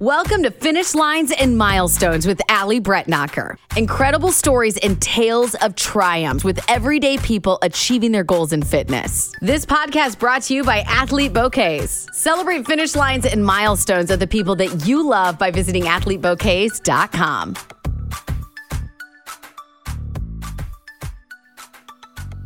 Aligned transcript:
Welcome 0.00 0.44
to 0.44 0.50
Finish 0.50 0.94
Lines 0.94 1.30
and 1.30 1.58
Milestones 1.58 2.26
with 2.26 2.40
Ali 2.48 2.80
Bretnacher. 2.80 3.58
Incredible 3.76 4.32
stories 4.32 4.78
and 4.78 4.98
tales 5.02 5.54
of 5.56 5.76
triumphs 5.76 6.42
with 6.42 6.58
everyday 6.70 7.18
people 7.18 7.58
achieving 7.60 8.10
their 8.10 8.24
goals 8.24 8.54
in 8.54 8.62
fitness. 8.62 9.30
This 9.42 9.66
podcast 9.66 10.18
brought 10.18 10.40
to 10.44 10.54
you 10.54 10.64
by 10.64 10.78
Athlete 10.86 11.34
Bouquets. 11.34 12.08
Celebrate 12.14 12.64
finish 12.64 12.96
lines 12.96 13.26
and 13.26 13.44
milestones 13.44 14.10
of 14.10 14.20
the 14.20 14.26
people 14.26 14.56
that 14.56 14.86
you 14.86 15.06
love 15.06 15.38
by 15.38 15.50
visiting 15.50 15.82
athletebouquets.com. 15.82 17.54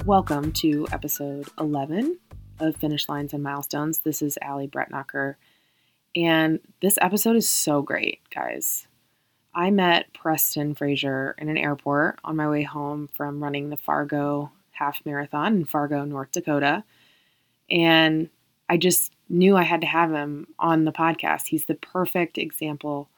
Welcome 0.05 0.51
to 0.55 0.89
episode 0.91 1.47
11 1.61 2.19
of 2.59 2.75
Finish 2.79 3.09
Lines 3.09 3.33
and 3.33 3.45
Milestones. 3.45 4.01
This 4.01 4.23
is 4.23 4.37
Ali 4.45 4.67
Bretnacher 4.67 5.37
and 6.17 6.61
this 6.81 6.99
episode 7.01 7.37
is 7.37 7.49
so 7.49 7.83
great, 7.83 8.21
guys. 8.35 8.87
I 9.55 9.71
met 9.71 10.13
Preston 10.13 10.75
Frazier 10.75 11.35
in 11.39 11.49
an 11.49 11.59
airport 11.59 12.19
on 12.25 12.37
my 12.37 12.49
way 12.49 12.63
home 12.63 13.09
from 13.15 13.43
running 13.43 13.71
the 13.71 13.77
Fargo 13.77 14.51
half 14.73 15.01
marathon 15.05 15.55
in 15.57 15.65
Fargo, 15.65 16.05
North 16.05 16.33
Dakota. 16.33 16.85
And 17.71 18.29
I 18.69 18.77
just 18.77 19.13
knew 19.29 19.57
I 19.57 19.63
had 19.63 19.81
to 19.83 19.87
have 19.87 20.11
him 20.13 20.49
on 20.59 20.85
the 20.85 20.93
podcast. 20.93 21.47
He's 21.47 21.67
the 21.67 21.75
perfect 21.77 22.39
example 22.39 23.09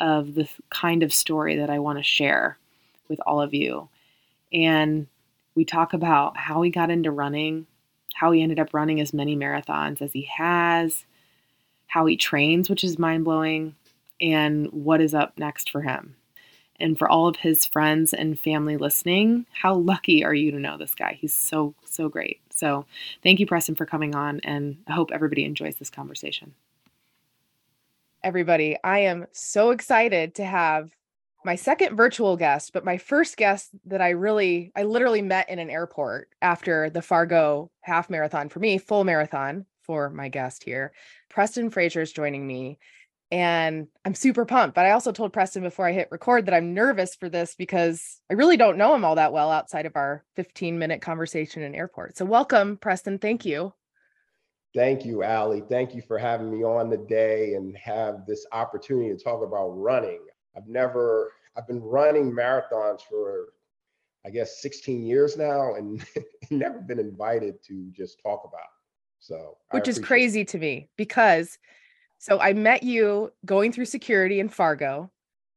of 0.00 0.34
the 0.34 0.48
kind 0.70 1.02
of 1.02 1.12
story 1.12 1.56
that 1.56 1.70
I 1.70 1.78
want 1.78 1.98
to 1.98 2.04
share 2.04 2.58
with 3.08 3.20
all 3.26 3.40
of 3.40 3.54
you. 3.54 3.88
And 4.52 5.06
we 5.54 5.64
talk 5.64 5.92
about 5.92 6.36
how 6.36 6.62
he 6.62 6.70
got 6.70 6.90
into 6.90 7.10
running, 7.10 7.66
how 8.14 8.30
he 8.32 8.42
ended 8.42 8.60
up 8.60 8.74
running 8.74 9.00
as 9.00 9.12
many 9.12 9.36
marathons 9.36 10.02
as 10.02 10.12
he 10.12 10.28
has, 10.36 11.04
how 11.88 12.06
he 12.06 12.16
trains, 12.16 12.70
which 12.70 12.84
is 12.84 12.98
mind 12.98 13.24
blowing, 13.24 13.74
and 14.20 14.66
what 14.68 15.00
is 15.00 15.14
up 15.14 15.38
next 15.38 15.70
for 15.70 15.82
him. 15.82 16.14
And 16.80 16.96
for 16.96 17.08
all 17.08 17.26
of 17.26 17.36
his 17.36 17.66
friends 17.66 18.14
and 18.14 18.38
family 18.38 18.76
listening, 18.76 19.46
how 19.52 19.74
lucky 19.74 20.24
are 20.24 20.34
you 20.34 20.52
to 20.52 20.60
know 20.60 20.78
this 20.78 20.94
guy? 20.94 21.18
He's 21.20 21.34
so, 21.34 21.74
so 21.84 22.08
great. 22.08 22.40
So 22.54 22.86
thank 23.22 23.40
you, 23.40 23.46
Preston, 23.46 23.74
for 23.74 23.86
coming 23.86 24.14
on, 24.14 24.40
and 24.44 24.76
I 24.86 24.92
hope 24.92 25.10
everybody 25.12 25.44
enjoys 25.44 25.76
this 25.76 25.90
conversation. 25.90 26.54
Everybody, 28.22 28.76
I 28.84 29.00
am 29.00 29.26
so 29.32 29.70
excited 29.70 30.34
to 30.36 30.44
have 30.44 30.92
my 31.44 31.54
second 31.54 31.96
virtual 31.96 32.36
guest, 32.36 32.72
but 32.72 32.84
my 32.84 32.98
first 32.98 33.36
guest 33.36 33.70
that 33.86 34.00
I 34.02 34.10
really, 34.10 34.72
I 34.76 34.82
literally 34.82 35.22
met 35.22 35.48
in 35.48 35.58
an 35.58 35.70
airport 35.70 36.28
after 36.42 36.90
the 36.90 37.02
Fargo 37.02 37.70
half 37.80 38.10
marathon 38.10 38.48
for 38.48 38.58
me, 38.58 38.78
full 38.78 39.04
marathon 39.04 39.66
for 39.88 40.10
my 40.10 40.28
guest 40.28 40.62
here. 40.62 40.92
Preston 41.30 41.70
Frazier 41.70 42.02
is 42.02 42.12
joining 42.12 42.46
me. 42.46 42.78
And 43.30 43.88
I'm 44.04 44.14
super 44.14 44.44
pumped. 44.44 44.74
But 44.74 44.86
I 44.86 44.92
also 44.92 45.12
told 45.12 45.32
Preston 45.32 45.62
before 45.62 45.86
I 45.86 45.92
hit 45.92 46.08
record 46.10 46.46
that 46.46 46.54
I'm 46.54 46.74
nervous 46.74 47.14
for 47.14 47.28
this 47.28 47.54
because 47.56 48.20
I 48.30 48.34
really 48.34 48.56
don't 48.56 48.78
know 48.78 48.94
him 48.94 49.04
all 49.04 49.16
that 49.16 49.32
well 49.32 49.50
outside 49.50 49.86
of 49.86 49.96
our 49.96 50.24
15 50.36 50.78
minute 50.78 51.02
conversation 51.02 51.62
in 51.62 51.74
airport. 51.74 52.16
So, 52.16 52.24
welcome, 52.24 52.76
Preston. 52.76 53.18
Thank 53.18 53.44
you. 53.44 53.72
Thank 54.74 55.04
you, 55.04 55.24
Ali. 55.24 55.62
Thank 55.68 55.94
you 55.94 56.02
for 56.02 56.18
having 56.18 56.50
me 56.50 56.64
on 56.64 56.88
the 56.88 56.96
day 56.96 57.54
and 57.54 57.76
have 57.76 58.26
this 58.26 58.46
opportunity 58.52 59.14
to 59.14 59.22
talk 59.22 59.42
about 59.42 59.70
running. 59.70 60.20
I've 60.56 60.68
never, 60.68 61.32
I've 61.56 61.66
been 61.66 61.82
running 61.82 62.32
marathons 62.32 63.00
for, 63.02 63.48
I 64.24 64.30
guess, 64.30 64.62
16 64.62 65.04
years 65.04 65.36
now 65.36 65.74
and 65.74 66.04
never 66.50 66.80
been 66.80 66.98
invited 66.98 67.62
to 67.64 67.90
just 67.94 68.22
talk 68.22 68.42
about. 68.46 68.68
So, 69.20 69.56
which 69.70 69.88
is 69.88 69.98
crazy 69.98 70.42
it. 70.42 70.48
to 70.48 70.58
me 70.58 70.88
because 70.96 71.58
so 72.18 72.40
I 72.40 72.52
met 72.52 72.82
you 72.82 73.32
going 73.44 73.72
through 73.72 73.86
security 73.86 74.40
in 74.40 74.48
Fargo, 74.48 75.10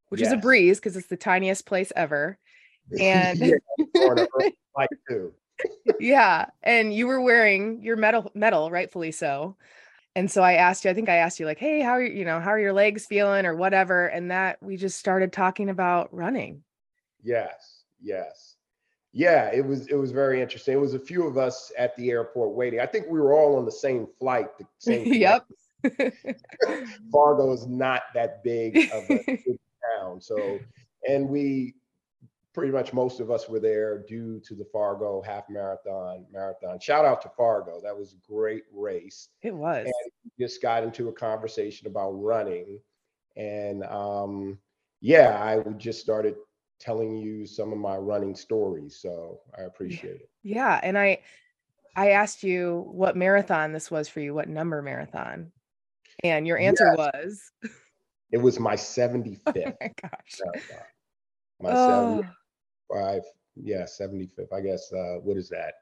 which 0.08 0.20
yes. 0.20 0.28
is 0.28 0.34
a 0.34 0.36
breeze 0.36 0.78
because 0.78 0.96
it's 0.96 1.08
the 1.08 1.16
tiniest 1.16 1.66
place 1.66 1.92
ever. 1.96 2.38
And 3.00 3.40
like 4.76 4.90
too. 5.08 5.32
yeah, 6.00 6.46
and 6.62 6.92
you 6.92 7.06
were 7.06 7.20
wearing 7.20 7.82
your 7.82 7.96
medal, 7.96 8.30
medal, 8.34 8.70
rightfully 8.70 9.12
so. 9.12 9.56
And 10.14 10.30
so 10.30 10.42
I 10.42 10.54
asked 10.54 10.84
you, 10.84 10.90
I 10.90 10.94
think 10.94 11.08
I 11.08 11.16
asked 11.16 11.40
you 11.40 11.46
like, 11.46 11.58
"Hey, 11.58 11.80
how 11.80 11.92
are 11.92 12.02
you, 12.02 12.12
you 12.12 12.24
know, 12.24 12.40
how 12.40 12.50
are 12.50 12.58
your 12.58 12.72
legs 12.72 13.06
feeling 13.06 13.46
or 13.46 13.56
whatever?" 13.56 14.08
And 14.08 14.30
that 14.30 14.62
we 14.62 14.76
just 14.76 14.98
started 14.98 15.32
talking 15.32 15.70
about 15.70 16.12
running. 16.12 16.64
Yes. 17.22 17.84
Yes. 18.00 18.51
Yeah, 19.12 19.50
it 19.52 19.64
was 19.64 19.86
it 19.88 19.94
was 19.94 20.10
very 20.10 20.40
interesting. 20.40 20.74
It 20.74 20.80
was 20.80 20.94
a 20.94 20.98
few 20.98 21.26
of 21.26 21.36
us 21.36 21.70
at 21.78 21.94
the 21.96 22.10
airport 22.10 22.54
waiting. 22.54 22.80
I 22.80 22.86
think 22.86 23.06
we 23.08 23.20
were 23.20 23.34
all 23.34 23.56
on 23.56 23.64
the 23.64 23.72
same 23.72 24.06
flight. 24.18 24.46
The 24.58 24.66
same. 24.78 25.12
yep. 25.12 25.44
Fargo 27.12 27.52
is 27.52 27.66
not 27.66 28.02
that 28.14 28.42
big 28.42 28.90
of 28.92 29.04
a 29.10 29.44
town, 30.00 30.20
so 30.20 30.58
and 31.06 31.28
we 31.28 31.74
pretty 32.54 32.72
much 32.72 32.92
most 32.92 33.20
of 33.20 33.30
us 33.30 33.48
were 33.48 33.60
there 33.60 33.98
due 33.98 34.40
to 34.40 34.54
the 34.54 34.64
Fargo 34.72 35.22
half 35.22 35.44
marathon 35.50 36.24
marathon. 36.32 36.78
Shout 36.80 37.04
out 37.04 37.20
to 37.22 37.30
Fargo. 37.36 37.80
That 37.82 37.96
was 37.96 38.14
a 38.14 38.32
great 38.32 38.64
race. 38.72 39.28
It 39.42 39.54
was. 39.54 39.86
And 39.86 40.32
just 40.38 40.62
got 40.62 40.84
into 40.84 41.08
a 41.08 41.12
conversation 41.12 41.86
about 41.86 42.10
running. 42.12 42.78
And 43.36 43.84
um, 43.84 44.58
yeah, 45.00 45.42
I 45.42 45.68
just 45.72 46.00
started 46.00 46.36
telling 46.82 47.16
you 47.16 47.46
some 47.46 47.72
of 47.72 47.78
my 47.78 47.96
running 47.96 48.34
stories. 48.34 48.98
So 49.00 49.40
I 49.56 49.62
appreciate 49.62 50.16
it. 50.16 50.28
Yeah. 50.42 50.80
And 50.82 50.98
I 50.98 51.20
I 51.94 52.10
asked 52.10 52.42
you 52.42 52.86
what 52.90 53.16
marathon 53.16 53.72
this 53.72 53.90
was 53.90 54.08
for 54.08 54.20
you, 54.20 54.34
what 54.34 54.48
number 54.48 54.82
marathon. 54.82 55.52
And 56.24 56.46
your 56.46 56.58
answer 56.58 56.92
yes. 56.96 56.98
was 56.98 57.52
it 58.32 58.38
was 58.38 58.58
my 58.58 58.74
75th. 58.74 59.40
Oh 59.56 59.72
my 59.80 59.92
gosh. 60.02 60.40
Marathon. 60.40 60.86
My 61.60 61.70
oh. 61.70 62.24
75, 62.92 63.22
yeah, 63.56 63.82
75th. 63.82 64.52
I 64.52 64.60
guess 64.60 64.92
uh 64.92 65.20
what 65.22 65.36
is 65.36 65.48
that? 65.50 65.74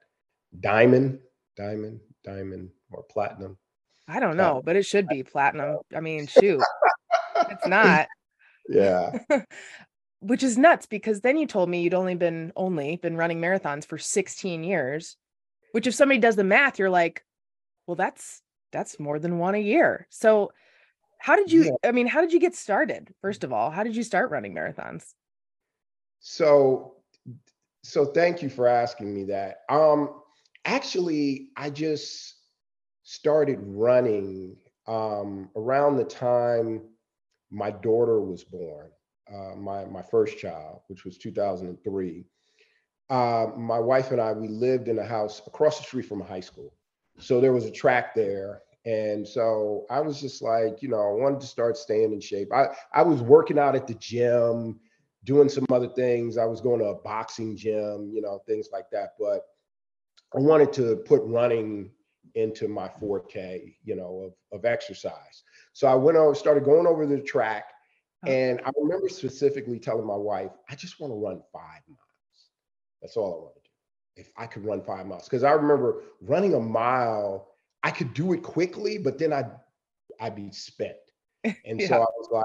Diamond, 0.61 1.21
diamond, 1.57 2.01
diamond, 2.25 2.71
or 2.91 3.05
platinum. 3.05 3.57
I 4.07 4.21
don't 4.21 4.37
know, 4.37 4.43
platinum. 4.43 4.63
but 4.67 4.77
it 4.77 4.85
should 4.85 5.09
be 5.09 5.23
platinum. 5.23 5.79
I 5.97 6.01
mean, 6.01 6.27
shoot. 6.27 6.61
it's 7.49 7.67
not. 7.67 8.09
Yeah. 8.69 9.19
which 10.21 10.43
is 10.43 10.59
nuts 10.59 10.87
because 10.87 11.21
then 11.21 11.37
you 11.37 11.47
told 11.47 11.69
me 11.69 11.83
you'd 11.83 11.95
only 11.95 12.15
been 12.15 12.53
only 12.57 12.97
been 12.97 13.17
running 13.17 13.41
marathons 13.41 13.85
for 13.85 13.99
16 13.99 14.65
years 14.65 15.17
which 15.73 15.87
if 15.87 15.95
somebody 15.95 16.21
does 16.21 16.37
the 16.37 16.45
math 16.45 16.79
you're 16.79 16.91
like 16.91 17.25
well 17.87 17.97
that's 17.97 18.43
that's 18.73 19.01
more 19.01 19.19
than 19.19 19.39
one 19.39 19.55
a 19.55 19.59
year. 19.59 20.07
So 20.11 20.53
how 21.19 21.37
did 21.37 21.53
you 21.53 21.77
i 21.85 21.93
mean 21.93 22.07
how 22.07 22.23
did 22.23 22.33
you 22.33 22.41
get 22.41 22.55
started 22.55 23.13
first 23.21 23.45
of 23.45 23.53
all? 23.53 23.71
How 23.71 23.83
did 23.83 23.95
you 23.95 24.03
start 24.03 24.31
running 24.31 24.55
marathons? 24.55 25.05
So 26.21 26.95
so 27.83 28.07
thank 28.07 28.43
you 28.43 28.49
for 28.49 28.67
asking 28.67 29.15
me 29.15 29.25
that. 29.25 29.63
Um 29.69 30.11
actually 30.67 31.49
i 31.57 31.71
just 31.71 32.37
started 33.03 33.59
running 33.63 34.57
um 34.87 35.49
around 35.57 35.97
the 35.97 36.05
time 36.05 36.83
my 37.51 37.71
daughter 37.71 38.21
was 38.21 38.45
born 38.45 38.91
uh, 39.33 39.55
my 39.57 39.85
my 39.85 40.03
first 40.03 40.39
child, 40.39 40.81
which 40.89 41.05
was 41.05 41.19
2003, 41.19 42.25
uh, 43.11 43.47
my 43.57 43.79
wife 43.79 44.11
and 44.11 44.21
I 44.21 44.33
we 44.33 44.49
lived 44.49 44.89
in 44.89 44.99
a 44.99 45.05
house 45.05 45.43
across 45.47 45.79
the 45.79 45.85
street 45.85 46.07
from 46.07 46.21
a 46.21 46.25
high 46.25 46.41
school, 46.41 46.75
so 47.19 47.41
there 47.41 47.53
was 47.53 47.65
a 47.65 47.71
track 47.71 48.15
there, 48.15 48.63
and 48.85 49.27
so 49.27 49.87
I 49.91 50.01
was 50.01 50.21
just 50.21 50.43
like, 50.43 50.83
you 50.83 50.89
know, 50.89 51.01
I 51.01 51.23
wanted 51.23 51.41
to 51.41 51.47
start 51.47 51.77
staying 51.77 52.13
in 52.13 52.21
shape. 52.21 52.53
I 52.53 52.69
I 52.93 53.03
was 53.03 53.23
working 53.23 53.59
out 53.59 53.77
at 53.77 53.87
the 53.87 53.95
gym, 53.95 54.81
doing 55.25 55.49
some 55.49 55.67
other 55.71 55.89
things. 55.89 56.39
I 56.39 56.45
was 56.45 56.61
going 56.61 56.81
to 56.81 56.87
a 56.87 57.03
boxing 57.03 57.57
gym, 57.57 58.11
you 58.13 58.23
know, 58.23 58.43
things 58.47 58.69
like 58.73 58.91
that, 58.93 59.15
but 59.19 59.43
I 60.35 60.39
wanted 60.39 60.73
to 60.75 60.97
put 60.97 61.23
running 61.25 61.91
into 62.35 62.69
my 62.69 62.89
4K, 62.89 63.75
you 63.85 63.97
know, 63.97 64.33
of, 64.53 64.59
of 64.59 64.65
exercise. 64.65 65.43
So 65.73 65.89
I 65.89 65.95
went 65.95 66.17
over, 66.17 66.35
started 66.35 66.65
going 66.65 66.87
over 66.87 67.07
the 67.07 67.21
track 67.21 67.65
Oh. 68.27 68.31
And 68.31 68.61
I 68.65 68.71
remember 68.77 69.09
specifically 69.09 69.79
telling 69.79 70.07
my 70.07 70.17
wife, 70.17 70.51
I 70.69 70.75
just 70.75 71.01
want 71.01 71.13
to 71.13 71.17
run 71.17 71.43
five 71.53 71.83
miles. 71.89 72.49
That's 73.01 73.17
all 73.17 73.35
I 73.35 73.39
want 73.39 73.55
to 73.55 73.61
do. 73.61 74.23
If 74.23 74.31
I 74.37 74.47
could 74.47 74.65
run 74.65 74.83
five 74.83 75.07
miles. 75.07 75.25
Because 75.25 75.45
I 75.45 75.53
remember 75.53 76.03
running 76.21 76.55
a 76.55 76.61
mile, 76.61 77.55
I 77.83 77.91
could 77.91 78.13
do 78.13 78.33
it 78.33 78.43
quickly, 78.43 78.99
but 78.99 79.19
then 79.19 79.33
I'd 79.33 79.51
I'd 80.21 80.37
be 80.37 80.51
spent. 80.53 80.97
And 81.65 81.81
yeah. 81.81 81.89
so 81.89 81.95
I 81.95 81.99
was 82.19 82.29
like, 82.31 82.45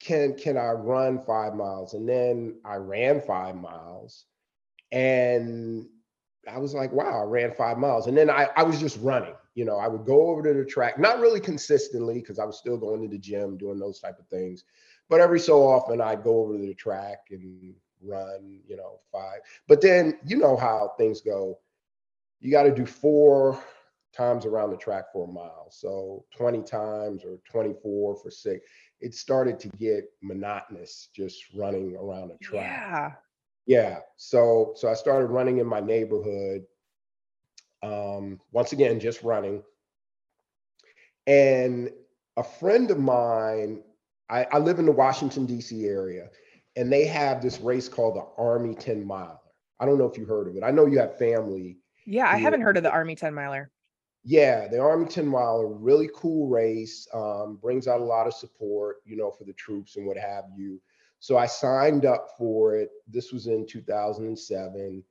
can 0.00 0.36
can 0.36 0.58
I 0.58 0.72
run 0.72 1.18
five 1.18 1.54
miles? 1.54 1.94
And 1.94 2.06
then 2.06 2.60
I 2.64 2.74
ran 2.76 3.22
five 3.22 3.56
miles. 3.56 4.26
And 4.92 5.86
I 6.50 6.58
was 6.58 6.74
like, 6.74 6.92
wow, 6.92 7.20
I 7.20 7.24
ran 7.24 7.52
five 7.54 7.78
miles. 7.78 8.06
And 8.06 8.16
then 8.16 8.30
I, 8.30 8.48
I 8.56 8.62
was 8.62 8.80
just 8.80 8.98
running. 9.00 9.34
You 9.54 9.64
know, 9.64 9.76
I 9.76 9.88
would 9.88 10.06
go 10.06 10.28
over 10.28 10.42
to 10.42 10.54
the 10.54 10.64
track, 10.64 10.98
not 10.98 11.20
really 11.20 11.40
consistently, 11.40 12.14
because 12.14 12.38
I 12.38 12.44
was 12.44 12.58
still 12.58 12.76
going 12.76 13.02
to 13.02 13.08
the 13.08 13.18
gym, 13.18 13.56
doing 13.58 13.78
those 13.78 13.98
type 13.98 14.18
of 14.18 14.26
things. 14.28 14.64
But 15.08 15.20
every 15.20 15.40
so 15.40 15.66
often 15.66 16.00
I'd 16.00 16.22
go 16.22 16.40
over 16.42 16.54
to 16.54 16.58
the 16.58 16.74
track 16.74 17.28
and 17.30 17.74
run, 18.02 18.60
you 18.66 18.76
know, 18.76 19.00
five. 19.10 19.40
But 19.66 19.80
then 19.80 20.18
you 20.24 20.36
know 20.36 20.56
how 20.56 20.92
things 20.98 21.20
go. 21.20 21.58
You 22.40 22.50
got 22.50 22.64
to 22.64 22.74
do 22.74 22.86
four 22.86 23.58
times 24.14 24.46
around 24.46 24.70
the 24.70 24.76
track 24.76 25.04
for 25.12 25.28
a 25.28 25.32
mile. 25.32 25.68
So 25.70 26.24
20 26.36 26.62
times 26.62 27.24
or 27.24 27.38
24 27.50 28.16
for 28.16 28.30
six. 28.30 28.66
It 29.00 29.14
started 29.14 29.60
to 29.60 29.68
get 29.70 30.04
monotonous 30.22 31.08
just 31.14 31.44
running 31.54 31.96
around 31.96 32.32
a 32.32 32.38
track. 32.38 32.64
Yeah. 32.64 33.12
Yeah. 33.66 33.98
So 34.16 34.72
so 34.76 34.88
I 34.88 34.94
started 34.94 35.26
running 35.26 35.58
in 35.58 35.66
my 35.66 35.80
neighborhood. 35.80 36.64
Um, 37.82 38.40
once 38.50 38.72
again, 38.72 38.98
just 38.98 39.22
running. 39.22 39.62
And 41.26 41.90
a 42.36 42.42
friend 42.42 42.90
of 42.90 42.98
mine, 42.98 43.82
I, 44.30 44.46
I 44.52 44.58
live 44.58 44.78
in 44.78 44.86
the 44.86 44.92
Washington, 44.92 45.46
D.C. 45.46 45.84
area, 45.86 46.28
and 46.76 46.92
they 46.92 47.06
have 47.06 47.42
this 47.42 47.60
race 47.60 47.88
called 47.88 48.16
the 48.16 48.26
Army 48.42 48.74
10 48.74 49.04
Miler. 49.06 49.38
I 49.80 49.86
don't 49.86 49.98
know 49.98 50.06
if 50.06 50.18
you 50.18 50.26
heard 50.26 50.48
of 50.48 50.56
it. 50.56 50.64
I 50.64 50.70
know 50.70 50.86
you 50.86 50.98
have 50.98 51.18
family. 51.18 51.78
Yeah, 52.04 52.28
I 52.28 52.36
haven't 52.36 52.62
heard 52.62 52.76
of 52.76 52.82
the 52.82 52.90
Army 52.90 53.14
10 53.14 53.34
miler. 53.34 53.70
Yeah, 54.24 54.68
the 54.68 54.80
Army 54.80 55.06
10 55.06 55.26
Miler, 55.26 55.66
really 55.68 56.10
cool 56.14 56.48
race, 56.48 57.06
um, 57.14 57.58
brings 57.62 57.86
out 57.86 58.00
a 58.00 58.04
lot 58.04 58.26
of 58.26 58.34
support, 58.34 58.96
you 59.04 59.16
know, 59.16 59.30
for 59.30 59.44
the 59.44 59.52
troops 59.52 59.96
and 59.96 60.06
what 60.06 60.16
have 60.18 60.44
you. 60.56 60.80
So 61.20 61.36
I 61.36 61.46
signed 61.46 62.04
up 62.04 62.28
for 62.36 62.76
it. 62.76 62.90
This 63.06 63.32
was 63.32 63.46
in 63.46 63.66
2007, 63.66 65.02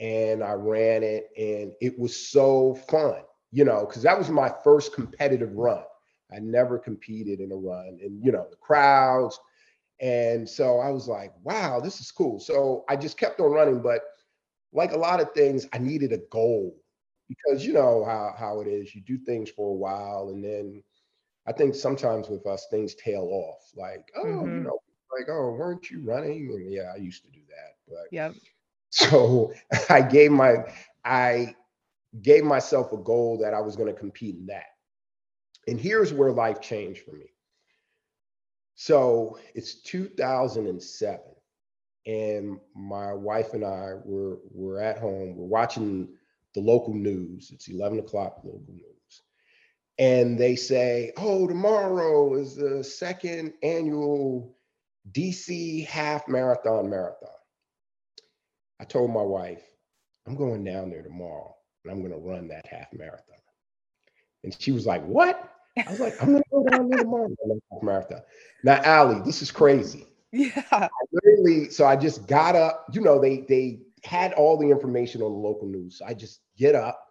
and 0.00 0.42
I 0.42 0.52
ran 0.52 1.02
it, 1.02 1.28
and 1.36 1.72
it 1.80 1.98
was 1.98 2.16
so 2.16 2.74
fun, 2.88 3.22
you 3.50 3.64
know, 3.64 3.84
because 3.86 4.02
that 4.02 4.18
was 4.18 4.30
my 4.30 4.52
first 4.64 4.94
competitive 4.94 5.54
run. 5.54 5.84
I 6.34 6.38
never 6.40 6.78
competed 6.78 7.40
in 7.40 7.52
a 7.52 7.56
run, 7.56 7.98
and 8.02 8.22
you 8.24 8.32
know, 8.32 8.46
the 8.50 8.56
crowds. 8.56 9.38
And 10.00 10.48
so 10.48 10.78
I 10.80 10.90
was 10.90 11.08
like, 11.08 11.32
wow, 11.44 11.80
this 11.80 12.00
is 12.00 12.10
cool. 12.10 12.40
So 12.40 12.84
I 12.88 12.96
just 12.96 13.18
kept 13.18 13.40
on 13.40 13.50
running, 13.52 13.82
but 13.82 14.02
like 14.72 14.92
a 14.92 14.98
lot 14.98 15.20
of 15.20 15.32
things, 15.32 15.66
I 15.72 15.78
needed 15.78 16.12
a 16.12 16.18
goal 16.30 16.74
because 17.28 17.64
you 17.66 17.72
know 17.72 18.04
how 18.04 18.34
how 18.38 18.60
it 18.60 18.68
is. 18.68 18.94
You 18.94 19.02
do 19.02 19.18
things 19.18 19.50
for 19.50 19.70
a 19.70 19.74
while, 19.74 20.30
and 20.30 20.44
then 20.44 20.82
I 21.46 21.52
think 21.52 21.74
sometimes 21.74 22.28
with 22.28 22.46
us 22.46 22.66
things 22.70 22.94
tail 22.94 23.28
off. 23.32 23.70
Like, 23.76 24.06
oh, 24.16 24.48
you 24.52 24.60
Mhm. 24.60 24.64
know, 24.64 24.78
like, 25.18 25.28
oh, 25.28 25.52
weren't 25.58 25.90
you 25.90 26.02
running? 26.04 26.50
And 26.52 26.70
yeah, 26.72 26.92
I 26.94 26.96
used 26.98 27.24
to 27.24 27.30
do 27.30 27.40
that. 27.48 27.76
But 27.88 28.08
Yep. 28.10 28.34
so 28.90 29.52
I 29.90 30.02
gave 30.02 30.30
my 30.32 30.56
I 31.04 31.54
gave 32.22 32.44
myself 32.44 32.92
a 32.92 32.98
goal 32.98 33.38
that 33.38 33.54
I 33.54 33.60
was 33.60 33.76
going 33.76 33.92
to 33.92 33.98
compete 33.98 34.36
in 34.36 34.46
that. 34.46 34.66
And 35.68 35.80
here's 35.80 36.12
where 36.12 36.32
life 36.32 36.60
changed 36.60 37.02
for 37.04 37.12
me. 37.12 37.32
So 38.74 39.38
it's 39.54 39.74
2007, 39.82 41.20
and 42.06 42.58
my 42.74 43.12
wife 43.12 43.54
and 43.54 43.64
I 43.64 43.94
were 44.04 44.38
were 44.50 44.80
at 44.80 44.98
home. 44.98 45.36
We're 45.36 45.46
watching 45.46 46.08
the 46.54 46.60
local 46.60 46.94
news. 46.94 47.50
It's 47.52 47.68
11 47.68 48.00
o'clock 48.00 48.40
local 48.42 48.64
news, 48.74 49.22
and 49.98 50.36
they 50.38 50.56
say, 50.56 51.12
"Oh, 51.16 51.46
tomorrow 51.46 52.34
is 52.34 52.56
the 52.56 52.82
second 52.82 53.54
annual 53.62 54.56
DC 55.12 55.84
half 55.84 56.26
marathon 56.26 56.90
marathon." 56.90 57.28
I 58.80 58.84
told 58.84 59.12
my 59.12 59.22
wife, 59.22 59.62
"I'm 60.26 60.34
going 60.34 60.64
down 60.64 60.90
there 60.90 61.02
tomorrow, 61.02 61.54
and 61.84 61.92
I'm 61.92 62.00
going 62.00 62.12
to 62.12 62.18
run 62.18 62.48
that 62.48 62.66
half 62.66 62.92
marathon." 62.92 63.36
And 64.42 64.60
she 64.60 64.72
was 64.72 64.86
like, 64.86 65.04
"What?" 65.04 65.51
I 65.76 65.90
was 65.90 66.00
like, 66.00 66.20
"I'm 66.22 66.32
going 66.32 66.42
to 66.42 66.50
go 66.50 66.64
down 66.64 66.88
there 66.88 66.98
tomorrow 66.98 67.28
run 67.46 67.58
a 67.58 67.74
half 67.74 67.82
marathon." 67.82 68.20
Now, 68.62 68.82
Ali, 68.84 69.20
this 69.24 69.42
is 69.42 69.50
crazy. 69.50 70.06
Yeah. 70.32 70.62
I 70.70 70.88
Literally, 71.12 71.70
so 71.70 71.86
I 71.86 71.96
just 71.96 72.26
got 72.26 72.56
up. 72.56 72.86
You 72.92 73.00
know, 73.00 73.20
they 73.20 73.40
they 73.48 73.80
had 74.04 74.32
all 74.34 74.56
the 74.58 74.70
information 74.70 75.22
on 75.22 75.32
the 75.32 75.38
local 75.38 75.68
news. 75.68 75.98
So 75.98 76.06
I 76.06 76.14
just 76.14 76.40
get 76.56 76.74
up, 76.74 77.06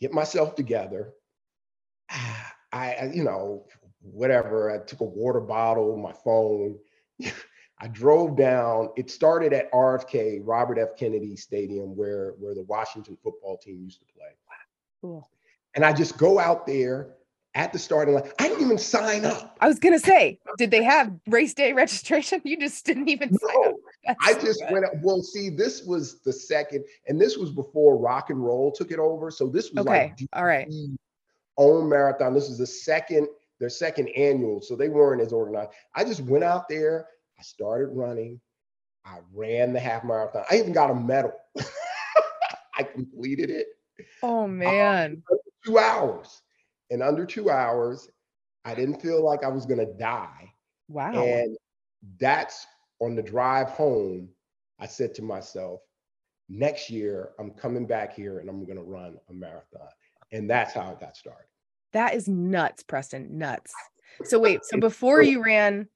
get 0.00 0.12
myself 0.12 0.54
together. 0.54 1.12
I, 2.10 2.92
I, 3.00 3.10
you 3.14 3.24
know, 3.24 3.64
whatever. 4.02 4.70
I 4.70 4.84
took 4.84 5.00
a 5.00 5.04
water 5.04 5.40
bottle, 5.40 5.96
my 5.96 6.12
phone. 6.12 6.78
I 7.80 7.88
drove 7.88 8.36
down. 8.36 8.90
It 8.96 9.10
started 9.10 9.52
at 9.52 9.72
RFK, 9.72 10.40
Robert 10.42 10.78
F. 10.78 10.96
Kennedy 10.98 11.36
Stadium, 11.36 11.96
where 11.96 12.34
where 12.38 12.54
the 12.54 12.64
Washington 12.64 13.16
football 13.22 13.56
team 13.56 13.80
used 13.82 14.00
to 14.00 14.06
play. 14.12 14.28
Cool. 15.00 15.30
And 15.74 15.84
I 15.84 15.92
just 15.92 16.18
go 16.18 16.38
out 16.38 16.66
there 16.66 17.14
at 17.58 17.72
the 17.72 17.78
starting 17.78 18.14
line. 18.14 18.30
I 18.38 18.48
didn't 18.48 18.64
even 18.64 18.78
sign 18.78 19.24
up. 19.24 19.56
I 19.60 19.66
was 19.66 19.78
gonna 19.80 19.98
say, 19.98 20.38
did 20.56 20.70
they 20.70 20.82
have 20.84 21.12
race 21.26 21.52
day 21.52 21.72
registration? 21.74 22.40
You 22.44 22.56
just 22.56 22.86
didn't 22.86 23.08
even 23.08 23.36
sign 23.36 23.56
up. 23.66 23.74
No, 24.06 24.14
I 24.24 24.32
just 24.34 24.60
good. 24.60 24.72
went. 24.72 24.84
up- 24.86 24.92
Well, 25.02 25.20
see, 25.22 25.50
this 25.50 25.82
was 25.84 26.20
the 26.20 26.32
second, 26.32 26.84
and 27.08 27.20
this 27.20 27.36
was 27.36 27.50
before 27.50 27.98
rock 27.98 28.30
and 28.30 28.42
roll 28.42 28.70
took 28.72 28.92
it 28.92 29.00
over. 29.00 29.30
So 29.32 29.48
this 29.48 29.70
was 29.72 29.84
Okay. 29.86 30.14
like 30.16 30.28
All 30.32 30.44
right. 30.46 30.72
Own 31.58 31.88
marathon. 31.88 32.32
This 32.32 32.48
is 32.48 32.58
the 32.58 32.66
second, 32.66 33.26
their 33.58 33.68
second 33.68 34.08
annual. 34.10 34.62
So 34.62 34.76
they 34.76 34.88
weren't 34.88 35.20
as 35.20 35.32
organized. 35.32 35.70
I 35.96 36.04
just 36.04 36.20
went 36.20 36.44
out 36.44 36.68
there. 36.68 37.08
I 37.38 37.42
started 37.42 37.88
running. 37.88 38.40
I 39.04 39.18
ran 39.34 39.72
the 39.72 39.80
half 39.80 40.04
marathon. 40.04 40.44
I 40.48 40.58
even 40.58 40.72
got 40.72 40.90
a 40.90 40.94
medal. 40.94 41.32
I 42.76 42.84
completed 42.84 43.50
it 43.50 43.66
Oh 44.22 44.44
um, 44.44 44.58
man. 44.58 45.24
two 45.64 45.78
hours. 45.78 46.42
In 46.90 47.02
under 47.02 47.26
two 47.26 47.50
hours, 47.50 48.08
I 48.64 48.74
didn't 48.74 49.00
feel 49.00 49.24
like 49.24 49.44
I 49.44 49.48
was 49.48 49.66
gonna 49.66 49.92
die. 49.98 50.52
Wow. 50.88 51.12
And 51.12 51.56
that's 52.18 52.66
on 53.00 53.14
the 53.14 53.22
drive 53.22 53.68
home. 53.70 54.28
I 54.80 54.86
said 54.86 55.14
to 55.14 55.22
myself, 55.22 55.80
next 56.48 56.90
year 56.90 57.30
I'm 57.38 57.50
coming 57.50 57.86
back 57.86 58.14
here 58.14 58.38
and 58.38 58.48
I'm 58.48 58.64
going 58.64 58.78
to 58.78 58.82
run 58.82 59.18
a 59.28 59.32
marathon. 59.32 59.88
And 60.32 60.48
that's 60.48 60.74
how 60.74 60.90
it 60.90 61.00
got 61.00 61.16
started. 61.16 61.46
That 61.92 62.14
is 62.14 62.28
nuts, 62.28 62.82
Preston. 62.82 63.38
Nuts. 63.38 63.72
So 64.24 64.38
wait, 64.38 64.64
so 64.64 64.78
before 64.80 65.22
you 65.22 65.42
ran 65.42 65.88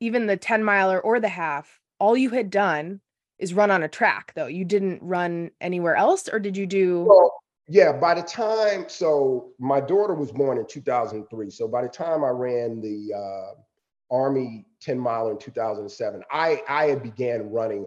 even 0.00 0.26
the 0.26 0.36
10 0.36 0.62
miler 0.62 1.00
or 1.00 1.18
the 1.20 1.28
half, 1.28 1.80
all 1.98 2.16
you 2.16 2.30
had 2.30 2.50
done 2.50 3.00
is 3.38 3.54
run 3.54 3.70
on 3.70 3.82
a 3.82 3.88
track 3.88 4.32
though. 4.34 4.46
You 4.46 4.64
didn't 4.64 5.02
run 5.02 5.50
anywhere 5.60 5.96
else 5.96 6.28
or 6.28 6.38
did 6.38 6.56
you 6.56 6.66
do 6.66 7.04
Well, 7.08 7.34
yeah, 7.68 7.92
by 7.92 8.14
the 8.14 8.22
time, 8.22 8.86
so 8.88 9.50
my 9.58 9.80
daughter 9.80 10.14
was 10.14 10.32
born 10.32 10.58
in 10.58 10.66
2003. 10.66 11.50
So 11.50 11.68
by 11.68 11.82
the 11.82 11.88
time 11.88 12.24
I 12.24 12.28
ran 12.30 12.80
the 12.80 13.12
uh, 13.14 14.14
Army 14.14 14.64
10 14.80 14.98
mile 14.98 15.28
in 15.28 15.38
2007, 15.38 16.22
I, 16.30 16.62
I 16.68 16.86
had 16.86 17.02
began 17.02 17.50
running 17.50 17.86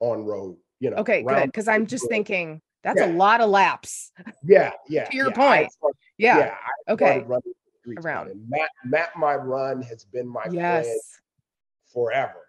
on 0.00 0.24
road, 0.24 0.56
you 0.80 0.90
know. 0.90 0.96
Okay, 0.98 1.22
good. 1.22 1.46
Because 1.46 1.66
I'm 1.66 1.86
just 1.86 2.08
thinking 2.08 2.60
that's 2.82 3.00
a 3.00 3.06
lot 3.06 3.40
of 3.40 3.48
laps. 3.48 4.12
Yeah, 4.44 4.72
yeah. 4.88 5.04
To 5.04 5.16
your 5.16 5.30
yeah, 5.30 5.34
point. 5.36 5.72
started- 5.72 5.96
Yeah. 6.18 6.38
yeah, 6.38 6.54
okay. 6.88 7.04
started 7.04 7.28
running 7.28 7.52
the 7.84 8.00
Around. 8.00 8.48
Map, 8.48 8.68
map 8.84 9.16
my 9.16 9.34
run 9.34 9.82
has 9.82 10.04
been 10.04 10.28
my 10.28 10.44
Yes. 10.50 10.84
plan 10.84 10.96
forever. 11.92 12.46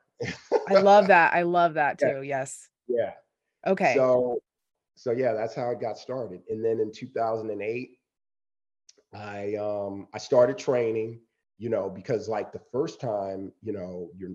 I 0.68 0.74
love 0.82 1.08
that. 1.14 1.34
I 1.34 1.44
love 1.44 1.76
that 1.76 2.00
Yeah. 2.02 2.14
too. 2.14 2.22
Yes. 2.24 2.68
Yeah. 2.88 3.14
Okay. 3.66 3.96
So, 3.96 4.40
so 4.96 5.12
yeah, 5.12 5.34
that's 5.34 5.56
how 5.56 5.70
it 5.72 5.80
got 5.80 5.98
started. 5.98 6.42
And 6.50 6.64
then 6.64 6.80
in 6.80 6.92
2008, 6.92 7.98
I 9.14 9.56
um 9.56 10.08
I 10.14 10.18
started 10.18 10.58
training. 10.58 11.20
You 11.60 11.70
know, 11.70 11.90
because 11.90 12.28
like 12.28 12.52
the 12.52 12.60
first 12.72 13.00
time, 13.00 13.52
you 13.62 13.74
know, 13.74 14.10
you're 14.18 14.32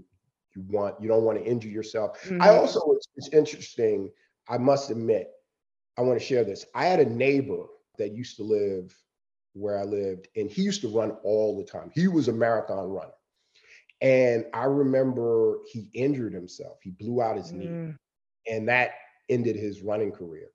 you 0.55 0.63
want 0.69 1.01
you 1.01 1.09
don't 1.09 1.25
want 1.25 1.39
to 1.39 1.45
injure 1.45 1.69
yourself. 1.69 2.19
I 2.41 2.51
Mhm. 2.51 2.51
also 2.51 2.81
it's, 2.93 3.09
it's 3.17 3.29
interesting. 3.35 4.11
I 4.49 4.59
must 4.59 4.91
admit, 4.91 5.29
I 5.99 6.03
want 6.03 6.19
to 6.19 6.25
share 6.25 6.45
this. 6.45 6.67
I 6.75 6.87
had 6.87 7.01
a 7.01 7.05
neighbor 7.09 7.65
that 7.99 8.13
used 8.13 8.37
to 8.37 8.43
live 8.45 8.95
where 9.55 9.79
I 9.79 9.85
lived, 9.85 10.29
and 10.37 10.51
he 10.51 10.63
used 10.63 10.81
to 10.83 10.89
run 10.89 11.13
all 11.25 11.57
the 11.59 11.65
time. 11.65 11.91
He 11.95 12.09
was 12.09 12.29
a 12.29 12.33
marathon 12.33 12.89
runner. 12.91 13.13
And 14.01 14.47
I 14.55 14.65
remember 14.65 15.59
he 15.71 15.91
injured 15.95 16.33
himself. 16.35 16.79
He 16.83 16.91
blew 16.91 17.21
out 17.23 17.37
his 17.37 17.53
knee 17.53 17.79
Mm, 17.79 17.99
and 18.49 18.69
that 18.69 18.93
ended 19.29 19.57
his 19.57 19.83
running 19.83 20.13
career. 20.13 20.51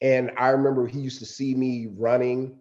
And 0.00 0.32
I 0.36 0.48
remember 0.48 0.86
he 0.86 1.00
used 1.00 1.18
to 1.20 1.26
see 1.26 1.54
me 1.54 1.88
running, 1.96 2.58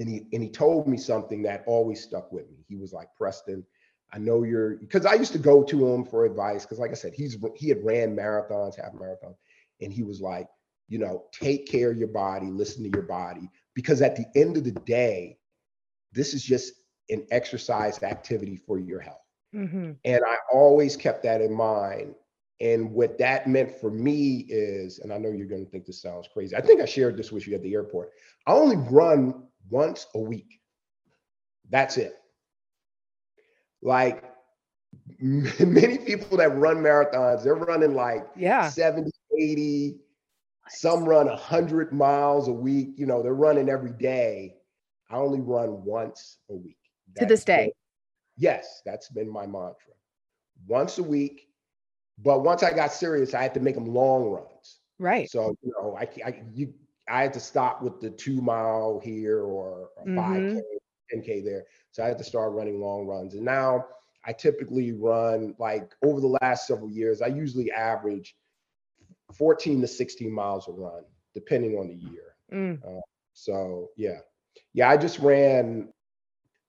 and 0.00 0.08
he 0.08 0.26
and 0.32 0.42
he 0.42 0.48
told 0.50 0.86
me 0.88 0.96
something 0.96 1.42
that 1.42 1.64
always 1.66 2.02
stuck 2.02 2.32
with 2.32 2.48
me. 2.50 2.64
He 2.68 2.76
was 2.76 2.92
like, 2.92 3.08
"Preston, 3.16 3.64
I 4.12 4.18
know 4.18 4.42
you're," 4.44 4.76
because 4.76 5.06
I 5.06 5.14
used 5.14 5.32
to 5.32 5.38
go 5.38 5.62
to 5.64 5.88
him 5.88 6.04
for 6.04 6.24
advice. 6.24 6.64
Because, 6.64 6.78
like 6.78 6.90
I 6.90 6.94
said, 6.94 7.14
he's 7.14 7.36
he 7.56 7.68
had 7.68 7.84
ran 7.84 8.16
marathons, 8.16 8.76
half 8.76 8.92
marathons, 8.92 9.36
and 9.80 9.92
he 9.92 10.02
was 10.02 10.20
like, 10.20 10.48
you 10.88 10.98
know, 10.98 11.24
take 11.32 11.66
care 11.66 11.90
of 11.90 11.98
your 11.98 12.08
body, 12.08 12.48
listen 12.48 12.82
to 12.84 12.90
your 12.90 13.02
body, 13.02 13.50
because 13.74 14.02
at 14.02 14.16
the 14.16 14.26
end 14.36 14.56
of 14.56 14.64
the 14.64 14.72
day, 14.72 15.38
this 16.12 16.34
is 16.34 16.42
just 16.42 16.72
an 17.10 17.26
exercise 17.30 18.02
activity 18.02 18.56
for 18.56 18.78
your 18.78 19.00
health. 19.00 19.22
mhm. 19.52 19.98
And 20.04 20.22
I 20.26 20.36
always 20.52 20.96
kept 20.96 21.22
that 21.24 21.40
in 21.40 21.52
mind. 21.52 22.14
And 22.60 22.90
what 22.90 23.18
that 23.18 23.46
meant 23.46 23.70
for 23.80 23.90
me 23.90 24.44
is, 24.48 24.98
and 24.98 25.12
I 25.12 25.18
know 25.18 25.30
you're 25.30 25.46
going 25.46 25.64
to 25.64 25.70
think 25.70 25.86
this 25.86 26.02
sounds 26.02 26.28
crazy. 26.32 26.56
I 26.56 26.60
think 26.60 26.80
I 26.80 26.86
shared 26.86 27.16
this 27.16 27.30
with 27.30 27.46
you 27.46 27.54
at 27.54 27.62
the 27.62 27.72
airport. 27.72 28.10
I 28.46 28.52
only 28.52 28.76
run 28.76 29.44
once 29.70 30.06
a 30.14 30.18
week. 30.18 30.60
That's 31.70 31.96
it. 31.98 32.14
Like 33.80 34.24
many 35.20 35.98
people 35.98 36.36
that 36.38 36.56
run 36.56 36.78
marathons, 36.78 37.44
they're 37.44 37.54
running 37.54 37.94
like 37.94 38.26
Yeah. 38.36 38.68
70, 38.68 39.10
80. 39.38 40.00
Some 40.70 41.04
run 41.04 41.26
100 41.26 41.92
miles 41.92 42.48
a 42.48 42.52
week. 42.52 42.90
You 42.96 43.06
know, 43.06 43.22
they're 43.22 43.34
running 43.34 43.68
every 43.68 43.92
day. 43.92 44.56
I 45.10 45.16
only 45.16 45.40
run 45.40 45.84
once 45.84 46.38
a 46.50 46.54
week. 46.56 46.76
to 47.16 47.24
this 47.24 47.44
That's 47.44 47.44
been- 47.44 47.66
day. 47.68 47.72
yes, 48.36 48.82
that's 48.84 49.08
been 49.10 49.30
my 49.30 49.46
mantra. 49.46 49.94
Once 50.66 50.98
a 50.98 51.02
week. 51.02 51.47
But 52.22 52.42
once 52.42 52.62
I 52.62 52.72
got 52.72 52.92
serious, 52.92 53.34
I 53.34 53.42
had 53.42 53.54
to 53.54 53.60
make 53.60 53.74
them 53.74 53.86
long 53.86 54.30
runs. 54.30 54.80
Right. 54.98 55.30
So, 55.30 55.54
you 55.62 55.72
know, 55.78 55.96
I, 55.96 56.08
I, 56.24 56.42
you, 56.52 56.74
I 57.08 57.22
had 57.22 57.32
to 57.34 57.40
stop 57.40 57.82
with 57.82 58.00
the 58.00 58.10
two 58.10 58.40
mile 58.42 59.00
here 59.02 59.42
or 59.42 59.90
a 59.98 60.04
Mhm. 60.06 60.16
5K, 60.16 60.62
10K 61.12 61.40
there. 61.44 61.66
So 61.92 62.02
I 62.02 62.08
had 62.08 62.18
to 62.18 62.24
start 62.24 62.52
running 62.52 62.80
long 62.80 63.06
runs. 63.06 63.34
And 63.34 63.44
now 63.44 63.86
I 64.24 64.32
typically 64.32 64.92
run 64.92 65.54
like 65.58 65.94
over 66.02 66.20
the 66.20 66.36
last 66.42 66.66
several 66.66 66.90
years, 66.90 67.22
I 67.22 67.28
usually 67.28 67.70
average 67.70 68.36
14 69.32 69.80
to 69.80 69.86
16 69.86 70.32
miles 70.32 70.68
a 70.68 70.72
run, 70.72 71.04
depending 71.34 71.78
on 71.78 71.88
the 71.88 71.94
year. 71.94 72.34
Mm, 72.52 72.80
So 73.32 73.90
yeah. 73.96 74.18
Yeah, 74.72 74.90
I 74.90 74.96
just 74.96 75.20
ran, 75.20 75.92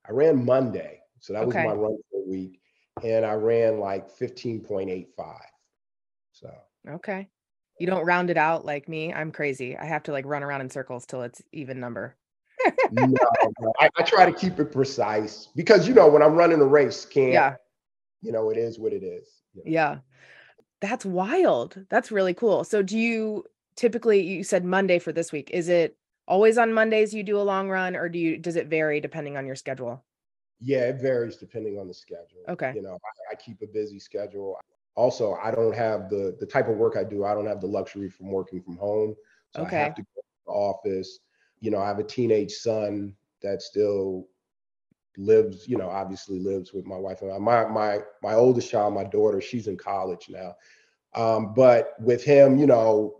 I 0.08 0.12
ran 0.12 0.44
Monday. 0.44 1.00
So 1.18 1.32
that 1.32 1.44
was 1.44 1.54
my 1.54 1.72
run 1.72 1.98
for 2.10 2.20
the 2.24 2.30
week. 2.30 2.59
And 3.04 3.24
I 3.24 3.34
ran 3.34 3.78
like 3.78 4.10
15.85. 4.16 5.06
So 6.32 6.50
okay. 6.88 7.28
You 7.78 7.86
don't 7.86 8.04
round 8.04 8.30
it 8.30 8.36
out 8.36 8.64
like 8.64 8.88
me. 8.88 9.12
I'm 9.12 9.32
crazy. 9.32 9.76
I 9.76 9.84
have 9.86 10.02
to 10.04 10.12
like 10.12 10.26
run 10.26 10.42
around 10.42 10.60
in 10.60 10.70
circles 10.70 11.06
till 11.06 11.22
it's 11.22 11.40
even 11.52 11.80
number. 11.80 12.16
no, 12.92 13.06
no, 13.06 13.72
I, 13.80 13.88
I 13.96 14.02
try 14.02 14.26
to 14.30 14.32
keep 14.32 14.60
it 14.60 14.70
precise 14.70 15.48
because 15.56 15.88
you 15.88 15.94
know 15.94 16.08
when 16.08 16.22
I'm 16.22 16.34
running 16.34 16.60
a 16.60 16.66
race, 16.66 17.06
can't 17.06 17.32
Yeah. 17.32 17.56
you 18.20 18.32
know 18.32 18.50
it 18.50 18.58
is 18.58 18.78
what 18.78 18.92
it 18.92 19.02
is. 19.02 19.26
you 19.54 19.64
know. 19.64 19.70
Yeah. 19.70 19.98
That's 20.82 21.04
wild. 21.06 21.78
That's 21.88 22.10
really 22.12 22.34
cool. 22.34 22.64
So 22.64 22.82
do 22.82 22.98
you 22.98 23.44
typically 23.76 24.20
you 24.26 24.44
said 24.44 24.64
Monday 24.64 24.98
for 24.98 25.12
this 25.12 25.32
week. 25.32 25.50
Is 25.52 25.68
it 25.70 25.96
always 26.28 26.58
on 26.58 26.72
Mondays 26.74 27.14
you 27.14 27.22
do 27.22 27.40
a 27.40 27.42
long 27.42 27.70
run 27.70 27.96
or 27.96 28.08
do 28.10 28.18
you 28.18 28.36
does 28.36 28.56
it 28.56 28.66
vary 28.68 29.00
depending 29.00 29.38
on 29.38 29.46
your 29.46 29.56
schedule? 29.56 30.04
Yeah, 30.60 30.88
it 30.88 31.00
varies 31.00 31.36
depending 31.36 31.78
on 31.78 31.88
the 31.88 31.94
schedule. 31.94 32.48
Okay. 32.48 32.72
You 32.72 32.82
know, 32.82 32.92
I, 32.94 33.32
I 33.32 33.34
keep 33.36 33.62
a 33.62 33.66
busy 33.66 33.98
schedule. 33.98 34.58
Also, 34.96 35.34
I 35.42 35.50
don't 35.52 35.74
have 35.74 36.08
the 36.10 36.36
the 36.38 36.46
type 36.46 36.68
of 36.68 36.76
work 36.76 36.96
I 36.96 37.04
do. 37.04 37.24
I 37.24 37.34
don't 37.34 37.46
have 37.46 37.60
the 37.60 37.66
luxury 37.66 38.08
from 38.10 38.30
working 38.30 38.60
from 38.62 38.76
home, 38.76 39.14
so 39.50 39.64
I 39.64 39.70
have 39.70 39.94
to 39.94 40.02
go 40.02 40.20
to 40.20 40.26
the 40.46 40.52
office. 40.52 41.20
You 41.60 41.70
know, 41.70 41.78
I 41.80 41.88
have 41.88 41.98
a 41.98 42.04
teenage 42.04 42.52
son 42.52 43.16
that 43.42 43.62
still 43.62 44.26
lives. 45.16 45.68
You 45.68 45.76
know, 45.78 45.88
obviously 45.88 46.38
lives 46.40 46.72
with 46.72 46.86
my 46.86 46.96
wife 46.96 47.22
and 47.22 47.32
I. 47.32 47.38
My 47.38 47.66
my 47.68 48.00
my 48.22 48.34
oldest 48.34 48.70
child, 48.70 48.94
my 48.94 49.04
daughter, 49.04 49.40
she's 49.40 49.68
in 49.68 49.76
college 49.76 50.28
now. 50.30 50.54
Um, 51.14 51.54
but 51.54 51.94
with 52.00 52.24
him, 52.24 52.58
you 52.58 52.66
know, 52.66 53.16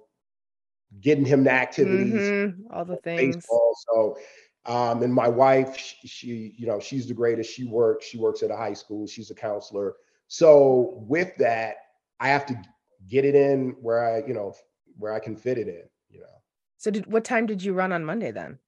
getting 1.01 1.25
him 1.25 1.45
to 1.45 1.51
activities, 1.51 2.33
Mhm, 2.33 2.67
All 2.71 2.85
the 2.85 2.97
things. 2.97 3.47
baseball. 3.49 3.75
So, 3.93 4.17
um, 4.67 5.03
and 5.03 5.13
my 5.13 5.29
wife, 5.29 5.77
she, 5.77 6.09
she, 6.09 6.55
you 6.57 6.67
know, 6.67 6.81
she's 6.81 7.07
the 7.09 7.15
greatest. 7.15 7.53
She 7.53 7.65
works. 7.65 8.07
She 8.07 8.19
works 8.19 8.43
at 8.43 8.51
a 8.51 8.57
high 8.57 8.75
school. 8.75 9.07
She's 9.07 9.31
a 9.31 9.35
counselor. 9.35 9.97
So 10.29 11.05
with 11.09 11.35
that, 11.39 11.77
I 12.21 12.29
have 12.29 12.47
to 12.47 12.63
get 13.09 13.25
it 13.25 13.35
in 13.35 13.71
where 13.81 14.05
I, 14.05 14.27
you 14.27 14.35
know, 14.35 14.55
where 14.99 15.13
I 15.15 15.19
can 15.21 15.37
fit 15.37 15.59
it 15.59 15.69
in. 15.69 15.85
You 16.11 16.21
know, 16.21 16.43
So 16.79 16.91
did 16.91 17.07
what 17.07 17.25
time 17.25 17.47
did 17.47 17.63
you 17.63 17.73
run 17.73 17.93
on 17.93 18.05
Monday 18.05 18.33
then? 18.33 18.59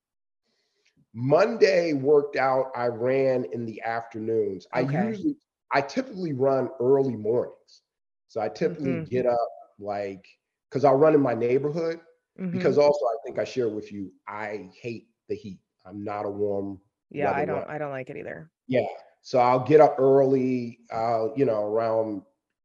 Monday 1.14 1.92
worked 1.92 2.36
out. 2.36 2.70
I 2.74 2.86
ran 2.86 3.44
in 3.52 3.64
the 3.66 3.80
afternoons. 3.82 4.66
I 4.72 4.80
usually, 4.80 5.36
I 5.72 5.80
typically 5.82 6.32
run 6.32 6.70
early 6.80 7.16
mornings. 7.16 7.82
So 8.28 8.40
I 8.40 8.48
typically 8.48 8.96
Mhm. 8.96 9.08
get 9.08 9.26
up 9.26 9.48
like, 9.78 10.26
because 10.68 10.84
I'll 10.84 10.96
run 10.96 11.14
in 11.14 11.20
my 11.20 11.34
neighborhood. 11.34 12.00
Mhm. 12.38 12.50
Because 12.50 12.78
also, 12.78 13.04
I 13.06 13.16
think 13.24 13.38
I 13.38 13.44
share 13.44 13.68
with 13.68 13.92
you, 13.92 14.12
I 14.28 14.70
hate 14.80 15.08
the 15.28 15.34
heat. 15.34 15.60
I'm 15.84 16.04
not 16.04 16.26
a 16.26 16.30
warm 16.30 16.80
yeah, 17.12 17.32
I 17.32 17.44
don't. 17.44 17.68
I 17.68 17.78
don't 17.78 17.90
like 17.90 18.08
it 18.10 18.16
either. 18.16 18.50
Yeah. 18.66 18.86
So 19.20 19.38
I'll 19.38 19.60
get 19.60 19.80
up 19.80 19.96
early, 19.98 20.80
uh, 20.90 21.26
you 21.36 21.44
know, 21.44 21.64
around, 21.64 22.22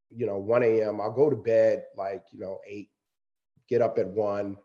you 0.09 0.25
know, 0.25 0.37
1 0.37 0.63
a.m. 0.63 1.01
I'll 1.01 1.11
go 1.11 1.29
to 1.29 1.35
bed 1.35 1.83
like, 1.95 2.23
you 2.31 2.39
know, 2.39 2.59
eight, 2.65 2.89
get 3.69 3.81
up 3.81 3.99
at 3.99 4.07
one, 4.07 4.57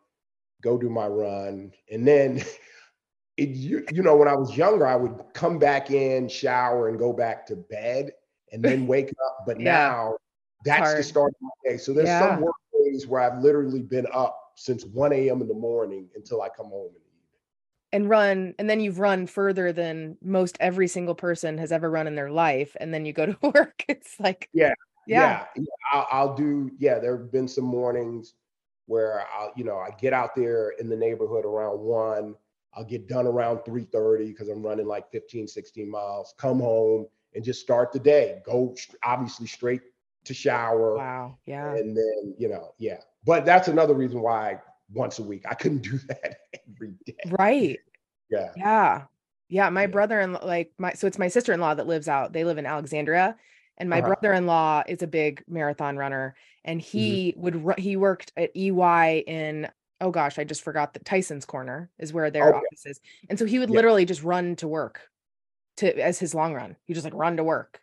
go 0.63 0.79
do 0.79 0.89
my 0.89 1.07
run. 1.07 1.73
And 1.91 2.07
then 2.07 2.43
it, 3.37 3.51
you, 3.51 3.85
you 3.93 4.03
know, 4.03 4.17
when 4.17 4.29
I 4.29 4.35
was 4.35 4.57
younger, 4.57 4.87
I 4.87 4.97
would 4.97 5.21
come 5.35 5.59
back 5.59 5.91
in, 5.91 6.29
shower, 6.29 6.89
and 6.89 6.99
go 6.99 7.13
back 7.13 7.45
to 7.47 7.57
bed 7.57 8.13
and 8.53 8.63
then 8.65 8.87
wake 8.87 9.11
up. 9.27 9.45
But 9.47 9.59
Yeah. 9.59 9.73
now 9.73 10.17
that's 10.65 10.95
the 10.95 11.03
start 11.03 11.31
of 11.35 11.43
my 11.43 11.71
day. 11.73 11.77
So 11.77 11.93
there's 11.93 12.09
Yeah. 12.09 12.19
some 12.19 12.41
work 12.41 12.55
days 12.85 13.07
where 13.07 13.21
I've 13.21 13.43
literally 13.43 13.83
been 13.83 14.07
up 14.15 14.39
since 14.57 14.85
1 14.85 15.13
a.m. 15.13 15.43
in 15.43 15.49
the 15.49 15.55
morning 15.55 16.09
until 16.15 16.41
I 16.41 16.49
come 16.49 16.67
home 16.67 16.87
in 16.89 16.93
the 16.93 16.99
evening. 17.01 17.02
And 17.93 18.09
run 18.09 18.55
and 18.59 18.71
then 18.71 18.81
you've 18.81 18.99
run 18.99 19.27
further 19.27 19.73
than 19.73 20.17
most 20.23 20.57
every 20.61 20.89
single 20.89 21.15
person 21.15 21.59
has 21.59 21.73
ever 21.73 21.91
run 21.91 22.07
in 22.07 22.15
their 22.15 22.31
life 22.31 22.75
and 22.81 22.93
then 22.93 23.05
you 23.05 23.13
go 23.13 23.27
to 23.27 23.37
work. 23.55 23.85
It's 23.89 24.19
like 24.19 24.49
Yeah. 24.53 24.73
Yeah. 25.07 25.47
yeah, 25.57 25.65
I'll, 25.93 26.07
I'll 26.11 26.35
do. 26.35 26.71
Yeah, 26.79 26.99
there 27.01 27.19
have 27.19 27.31
been 27.33 27.49
some 27.49 27.65
mornings 27.65 28.35
where 28.87 29.25
I'll, 29.37 29.53
you 29.57 29.65
know, 29.65 29.77
I 29.79 29.91
get 30.01 30.13
out 30.13 30.35
there 30.37 30.71
in 30.79 30.89
the 30.89 30.97
neighborhood 30.97 31.45
around 31.45 31.81
one. 31.81 32.35
I'll 32.75 32.85
get 32.85 33.09
done 33.09 33.27
around 33.27 33.59
3:30 33.65 34.29
because 34.29 34.49
I'm 34.49 34.63
running 34.63 34.87
like 34.87 35.11
15, 35.11 35.47
16 35.47 35.91
miles. 35.91 36.35
Come 36.39 36.61
home 36.61 37.07
and 37.35 37.45
just 37.45 37.61
start 37.61 37.93
the 37.93 37.99
day. 37.99 38.41
Go 38.47 38.75
obviously 39.03 39.47
straight 39.47 39.83
to 40.25 40.33
shower, 40.33 40.97
Wow. 40.97 41.37
Yeah. 41.47 41.75
and 41.75 41.97
then 41.97 42.35
you 42.39 42.49
know, 42.49 42.73
yeah. 42.79 42.99
But 43.27 43.45
that's 43.45 43.69
another 43.69 43.95
reason 43.95 44.23
why 44.23 44.61
once 44.93 45.19
a 45.19 45.23
week 45.23 45.45
I 45.49 45.55
couldn't 45.55 45.83
do 45.83 45.99
that 46.09 46.39
every 46.69 46.95
day. 47.07 47.15
Right. 47.39 47.79
Yeah. 48.31 48.51
Yeah. 48.57 49.03
Yeah. 49.49 49.69
My 49.71 49.83
Yeah. 49.83 49.87
brother 49.89 50.21
in 50.21 50.33
like 50.35 50.73
my 50.79 50.93
so 50.93 51.07
it's 51.07 51.19
my 51.19 51.29
sister-in-law 51.29 51.75
that 51.75 51.87
lives 51.87 52.09
out. 52.09 52.33
They 52.33 52.45
live 52.45 52.59
in 52.59 52.67
Alexandria. 52.67 53.37
And 53.79 53.89
my 53.89 53.99
Uh-huh. 53.99 54.09
brother-in-law 54.09 54.85
is 54.87 55.03
a 55.03 55.07
big 55.07 55.43
marathon 55.49 55.97
runner. 55.97 56.35
And 56.65 56.81
Mm-hmm. 56.81 56.99
he 56.99 57.35
would 57.37 57.79
he 57.79 57.97
worked 57.97 58.33
at 58.37 58.51
EY 58.57 59.25
in 59.27 59.69
oh 60.01 60.11
gosh, 60.11 60.37
I 60.39 60.43
just 60.45 60.63
forgot 60.63 60.95
that 60.95 61.05
Tyson's 61.05 61.45
corner 61.45 61.89
is 61.99 62.13
where 62.13 62.29
their 62.31 62.49
Okay. 62.49 62.59
office 62.59 62.87
is. 62.87 63.01
And 63.31 63.39
so 63.39 63.45
he 63.45 63.59
would 63.61 63.71
Yeah. 63.71 63.77
literally 63.77 64.05
just 64.05 64.23
run 64.25 64.57
to 64.57 64.67
work 64.69 65.01
to 65.77 65.97
as 66.03 66.19
his 66.19 66.35
long 66.35 66.55
run. 66.55 66.77
He 66.87 66.93
just 66.95 67.05
like 67.05 67.15
run 67.15 67.37
to 67.37 67.45
work. 67.45 67.81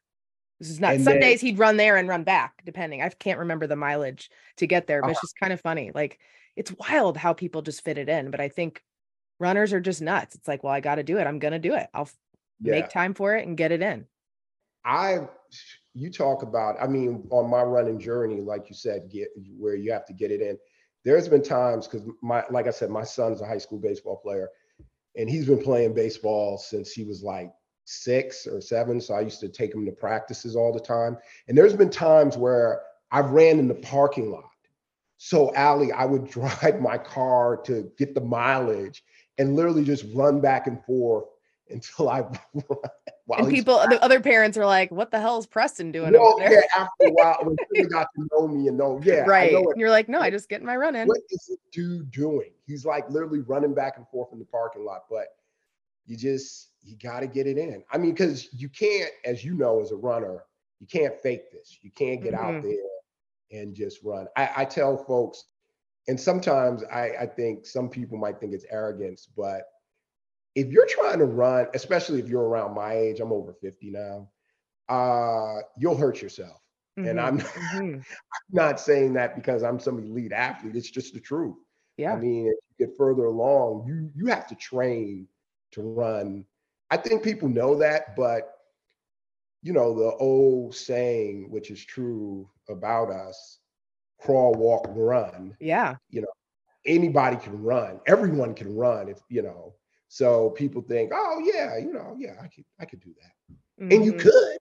This 0.60 0.70
is 0.70 0.82
not 0.82 0.96
And 0.96 1.04
some 1.04 1.14
then- 1.14 1.22
days 1.22 1.40
he'd 1.40 1.58
run 1.58 1.78
there 1.78 1.96
and 1.96 2.10
run 2.10 2.24
back, 2.26 2.62
depending. 2.66 3.02
I 3.02 3.08
can't 3.10 3.40
remember 3.40 3.66
the 3.68 3.78
mileage 3.78 4.30
to 4.58 4.68
get 4.68 4.86
there, 4.88 5.00
but 5.02 5.06
Uh-huh. 5.08 5.12
it's 5.12 5.22
just 5.22 5.40
kind 5.40 5.54
of 5.54 5.62
funny. 5.62 5.92
Like 5.96 6.20
it's 6.56 6.74
wild 6.74 7.18
how 7.18 7.34
people 7.34 7.62
just 7.62 7.84
fit 7.84 7.98
it 7.98 8.10
in. 8.10 8.32
But 8.32 8.40
I 8.40 8.50
think 8.50 8.84
runners 9.40 9.74
are 9.74 9.80
just 9.80 10.02
nuts. 10.02 10.36
It's 10.36 10.48
like, 10.48 10.64
well, 10.64 10.74
I 10.74 10.80
got 10.80 10.96
to 10.96 11.04
do 11.04 11.18
it. 11.18 11.28
I'm 11.28 11.40
gonna 11.40 11.60
do 11.60 11.74
it. 11.76 11.88
I'll 11.94 12.10
Yeah. 12.62 12.72
make 12.74 12.90
time 12.90 13.14
for 13.14 13.36
it 13.36 13.48
and 13.48 13.58
get 13.58 13.72
it 13.72 13.82
in. 13.82 14.06
I 14.86 15.28
you 15.94 16.12
talk 16.12 16.44
about, 16.44 16.82
I 16.82 16.88
mean, 16.88 17.28
on 17.32 17.50
my 17.50 17.64
running 17.64 18.00
journey, 18.00 18.42
like 18.42 18.70
you 18.70 18.76
said, 18.76 19.10
get 19.10 19.30
where 19.58 19.76
you 19.76 19.92
have 19.92 20.06
to 20.06 20.14
get 20.14 20.32
it 20.32 20.42
in. 20.42 20.58
There's 21.04 21.28
been 21.28 21.42
times 21.42 21.88
because 21.88 22.08
my 22.22 22.44
like 22.50 22.68
I 22.68 22.72
said, 22.72 22.90
my 22.90 23.04
son's 23.04 23.42
a 23.42 23.46
high 23.46 23.58
school 23.58 23.80
baseball 23.80 24.18
player, 24.18 24.50
and 25.16 25.30
he's 25.30 25.48
been 25.48 25.62
playing 25.64 25.94
baseball 25.94 26.58
since 26.58 26.92
he 26.92 27.04
was 27.04 27.24
like 27.24 27.52
six 27.86 28.46
or 28.46 28.62
seven. 28.62 29.02
So 29.02 29.16
I 29.16 29.22
used 29.22 29.40
to 29.40 29.50
take 29.50 29.74
him 29.74 29.86
to 29.86 29.92
practices 29.92 30.56
all 30.56 30.72
the 30.72 30.80
time. 30.80 31.18
And 31.48 31.58
there's 31.58 31.76
been 31.76 31.90
times 31.90 32.38
where 32.38 32.82
I've 33.12 33.32
ran 33.32 33.58
in 33.58 33.68
the 33.68 33.76
parking 33.76 34.30
lot. 34.30 34.49
So 35.20 35.54
Ali, 35.56 35.92
I 35.92 36.06
would 36.06 36.26
drive 36.32 36.82
my 36.82 36.98
car 36.98 37.58
to 37.66 37.92
get 37.98 38.16
the 38.16 38.22
mileage 38.22 39.04
and 39.38 39.56
literally 39.56 39.84
just 39.84 40.06
run 40.16 40.42
back 40.42 40.66
and 40.66 40.84
forth 40.86 41.26
until 41.70 42.10
I 42.10 42.22
while 43.26 43.40
and 43.42 43.50
people, 43.50 43.78
the 43.88 44.02
other 44.02 44.22
parents 44.22 44.58
are 44.58 44.66
like, 44.66 44.90
"What 44.92 45.12
the 45.12 45.20
hell 45.20 45.38
is 45.38 45.46
Preston 45.46 45.92
doing 45.92 46.16
over 46.16 46.34
there?" 46.40 46.52
yeah, 46.52 46.62
after 46.76 47.06
a 47.06 47.10
while, 47.12 47.38
when 47.44 47.58
they 47.76 47.86
got 47.88 48.08
to 48.16 48.28
know 48.32 48.48
me 48.48 48.70
and 48.70 48.78
know, 48.78 49.00
yeah, 49.04 49.26
right. 49.26 49.52
know 49.52 49.70
And 49.70 49.80
you're 49.80 49.90
like, 49.92 50.10
"No, 50.10 50.20
I 50.22 50.30
just 50.32 50.50
get 50.50 50.64
my 50.64 50.76
run 50.76 50.96
in." 50.96 51.08
what 51.08 51.20
is 51.30 51.46
this 51.48 51.58
dude 51.72 52.10
doing? 52.12 52.52
He's 52.66 52.86
like 52.86 53.08
literally 53.10 53.42
running 53.42 53.74
back 53.76 53.98
and 53.98 54.08
forth 54.08 54.32
in 54.32 54.40
the 54.40 54.46
parking 54.46 54.86
lot, 54.86 55.04
but 55.10 55.28
you 56.06 56.16
just 56.18 56.72
you 56.82 56.96
got 56.96 57.20
to 57.20 57.28
get 57.28 57.46
it 57.46 57.58
in. 57.58 57.84
I 57.92 57.98
mean, 57.98 58.12
because 58.12 58.52
you 58.54 58.70
can't, 58.70 59.12
as 59.26 59.44
you 59.44 59.54
know, 59.54 59.82
as 59.82 59.92
a 59.92 59.98
runner, 59.98 60.46
you 60.80 60.88
can't 60.88 61.20
fake 61.20 61.52
this. 61.52 61.78
You 61.82 61.92
can't 61.92 62.24
get 62.24 62.34
Mhm. 62.34 62.40
out 62.40 62.64
there 62.64 62.72
and 63.52 63.76
just 63.76 64.04
run. 64.04 64.28
I, 64.38 64.50
I 64.58 64.66
tell 64.66 64.98
folks, 64.98 65.46
and 66.08 66.20
sometimes 66.20 66.84
I, 66.86 67.10
I 67.22 67.26
think 67.28 67.66
some 67.66 67.90
people 67.90 68.18
might 68.18 68.40
think 68.40 68.54
it's 68.54 68.66
arrogance, 68.70 69.28
but 69.28 69.64
if 70.56 70.68
you're 70.70 70.88
trying 70.88 71.20
to 71.20 71.26
run, 71.26 71.68
especially 71.74 72.20
if 72.20 72.30
you're 72.30 72.44
around 72.48 72.76
my 72.76 72.94
age, 72.94 73.20
I'm 73.20 73.32
over 73.32 73.54
50 73.54 73.90
now, 73.92 74.30
uh, 74.90 75.62
you'll 75.78 75.98
hurt 75.98 76.22
yourself. 76.22 76.62
And 77.04 77.20
Mhm, 77.20 77.22
I'm 77.22 77.42
mhm. 77.56 78.06
not 78.52 78.80
saying 78.80 79.14
that 79.14 79.36
because 79.36 79.64
I'm 79.64 79.80
some 79.80 80.00
elite 80.00 80.32
athlete. 80.34 80.76
It's 80.76 80.90
just 80.90 81.14
the 81.14 81.20
truth. 81.20 81.58
Yeah. 81.98 82.12
I 82.12 82.16
mean, 82.16 82.48
if 82.48 82.58
you 82.80 82.88
get 82.88 82.98
further 82.98 83.26
along, 83.26 83.86
you 83.88 84.12
you 84.16 84.28
have 84.28 84.48
to 84.48 84.56
train 84.56 85.28
to 85.72 85.82
run. 85.82 86.46
I 86.90 86.98
think 86.98 87.24
people 87.24 87.50
know 87.50 87.76
that, 87.76 88.16
but 88.16 88.59
you 89.62 89.74
know, 89.74 89.94
the 89.94 90.16
old 90.18 90.76
saying, 90.76 91.50
which 91.50 91.70
is 91.72 91.84
true 91.84 92.50
about 92.70 93.10
us, 93.12 93.60
crawl, 94.20 94.54
walk, 94.54 94.86
run. 94.90 95.56
yeah. 95.60 95.96
You 96.10 96.22
know, 96.22 96.28
anybody 96.86 97.38
can 97.38 97.62
run. 97.62 98.00
Everyone 98.08 98.54
can 98.54 98.76
run 98.76 99.10
if 99.10 99.20
you 99.30 99.42
know. 99.42 99.76
So 100.08 100.52
people 100.52 100.82
think, 100.82 101.12
oh 101.14 101.40
yeah, 101.54 101.78
you 101.78 101.94
know, 101.94 102.16
yeah, 102.18 102.36
I 102.42 102.48
could 102.48 102.66
I 102.80 102.86
could 102.86 103.00
do 103.02 103.14
that, 103.22 103.56
and 103.94 104.04
you 104.06 104.14
Mhm. 104.14 104.20
could 104.22 104.58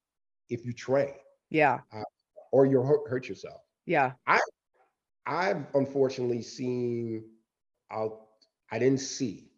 if 0.51 0.65
you 0.67 0.73
train, 0.73 1.15
Yeah. 1.51 1.81
or 2.53 2.67
you'll 2.67 2.85
hurt, 2.87 3.09
hurt 3.09 3.29
yourself. 3.29 3.61
Yeah. 3.87 4.13
I, 4.27 4.41
I've 5.27 5.67
unfortunately 5.75 6.43
seen, 6.43 7.25
I'll, 7.91 8.29
I 8.71 8.79
didn't 8.79 9.01
see 9.01 9.51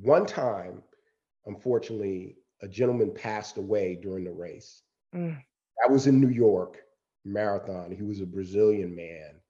one 0.00 0.24
time, 0.26 0.82
unfortunately, 1.46 2.36
a 2.62 2.68
gentleman 2.68 3.12
passed 3.12 3.56
away 3.56 3.96
during 4.00 4.24
the 4.24 4.32
race. 4.32 4.82
Mm. 5.16 5.42
That 5.82 5.92
was 5.92 6.06
in 6.06 6.20
New 6.20 6.28
York 6.28 6.78
marathon. 7.24 7.90
He 7.90 8.02
was 8.02 8.20
a 8.20 8.26
Brazilian 8.26 8.94
man. 8.94 9.40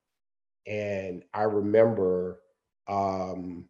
And 0.66 1.25
I 1.35 1.42
remember 1.42 2.40
um, 2.88 3.66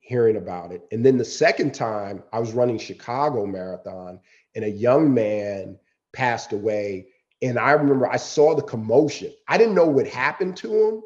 hearing 0.00 0.36
about 0.36 0.72
it. 0.72 0.86
And 0.92 1.04
then 1.04 1.18
the 1.18 1.24
second 1.24 1.74
time 1.74 2.22
I 2.32 2.38
was 2.38 2.52
running 2.52 2.78
Chicago 2.78 3.46
marathon 3.46 4.20
and 4.54 4.64
a 4.64 4.70
young 4.70 5.12
man 5.12 5.78
passed 6.12 6.52
away. 6.52 7.08
And 7.42 7.58
I 7.58 7.72
remember 7.72 8.10
I 8.10 8.16
saw 8.16 8.54
the 8.54 8.62
commotion. 8.62 9.32
I 9.48 9.58
didn't 9.58 9.74
know 9.74 9.86
what 9.86 10.06
happened 10.06 10.56
to 10.58 10.72
him. 10.88 11.02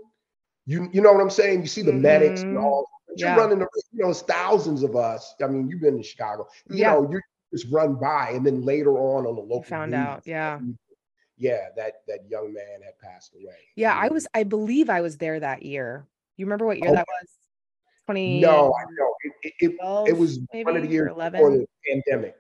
You, 0.67 0.89
you 0.93 1.01
know 1.03 1.13
what 1.13 1.21
I'm 1.23 1.31
saying? 1.31 1.63
You 1.63 1.67
see 1.67 1.83
the 1.83 1.93
medics 1.93 2.45
and 2.51 2.59
Mhm. 2.59 2.63
all. 2.63 2.89
But 3.09 3.19
you're 3.19 3.35
running, 3.35 3.59
the, 3.59 3.69
you 3.93 4.05
know, 4.05 4.11
it's 4.11 4.23
thousands 4.23 4.83
of 4.85 4.95
us. 4.97 5.35
I 5.43 5.49
mean, 5.49 5.69
you've 5.69 5.81
been 5.81 5.97
in 5.97 6.03
Chicago. 6.03 6.47
You 6.69 6.77
Yeah. 6.77 6.93
know, 6.93 7.11
you 7.11 7.21
just 7.53 7.67
run 7.71 7.95
by, 7.97 8.31
and 8.31 8.47
then 8.47 8.63
later 8.63 8.93
on 8.99 9.27
on 9.27 9.35
the 9.35 9.41
local 9.41 9.59
You 9.59 9.65
found 9.65 9.91
news, 9.93 9.99
out. 10.01 10.23
Yeah. 10.27 10.61
yeah, 11.37 11.69
that 11.77 12.03
that 12.09 12.21
young 12.29 12.53
man 12.53 12.83
had 12.85 12.99
passed 12.99 13.35
away. 13.35 13.57
Yeah. 13.77 13.95
I 13.95 14.09
was, 14.09 14.27
I 14.35 14.45
believe 14.45 14.89
I 14.91 15.01
was 15.01 15.17
there 15.19 15.41
that 15.41 15.63
year. 15.63 16.07
You 16.37 16.47
remember 16.47 16.67
what 16.67 16.79
year 16.79 16.89
Okay. 16.89 16.97
that 16.97 17.07
was? 17.23 17.29
20. 18.07 18.41
No, 18.41 18.73
I 18.75 18.85
know 18.99 19.15
it. 19.25 19.33
It, 19.43 19.53
it, 19.73 19.77
12, 19.79 20.09
it 20.09 20.17
was 20.17 20.41
maybe, 20.53 20.65
one 20.65 20.77
of 20.77 20.83
the 20.83 20.89
years 20.89 21.11
11. 21.11 21.39
before 21.41 21.51
the 21.57 21.67
pandemic. 21.89 22.35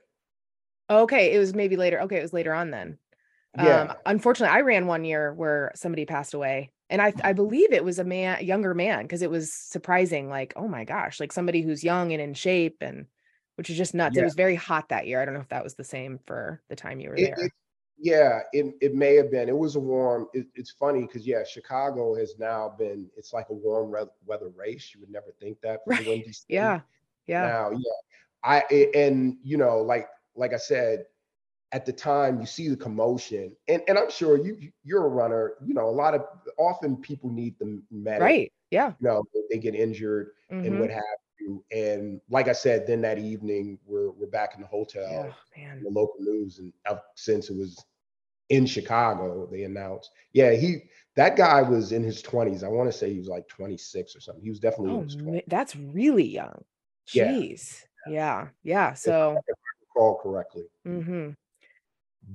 Okay, 0.88 1.32
it 1.32 1.38
was 1.38 1.54
maybe 1.54 1.76
later. 1.76 2.00
Okay, 2.02 2.16
it 2.16 2.22
was 2.22 2.32
later 2.32 2.52
on 2.52 2.70
then. 2.70 2.98
Yeah, 3.56 3.80
Um, 3.82 3.96
unfortunately, 4.06 4.56
I 4.56 4.60
ran 4.62 4.86
one 4.86 5.04
year 5.04 5.32
where 5.34 5.72
somebody 5.74 6.04
passed 6.06 6.34
away, 6.34 6.70
and 6.88 7.02
I 7.02 7.12
I 7.24 7.32
believe 7.32 7.72
it 7.72 7.84
was 7.84 7.98
a 7.98 8.04
man, 8.04 8.44
younger 8.44 8.74
man, 8.74 9.02
because 9.02 9.22
it 9.22 9.30
was 9.30 9.52
surprising. 9.52 10.28
Like, 10.28 10.52
oh 10.56 10.68
my 10.68 10.84
gosh, 10.84 11.18
like 11.20 11.32
somebody 11.32 11.62
who's 11.62 11.82
young 11.84 12.12
and 12.12 12.20
in 12.22 12.34
shape, 12.34 12.78
and 12.80 13.06
which 13.60 13.68
is 13.68 13.76
just 13.76 13.92
nuts. 13.94 14.16
It 14.16 14.22
was 14.22 14.34
very 14.34 14.54
hot 14.54 14.88
that 14.88 15.06
year. 15.06 15.20
I 15.20 15.26
don't 15.26 15.34
know 15.34 15.40
if 15.40 15.50
that 15.50 15.62
was 15.62 15.74
the 15.74 15.84
same 15.84 16.18
for 16.26 16.62
the 16.70 16.76
time 16.76 16.98
you 16.98 17.10
were 17.10 17.16
it, 17.16 17.30
there. 17.36 17.44
it- 17.44 17.52
yeah, 18.02 18.40
it, 18.54 18.74
it 18.80 18.94
may 18.94 19.14
have 19.16 19.30
been. 19.30 19.50
It 19.50 19.58
was 19.58 19.76
a 19.76 19.80
warm. 19.80 20.26
It, 20.32 20.46
it's 20.54 20.70
funny 20.70 21.02
because 21.02 21.26
yeah, 21.26 21.44
Chicago 21.44 22.14
has 22.14 22.38
now 22.38 22.70
been. 22.78 23.10
It's 23.14 23.34
like 23.34 23.50
a 23.50 23.52
warm 23.52 23.90
re- 23.90 24.06
weather 24.24 24.48
race. 24.48 24.94
You 24.94 25.00
would 25.00 25.10
never 25.10 25.34
think 25.38 25.60
that 25.60 25.84
for 25.84 25.90
Right. 25.90 26.02
the 26.02 26.08
Windy 26.08 26.32
yeah, 26.48 26.80
yeah, 27.26 27.42
Now, 27.46 27.70
yeah, 27.72 27.78
I 28.42 28.60
and 28.94 29.36
you 29.42 29.58
know, 29.58 29.80
like 29.82 30.08
like 30.34 30.54
I 30.54 30.56
said, 30.56 31.04
at 31.72 31.86
the 31.86 31.92
time 31.92 32.40
you 32.40 32.46
see 32.46 32.68
the 32.68 32.76
commotion, 32.76 33.56
and 33.68 33.82
and 33.88 33.98
I'm 33.98 34.10
sure 34.10 34.38
you 34.38 34.56
you- 34.56 34.72
you're 34.82 35.04
a 35.06 35.10
runner. 35.10 35.56
You 35.64 35.74
know, 35.74 35.88
a 35.88 35.90
lot 35.90 36.14
of 36.14 36.24
often 36.58 36.96
people 37.02 37.30
need 37.30 37.58
the 37.58 37.82
medic. 37.90 38.22
right, 38.22 38.52
yeah, 38.70 38.94
You 39.00 39.08
know, 39.08 39.24
they 39.50 39.58
get 39.58 39.74
injured 39.74 40.32
and 40.64 40.74
mhm, 40.74 40.78
what 40.78 40.90
have 40.90 41.02
you. 41.02 41.19
And 41.72 42.20
like 42.28 42.48
I 42.48 42.52
said, 42.52 42.86
then 42.86 43.00
that 43.02 43.18
evening 43.18 43.78
we're 43.86 44.10
we're 44.10 44.26
back 44.26 44.54
in 44.54 44.60
the 44.60 44.66
hotel, 44.66 45.34
yeah, 45.56 45.72
in 45.72 45.82
the 45.82 45.90
local 45.90 46.16
news, 46.20 46.58
and 46.58 46.72
since 47.14 47.50
it 47.50 47.56
was 47.56 47.84
in 48.50 48.66
Chicago, 48.66 49.48
they 49.50 49.62
announced, 49.62 50.10
yeah, 50.32 50.52
he 50.52 50.82
that 51.16 51.36
guy 51.36 51.62
was 51.62 51.92
in 51.92 52.02
his 52.02 52.22
20s. 52.22 52.62
I 52.62 52.68
want 52.68 52.90
to 52.90 52.96
say 52.96 53.12
he 53.12 53.18
was 53.18 53.28
like 53.28 53.48
26 53.48 54.14
or 54.14 54.20
something. 54.20 54.42
He 54.42 54.50
was 54.50 54.60
definitely 54.60 54.92
oh, 54.92 54.98
in 54.98 55.04
his 55.04 55.16
20s. 55.16 55.42
that's 55.46 55.76
really 55.76 56.26
young. 56.26 56.64
Yeah. 57.12 57.32
Jeez, 57.32 57.84
yeah, 58.06 58.48
yeah. 58.62 58.94
So, 58.94 59.38
Recall 59.94 60.20
correctly. 60.22 60.64
Mm-hmm. 60.86 61.30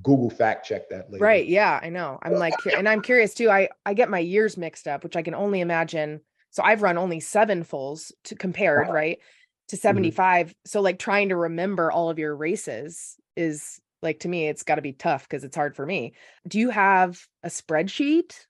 Google 0.02 0.30
fact 0.30 0.66
check 0.66 0.90
that 0.90 1.12
later. 1.12 1.24
Right. 1.24 1.48
Yeah, 1.48 1.80
I 1.82 1.90
know. 1.90 2.20
I'm 2.22 2.34
like, 2.34 2.54
and 2.78 2.88
I'm 2.88 3.02
curious 3.02 3.34
too. 3.34 3.50
I 3.50 3.70
I 3.86 3.94
get 3.94 4.10
my 4.10 4.20
years 4.20 4.58
mixed 4.58 4.88
up, 4.88 5.04
which 5.04 5.16
I 5.16 5.22
can 5.22 5.36
only 5.36 5.62
imagine. 5.62 6.22
So 6.56 6.64
I've 6.64 6.82
run 6.82 6.98
only 6.98 7.20
seven 7.20 7.64
fulls 7.64 8.14
to 8.26 8.36
compared, 8.36 8.88
Uh-huh. 8.88 8.92
right, 8.92 9.20
to 9.68 9.78
75. 9.78 10.56
So 10.66 10.82
like 10.82 11.00
trying 11.00 11.30
to 11.30 11.36
remember 11.36 11.92
all 11.92 12.10
of 12.10 12.18
your 12.20 12.36
races 12.36 13.18
is 13.36 13.80
like 14.02 14.20
to 14.22 14.30
me, 14.30 14.48
it's 14.48 14.64
got 14.64 14.76
to 14.76 14.82
be 14.82 14.94
tough 14.94 15.24
because 15.24 15.44
it's 15.44 15.56
hard 15.56 15.76
for 15.76 15.86
me. 15.86 16.14
Do 16.48 16.60
you 16.60 16.70
have 16.70 17.28
a 17.44 17.50
spreadsheet? 17.50 18.46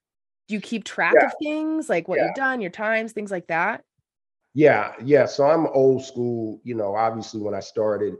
Do 0.48 0.54
you 0.54 0.60
keep 0.60 0.84
track 0.84 1.20
Yeah. 1.20 1.24
of 1.24 1.34
things 1.34 1.88
like 1.88 2.06
what 2.08 2.20
Yeah. 2.20 2.22
you've 2.22 2.34
done, 2.34 2.60
your 2.60 2.70
times, 2.70 3.12
things 3.12 3.32
like 3.32 3.48
that? 3.48 3.84
Yeah, 4.54 4.94
yeah. 5.02 5.26
So 5.26 5.46
I'm 5.46 5.66
old 5.68 6.04
school, 6.04 6.60
you 6.64 6.74
know, 6.74 6.94
obviously 6.94 7.40
when 7.40 7.54
I 7.54 7.60
started 7.60 8.14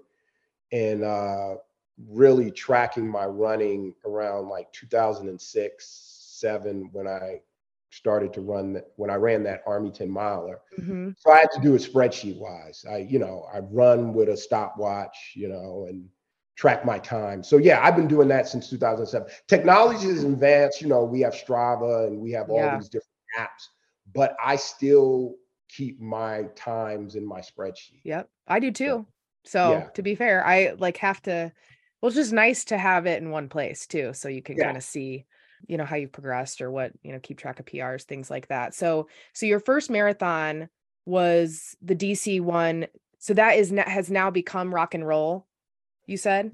and 0.72 1.05
uh 1.05 1.57
really 2.09 2.51
tracking 2.51 3.09
my 3.09 3.27
running 3.27 3.94
around 4.07 4.49
like 4.49 4.72
2006, 4.72 5.87
7 6.40 6.90
when 6.92 7.09
I 7.09 7.42
started 7.96 8.32
to 8.35 8.40
run 8.40 8.74
that 8.74 8.85
when 8.96 9.11
I 9.11 9.14
ran 9.16 9.42
that 9.44 9.62
Army 9.66 9.90
10 9.90 10.11
miler. 10.11 10.61
hmm 10.78 11.11
So 11.16 11.32
I 11.32 11.38
had 11.38 11.50
to 11.54 11.61
do 11.61 11.74
it 11.74 11.78
spreadsheet 11.82 12.38
wise. 12.38 12.85
I, 12.88 12.98
you 12.98 13.18
know, 13.18 13.46
I 13.52 13.61
run 13.61 14.12
with 14.12 14.28
a 14.28 14.37
stopwatch, 14.37 15.32
you 15.35 15.48
know, 15.48 15.87
and 15.88 16.09
track 16.56 16.85
my 16.85 16.98
time. 16.98 17.42
So 17.42 17.56
yeah, 17.56 17.80
I've 17.82 17.96
been 17.96 18.09
doing 18.09 18.28
that 18.28 18.48
since 18.48 18.68
2007. 18.70 19.28
Technology 19.48 20.06
is 20.06 20.24
advanced, 20.24 20.80
you 20.80 20.88
know, 20.88 21.04
we 21.04 21.20
have 21.20 21.35
Strava 21.35 22.06
and 22.06 22.18
we 22.20 22.32
have 22.32 22.50
all 22.50 22.61
Yeah. 22.61 22.76
these 22.76 22.88
different 22.88 23.12
apps, 23.38 23.64
but 24.14 24.37
I 24.42 24.56
still 24.56 25.37
keep 25.68 26.00
my 26.00 26.44
times 26.54 27.16
in 27.16 27.26
my 27.26 27.40
spreadsheet. 27.40 28.00
Yep, 28.04 28.28
I 28.46 28.61
do 28.61 28.70
too. 28.70 29.06
So 29.44 29.70
Yeah. 29.70 29.88
to 29.94 30.02
be 30.02 30.14
fair, 30.14 30.44
I 30.44 30.72
like 30.78 30.96
have 30.98 31.22
to. 31.22 31.52
Well, 32.00 32.09
it's 32.09 32.16
just 32.16 32.32
nice 32.32 32.64
to 32.66 32.78
have 32.78 33.06
it 33.06 33.22
in 33.22 33.30
one 33.30 33.48
place 33.48 33.87
too, 33.87 34.12
so 34.12 34.28
you 34.28 34.42
can 34.42 34.56
Yeah. 34.56 34.64
kind 34.64 34.76
of 34.76 34.82
see, 34.85 35.24
you 35.66 35.77
know, 35.77 35.85
how 35.85 35.97
you've 35.97 36.12
progressed 36.12 36.61
or 36.61 36.71
what 36.71 36.92
you 37.03 37.12
know, 37.12 37.21
keep 37.21 37.38
track 37.38 37.61
of 37.61 37.66
PRs, 37.66 38.03
things 38.03 38.31
like 38.31 38.49
that. 38.49 38.75
So, 38.75 39.09
so 39.33 39.47
your 39.47 39.61
first 39.61 39.90
marathon 39.90 40.69
was 41.05 41.77
the 41.83 41.95
DC 41.97 42.40
one. 42.40 42.87
So 43.19 43.35
that 43.35 43.57
is 43.57 43.71
has 43.71 44.11
now 44.11 44.31
become 44.31 44.75
rock 44.75 44.95
and 44.95 45.07
roll. 45.07 45.47
You 46.07 46.16
said, 46.16 46.53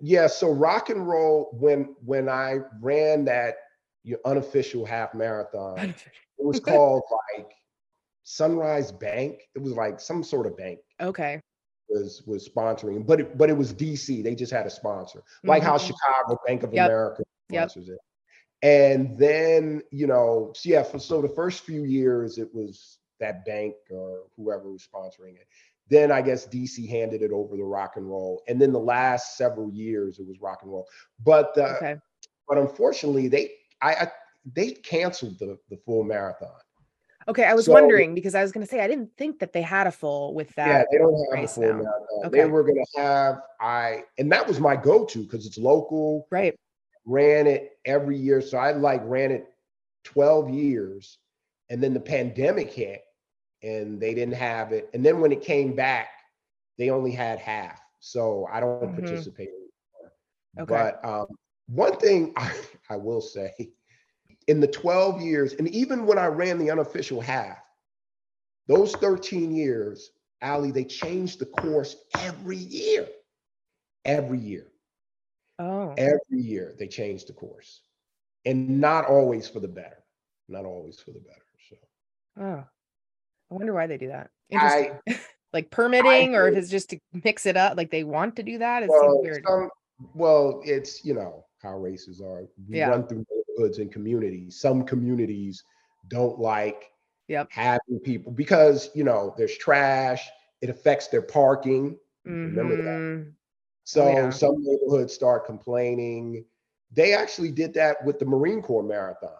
Yeah, 0.00 0.26
so 0.26 0.50
rock 0.50 0.90
and 0.90 1.06
roll 1.06 1.50
when 1.52 1.94
when 2.04 2.28
I 2.28 2.56
ran 2.80 3.24
that 3.26 3.56
your 4.02 4.18
unofficial 4.24 4.84
half 4.86 5.14
marathon, 5.14 5.94
it 6.38 6.44
was 6.44 6.58
called 6.64 7.02
like 7.36 7.52
Sunrise 8.22 8.92
Bank. 8.92 9.42
It 9.54 9.60
was 9.62 9.72
like 9.74 10.00
some 10.00 10.22
sort 10.22 10.46
of 10.46 10.56
bank. 10.56 10.80
okay, 11.00 11.40
was 11.88 12.22
was 12.26 12.48
sponsoring, 12.48 13.04
but 13.06 13.20
it, 13.20 13.36
but 13.38 13.50
it 13.50 13.56
was 13.56 13.72
DC. 13.74 14.22
They 14.22 14.34
just 14.34 14.52
had 14.52 14.66
a 14.66 14.70
sponsor, 14.70 15.22
like 15.44 15.62
how 15.62 15.76
Mhm. 15.76 15.86
Chicago 15.86 16.38
Bank 16.46 16.62
of 16.62 16.72
Yep. 16.72 16.86
America 16.86 17.22
Yep. 17.50 17.70
sponsors 17.70 17.88
it. 17.90 17.98
And 18.62 19.16
then 19.18 19.82
you 19.90 20.06
know, 20.06 20.52
so 20.54 20.68
yeah, 20.68 20.82
for, 20.82 20.98
so 20.98 21.22
the 21.22 21.28
first 21.28 21.64
few 21.64 21.84
years 21.84 22.38
it 22.38 22.48
was 22.54 22.98
that 23.18 23.44
bank 23.44 23.74
or 23.90 24.24
whoever 24.36 24.70
was 24.70 24.86
sponsoring 24.86 25.34
it. 25.36 25.46
Then 25.88 26.12
I 26.12 26.22
guess 26.22 26.46
DC 26.46 26.88
handed 26.88 27.20
it 27.22 27.32
over 27.32 27.56
to 27.56 27.64
Rock 27.64 27.94
and 27.96 28.08
Roll, 28.08 28.42
and 28.48 28.60
then 28.60 28.72
the 28.72 28.78
last 28.78 29.36
several 29.36 29.70
years 29.72 30.18
it 30.18 30.26
was 30.28 30.40
Rock 30.40 30.60
and 30.62 30.70
Roll. 30.70 30.86
But 31.24 31.56
uh, 31.58 31.74
okay, 31.76 31.96
but 32.48 32.58
unfortunately 32.58 33.28
they 33.28 33.50
I, 33.82 33.94
I 33.94 34.08
they 34.54 34.72
canceled 34.72 35.38
the 35.38 35.58
the 35.70 35.76
full 35.78 36.04
marathon. 36.04 36.50
okay. 37.28 37.44
I 37.44 37.54
was 37.54 37.64
So- 37.66 37.72
wondering 37.72 38.14
because 38.14 38.34
I 38.34 38.42
was 38.42 38.52
going 38.52 38.64
to 38.64 38.70
say 38.70 38.80
I 38.80 38.86
didn't 38.88 39.10
think 39.16 39.38
that 39.40 39.52
they 39.52 39.62
had 39.62 39.86
a 39.86 39.92
full 39.92 40.32
with 40.34 40.54
that. 40.54 40.68
Yeah, 40.68 40.84
they 40.92 40.98
don't 40.98 41.36
have 41.36 41.44
a 41.44 41.48
full 41.48 41.62
now. 41.62 41.68
marathon. 41.72 41.92
Okay. 42.26 42.38
They 42.38 42.44
were 42.46 42.62
gonna 42.62 42.80
have 42.96 43.40
I, 43.60 44.04
and 44.18 44.30
that 44.32 44.46
was 44.46 44.60
my 44.60 44.76
go-to 44.76 45.24
because 45.24 45.46
it's 45.46 45.58
local. 45.58 46.26
Right. 46.30 46.58
Ran 47.06 47.46
it 47.46 47.78
every 47.84 48.16
year, 48.16 48.40
so 48.40 48.58
I 48.58 48.72
like 48.72 49.02
ran 49.04 49.30
it 49.32 49.52
twelve 50.04 50.48
years, 50.50 51.18
and 51.68 51.82
then 51.82 51.94
the 51.94 52.00
pandemic 52.00 52.70
hit, 52.72 53.02
and 53.62 54.00
they 54.00 54.14
didn't 54.14 54.34
have 54.34 54.72
it. 54.72 54.88
And 54.94 55.04
then 55.04 55.20
when 55.20 55.32
it 55.32 55.42
came 55.42 55.74
back, 55.74 56.08
they 56.78 56.90
only 56.90 57.12
had 57.12 57.38
half. 57.38 57.80
So 58.00 58.46
I 58.52 58.60
don't 58.60 58.78
Mhm. 58.78 58.94
participate 58.94 59.48
anymore. 59.48 60.12
Okay. 60.58 60.64
But 60.66 61.04
um, 61.04 61.26
one 61.68 61.96
thing 61.98 62.32
I, 62.36 62.52
I 62.88 62.96
will 62.96 63.20
say, 63.20 63.72
in 64.46 64.60
the 64.60 64.66
twelve 64.68 65.20
years, 65.20 65.54
and 65.54 65.68
even 65.68 66.06
when 66.06 66.18
I 66.18 66.26
ran 66.26 66.58
the 66.58 66.70
unofficial 66.70 67.20
half, 67.20 67.58
those 68.68 68.92
13 68.94 69.54
years, 69.54 70.10
Ali, 70.42 70.70
they 70.70 70.84
changed 70.84 71.38
the 71.40 71.46
course 71.46 71.96
every 72.18 72.56
year. 72.56 73.08
Every 74.04 74.38
year. 74.38 74.69
Oh, 75.60 75.94
Every 75.98 76.40
year 76.42 76.74
they 76.78 76.88
change 76.88 77.26
the 77.26 77.34
course. 77.34 77.82
And 78.46 78.80
not 78.80 79.04
always 79.04 79.46
for 79.46 79.60
the 79.60 79.68
better. 79.68 80.02
Not 80.48 80.64
always 80.64 80.98
for 80.98 81.10
the 81.10 81.20
better. 81.20 81.36
So 81.68 81.76
oh. 82.40 82.64
I 83.50 83.54
wonder 83.54 83.74
why 83.74 83.86
they 83.86 83.98
do 83.98 84.08
that. 84.08 84.30
I 84.52 84.54
Interesting. 84.54 85.24
like 85.52 85.70
permitting, 85.70 86.34
or 86.34 86.48
if 86.48 86.56
it's 86.56 86.70
just 86.70 86.90
to 86.90 86.98
mix 87.24 87.44
it 87.44 87.56
up, 87.56 87.76
like 87.76 87.90
they 87.90 88.04
want 88.04 88.36
to 88.36 88.42
do 88.42 88.58
that. 88.58 88.82
It 88.82 88.88
well, 88.88 89.20
weird. 89.20 89.44
some, 89.46 89.68
well, 90.14 90.62
it's 90.64 91.04
you 91.04 91.12
know 91.14 91.44
how 91.62 91.76
races 91.76 92.22
are. 92.22 92.46
We 92.68 92.78
Yeah. 92.78 92.88
run 92.88 93.06
through 93.06 93.26
neighborhoods 93.30 93.78
and 93.78 93.92
communities. 93.92 94.58
Some 94.60 94.84
communities 94.84 95.62
don't 96.08 96.38
like 96.38 96.90
Yep. 97.28 97.48
having 97.50 98.00
people 98.02 98.32
because 98.32 98.90
you 98.94 99.04
know 99.04 99.34
there's 99.36 99.58
trash. 99.58 100.26
It 100.62 100.70
affects 100.70 101.08
their 101.08 101.22
parking. 101.22 101.98
Remember 102.24 102.76
that. 102.76 102.82
Mm-hmm. 102.82 103.30
So 103.90 104.08
yeah. 104.08 104.30
some 104.30 104.62
neighborhoods 104.62 105.12
start 105.12 105.44
complaining. 105.46 106.44
They 106.92 107.12
actually 107.12 107.50
did 107.50 107.74
that 107.74 108.04
with 108.04 108.20
the 108.20 108.24
Marine 108.24 108.62
Corps 108.62 108.84
Marathon, 108.84 109.30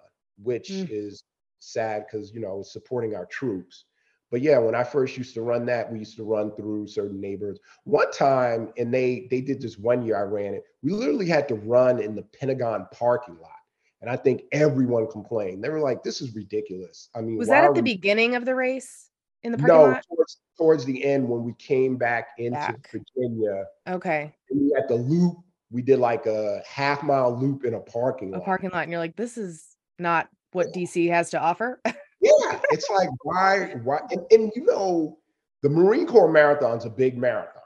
which 0.43 0.69
Mm. 0.71 0.89
is 0.91 1.23
sad 1.61 2.07
because 2.07 2.33
you 2.33 2.41
know 2.41 2.59
it's 2.61 2.73
supporting 2.73 3.15
our 3.15 3.27
troops. 3.27 3.85
But 4.31 4.41
yeah, 4.43 4.59
when 4.59 4.75
I 4.75 4.83
first 4.83 5.17
used 5.17 5.35
to 5.35 5.43
run 5.43 5.67
that, 5.67 5.93
we 5.93 6.01
used 6.01 6.17
to 6.17 6.25
run 6.25 6.51
through 6.57 6.89
certain 6.89 7.21
neighborhoods. 7.21 7.61
One 7.85 8.11
time, 8.11 8.73
and 8.77 8.93
they 8.93 9.29
they 9.31 9.41
did 9.41 9.61
this 9.61 9.79
one 9.79 10.05
year 10.05 10.17
I 10.17 10.23
ran 10.23 10.55
it. 10.55 10.65
We 10.83 10.91
literally 10.93 11.29
had 11.29 11.47
to 11.49 11.55
run 11.55 12.01
in 12.01 12.17
the 12.17 12.23
Pentagon 12.23 12.89
parking 12.93 13.39
lot, 13.39 13.61
and 14.01 14.11
I 14.11 14.17
think 14.17 14.43
everyone 14.51 15.07
complained. 15.09 15.63
They 15.63 15.69
were 15.69 15.81
like, 15.81 16.03
"This 16.03 16.21
is 16.21 16.35
ridiculous." 16.35 17.09
I 17.15 17.21
mean, 17.21 17.39
Was 17.39 17.49
that 17.49 17.65
at 17.65 17.75
the 17.75 17.83
we- 17.83 17.95
beginning 17.95 18.35
of 18.35 18.45
the 18.45 18.55
race 18.57 19.10
in 19.42 19.53
the 19.53 19.59
parking 19.59 19.76
No, 19.76 19.83
lot? 19.87 20.05
towards, 20.09 20.40
towards 20.59 20.85
the 20.85 21.05
end 21.05 21.29
when 21.29 21.44
we 21.44 21.53
came 21.55 21.96
back 21.96 22.29
into 22.38 22.59
Back. 22.59 22.90
Virginia, 22.92 23.64
Okay. 23.88 24.33
and 24.50 24.61
we 24.61 24.74
at 24.74 24.88
the 24.88 24.94
loop. 24.96 25.37
We 25.72 25.83
did 25.83 26.00
like 26.00 26.26
a 26.26 26.61
half 26.68 27.03
mile 27.05 27.38
loop 27.38 27.64
in 27.64 27.74
a 27.74 27.81
parking 27.81 28.33
lot. 28.33 28.38
A 28.38 28.40
lot. 28.40 28.44
parking 28.46 28.70
lot. 28.70 28.83
And 28.83 28.90
you're 28.90 29.00
like, 29.00 29.14
this 29.16 29.38
is 29.38 29.76
not 30.00 30.29
what 30.53 30.66
DC 30.74 31.09
has 31.11 31.31
to 31.31 31.40
offer. 31.40 31.81
Yeah, 32.22 32.61
it's 32.70 32.87
like 32.90 33.09
why 33.22 33.76
why 33.83 34.00
and, 34.11 34.20
and 34.31 34.53
you 34.55 34.66
know 34.66 35.16
the 35.62 35.70
Marine 35.70 36.07
Corps 36.07 36.31
marathon's 36.31 36.85
a 36.85 36.90
big 36.90 37.16
marathon. 37.16 37.62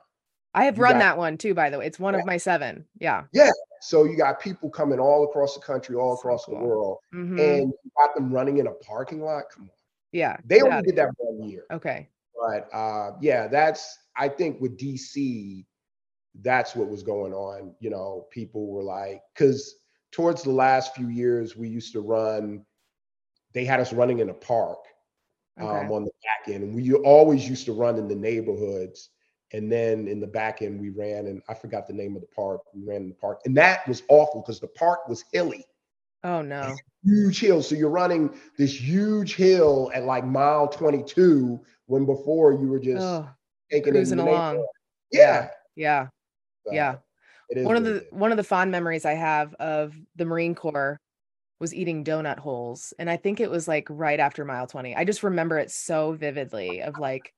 I 0.54 0.62
have 0.66 0.76
You 0.76 0.84
run 0.84 0.92
got- 0.92 0.98
that 1.00 1.18
one 1.18 1.36
too, 1.36 1.54
by 1.54 1.70
the 1.70 1.78
way. 1.80 1.86
It's 1.86 1.98
one 1.98 2.14
of 2.14 2.24
my 2.24 2.36
seven. 2.36 2.84
Yeah. 3.00 3.24
Yeah. 3.32 3.50
So 3.80 4.04
you 4.04 4.16
got 4.16 4.38
people 4.40 4.70
coming 4.70 5.00
all 5.00 5.24
across 5.24 5.56
the 5.56 5.60
country, 5.60 5.96
all 5.96 6.14
So 6.14 6.20
across 6.20 6.44
cool. 6.44 6.56
the 6.60 6.64
world, 6.64 6.98
Mhm. 7.12 7.40
and 7.40 7.72
you 7.72 7.90
got 7.98 8.14
them 8.14 8.32
running 8.32 8.58
in 8.58 8.68
a 8.68 8.72
parking 8.74 9.20
lot. 9.22 9.46
Come 9.52 9.64
on. 9.64 9.70
Yeah. 10.14 10.36
They 10.46 10.62
only 10.62 10.82
did 10.82 10.96
that 10.96 11.10
one 11.18 11.48
year. 11.48 11.64
Okay. 11.70 12.08
But 12.40 12.68
uh 12.72 13.12
yeah, 13.20 13.48
that's 13.48 13.98
I 14.16 14.28
think 14.28 14.60
with 14.60 14.78
DC, 14.78 15.64
that's 16.40 16.74
what 16.74 16.88
was 16.88 17.02
going 17.02 17.34
on. 17.34 17.74
You 17.80 17.90
know, 17.90 18.26
people 18.30 18.68
were 18.68 18.82
like, 18.82 19.22
because 19.34 19.74
towards 20.12 20.42
the 20.42 20.52
last 20.52 20.94
few 20.94 21.08
years, 21.08 21.56
we 21.56 21.68
used 21.68 21.92
to 21.92 22.00
run, 22.00 22.64
they 23.52 23.64
had 23.64 23.80
us 23.80 23.92
running 23.92 24.20
in 24.20 24.30
a 24.30 24.34
park. 24.34 24.78
Okay. 25.60 25.68
um, 25.68 25.92
on 25.92 26.04
the 26.04 26.10
back 26.24 26.52
end. 26.52 26.64
And 26.64 26.74
we 26.74 26.92
always 26.92 27.48
used 27.48 27.64
to 27.66 27.72
run 27.72 27.96
in 27.96 28.08
the 28.08 28.14
neighborhoods. 28.14 29.10
And 29.52 29.70
then 29.70 30.08
in 30.08 30.18
the 30.18 30.26
back 30.26 30.62
end, 30.62 30.80
we 30.80 30.90
ran, 30.90 31.26
and 31.26 31.40
I 31.48 31.54
forgot 31.54 31.86
the 31.86 31.92
name 31.92 32.16
of 32.16 32.22
the 32.22 32.28
park. 32.34 32.62
We 32.74 32.82
ran 32.84 33.02
in 33.02 33.08
the 33.10 33.14
park. 33.14 33.40
And 33.44 33.56
that 33.56 33.86
was 33.86 34.02
awful 34.08 34.40
because 34.40 34.58
the 34.58 34.66
park 34.66 35.06
was 35.08 35.24
hilly, 35.32 35.64
oh 36.24 36.42
no. 36.42 36.74
huge 37.04 37.40
hill. 37.40 37.62
So 37.62 37.74
you're 37.74 37.90
running 37.90 38.34
this 38.58 38.80
huge 38.80 39.34
hill 39.36 39.90
at 39.94 40.04
like 40.04 40.24
mile 40.24 40.68
22 40.68 41.60
when 41.86 42.06
before 42.06 42.52
you 42.52 42.66
were 42.68 42.80
just 42.80 43.02
Oh, 43.04 43.28
taking 43.70 43.92
cruising 43.92 44.18
in 44.18 44.26
along. 44.26 44.66
Yeah. 45.12 45.50
yeah. 45.76 46.08
So 46.66 46.72
Yeah. 46.72 46.96
One 47.50 47.76
of 47.76 47.84
the 47.84 47.96
is. 47.96 48.02
one 48.10 48.30
of 48.30 48.36
the 48.36 48.44
fond 48.44 48.70
memories 48.70 49.04
I 49.04 49.12
have 49.12 49.54
of 49.54 49.94
the 50.16 50.24
Marine 50.24 50.54
Corps 50.54 50.98
was 51.60 51.74
eating 51.74 52.04
donut 52.04 52.38
holes. 52.38 52.92
And 52.98 53.08
I 53.08 53.16
think 53.16 53.38
it 53.38 53.50
was 53.50 53.68
like 53.68 53.86
right 53.90 54.18
after 54.18 54.44
mile 54.44 54.66
20. 54.66 54.96
I 54.96 55.04
just 55.04 55.22
remember 55.22 55.58
it 55.58 55.70
so 55.70 56.12
vividly 56.12 56.82
of 56.82 56.98
like, 56.98 57.32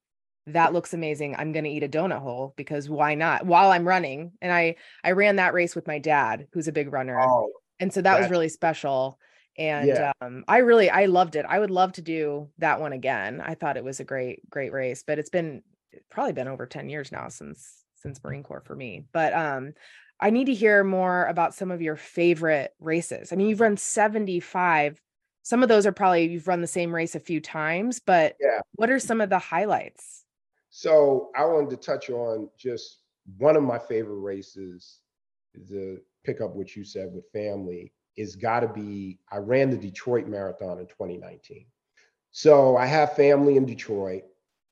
that 0.47 0.73
looks 0.73 0.95
amazing. 0.95 1.35
I'm 1.37 1.51
gonna 1.53 1.69
eat 1.69 1.83
a 1.83 1.89
donut 1.89 2.21
hole 2.21 2.55
because 2.57 2.89
why 2.89 3.17
not? 3.17 3.45
While 3.45 3.73
I'm 3.73 3.87
running. 3.87 4.33
And 4.41 4.53
I 4.53 4.77
I 5.03 5.11
ran 5.11 5.37
that 5.37 5.55
race 5.55 5.75
with 5.75 5.89
my 5.89 5.99
dad, 5.99 6.47
who's 6.53 6.69
a 6.69 6.73
big 6.73 6.93
runner. 6.93 7.21
Oh, 7.21 7.51
and 7.81 7.93
so 7.93 8.01
that 8.03 8.19
was 8.19 8.31
really 8.31 8.49
special 8.49 9.19
and 9.59 9.89
Yeah. 9.89 10.13
um, 10.21 10.45
i 10.49 10.59
really 10.59 10.91
i 10.91 11.07
loved 11.07 11.37
it. 11.37 11.47
I 11.49 11.59
would 11.59 11.71
love 11.71 11.93
to 11.93 12.03
do 12.03 12.49
that 12.59 12.81
one 12.81 12.93
again. 12.93 13.41
I 13.41 13.55
thought 13.55 13.77
it 13.77 13.85
was 13.85 14.01
a 14.01 14.05
great 14.05 14.49
great 14.51 14.73
race 14.73 15.03
but 15.07 15.19
it's 15.19 15.31
been 15.31 15.63
it's 15.93 16.07
probably 16.11 16.33
been 16.33 16.49
over 16.49 16.67
10 16.67 16.89
years 16.89 17.11
now 17.13 17.29
since 17.29 17.85
since 17.95 18.23
marine 18.23 18.43
corps 18.43 18.61
for 18.65 18.77
me. 18.77 19.05
But 19.13 19.33
um 19.33 19.73
i 20.21 20.31
need 20.31 20.47
to 20.47 20.55
hear 20.55 20.83
more 20.85 21.27
about 21.27 21.55
some 21.55 21.71
of 21.71 21.83
your 21.83 21.97
favorite 21.97 22.75
races. 22.81 23.33
I 23.33 23.37
mean 23.37 23.49
you've 23.49 23.61
run 23.61 23.77
75 23.77 25.01
some 25.43 25.63
of 25.63 25.69
those 25.69 25.87
are 25.87 25.93
probably 25.93 26.27
you've 26.27 26.49
run 26.49 26.61
the 26.61 26.67
same 26.67 26.95
race 26.95 27.15
a 27.15 27.21
few 27.21 27.41
times 27.41 28.01
but 28.01 28.37
Yeah. 28.41 28.61
what 28.75 28.91
are 28.91 28.99
some 28.99 29.21
of 29.21 29.31
the 29.31 29.39
highlights? 29.39 30.25
So 30.71 31.31
I 31.37 31.45
wanted 31.47 31.71
to 31.71 31.77
touch 31.77 32.11
on 32.11 32.51
just 32.59 32.99
one 33.39 33.57
of 33.57 33.63
my 33.63 33.79
favorite 33.79 34.21
races 34.21 35.01
to 35.69 36.01
pick 36.27 36.41
up 36.43 36.55
what 36.55 36.77
you 36.77 36.85
said 36.85 37.13
with 37.15 37.31
family 37.33 37.93
is 38.17 38.37
got 38.37 38.61
to 38.61 38.69
be 38.69 39.21
I 39.31 39.39
ran 39.39 39.71
the 39.71 39.77
Detroit 39.77 40.27
Marathon 40.27 40.79
in 40.81 40.87
2019. 40.87 41.67
So 42.33 42.77
I 42.77 42.87
have 42.87 43.15
family 43.17 43.57
in 43.57 43.67
Detroit. 43.67 44.25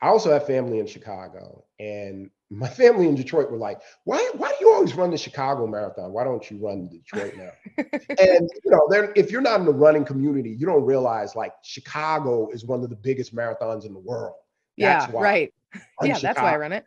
I 0.03 0.09
also 0.09 0.33
have 0.33 0.47
family 0.47 0.81
in 0.81 0.87
Chicago, 0.87 1.65
and 1.81 2.31
my 2.51 2.69
family 2.83 3.09
in 3.09 3.15
Detroit 3.15 3.51
were 3.51 3.57
like, 3.57 3.81
"Why? 4.05 4.31
Why 4.37 4.49
do 4.51 4.57
you 4.61 4.73
always 4.75 4.95
run 4.95 5.11
the 5.11 5.17
Chicago 5.17 5.67
Marathon? 5.67 6.13
Why 6.13 6.25
don't 6.25 6.51
you 6.51 6.59
run 6.59 6.83
the 6.85 6.99
Detroit 6.99 7.35
Marathon?" 7.37 8.01
and 8.19 8.51
you 8.65 8.71
know, 8.71 8.87
if 9.17 9.31
you're 9.31 9.41
not 9.41 9.61
in 9.61 9.67
the 9.67 9.73
running 9.73 10.05
community, 10.05 10.51
you 10.51 10.67
don't 10.67 10.85
realize 10.85 11.35
like 11.35 11.53
Chicago 11.63 12.49
is 12.51 12.67
one 12.67 12.83
of 12.83 12.91
the 12.91 12.97
biggest 12.97 13.35
marathons 13.35 13.87
in 13.87 13.95
the 13.95 14.01
world. 14.01 14.35
yeah 14.77 15.01
That's 15.01 15.13
why 15.13 15.23
right 15.23 15.55
yeah 16.03 16.19
that's 16.19 16.39
why 16.41 16.53
i 16.53 16.57
run 16.57 16.73
it 16.73 16.85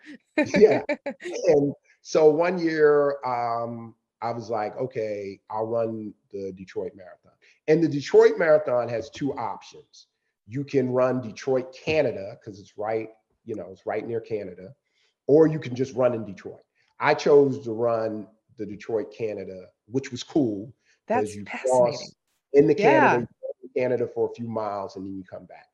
Yeah. 0.56 0.82
and 1.48 1.74
so 2.02 2.30
one 2.30 2.60
year 2.60 3.18
um 3.26 3.96
i 4.22 4.32
was 4.32 4.50
like 4.50 4.76
okay 4.78 5.40
i'll 5.50 5.66
run 5.66 6.14
the 6.32 6.52
detroit 6.54 6.94
marathon. 6.96 7.32
And 7.70 7.84
the 7.84 7.90
detroit 7.90 8.38
marathon 8.38 8.88
has 8.88 9.10
two 9.10 9.34
options. 9.34 10.08
You 10.48 10.64
can 10.64 10.90
run 10.90 11.22
detroit 11.22 11.76
canada 11.86 12.38
because 12.40 12.60
it's 12.60 12.78
right 12.78 13.10
you 13.46 13.56
know 13.56 13.68
it's 13.72 13.86
right 13.86 14.06
near 14.06 14.22
canada 14.22 14.74
or 15.28 15.48
you 15.48 15.60
can 15.60 15.76
just 15.76 15.94
run 15.96 16.14
in 16.14 16.26
detroit. 16.26 16.64
I 17.00 17.14
chose 17.14 17.64
to 17.66 17.72
run 17.72 18.28
the 18.58 18.66
detroit 18.66 19.14
canada 19.16 19.68
which 19.88 20.12
was 20.12 20.24
cool 20.24 20.74
that's 21.08 21.36
you 21.36 21.46
fascinating. 21.46 21.70
cross 21.70 22.16
in 22.54 22.68
the 22.68 22.76
Canada, 22.76 23.28
to 23.62 23.80
Canada 23.80 24.08
for 24.08 24.30
a 24.30 24.34
few 24.34 24.48
miles, 24.48 24.96
and 24.96 25.06
then 25.06 25.16
you 25.16 25.24
come 25.24 25.46
back. 25.46 25.68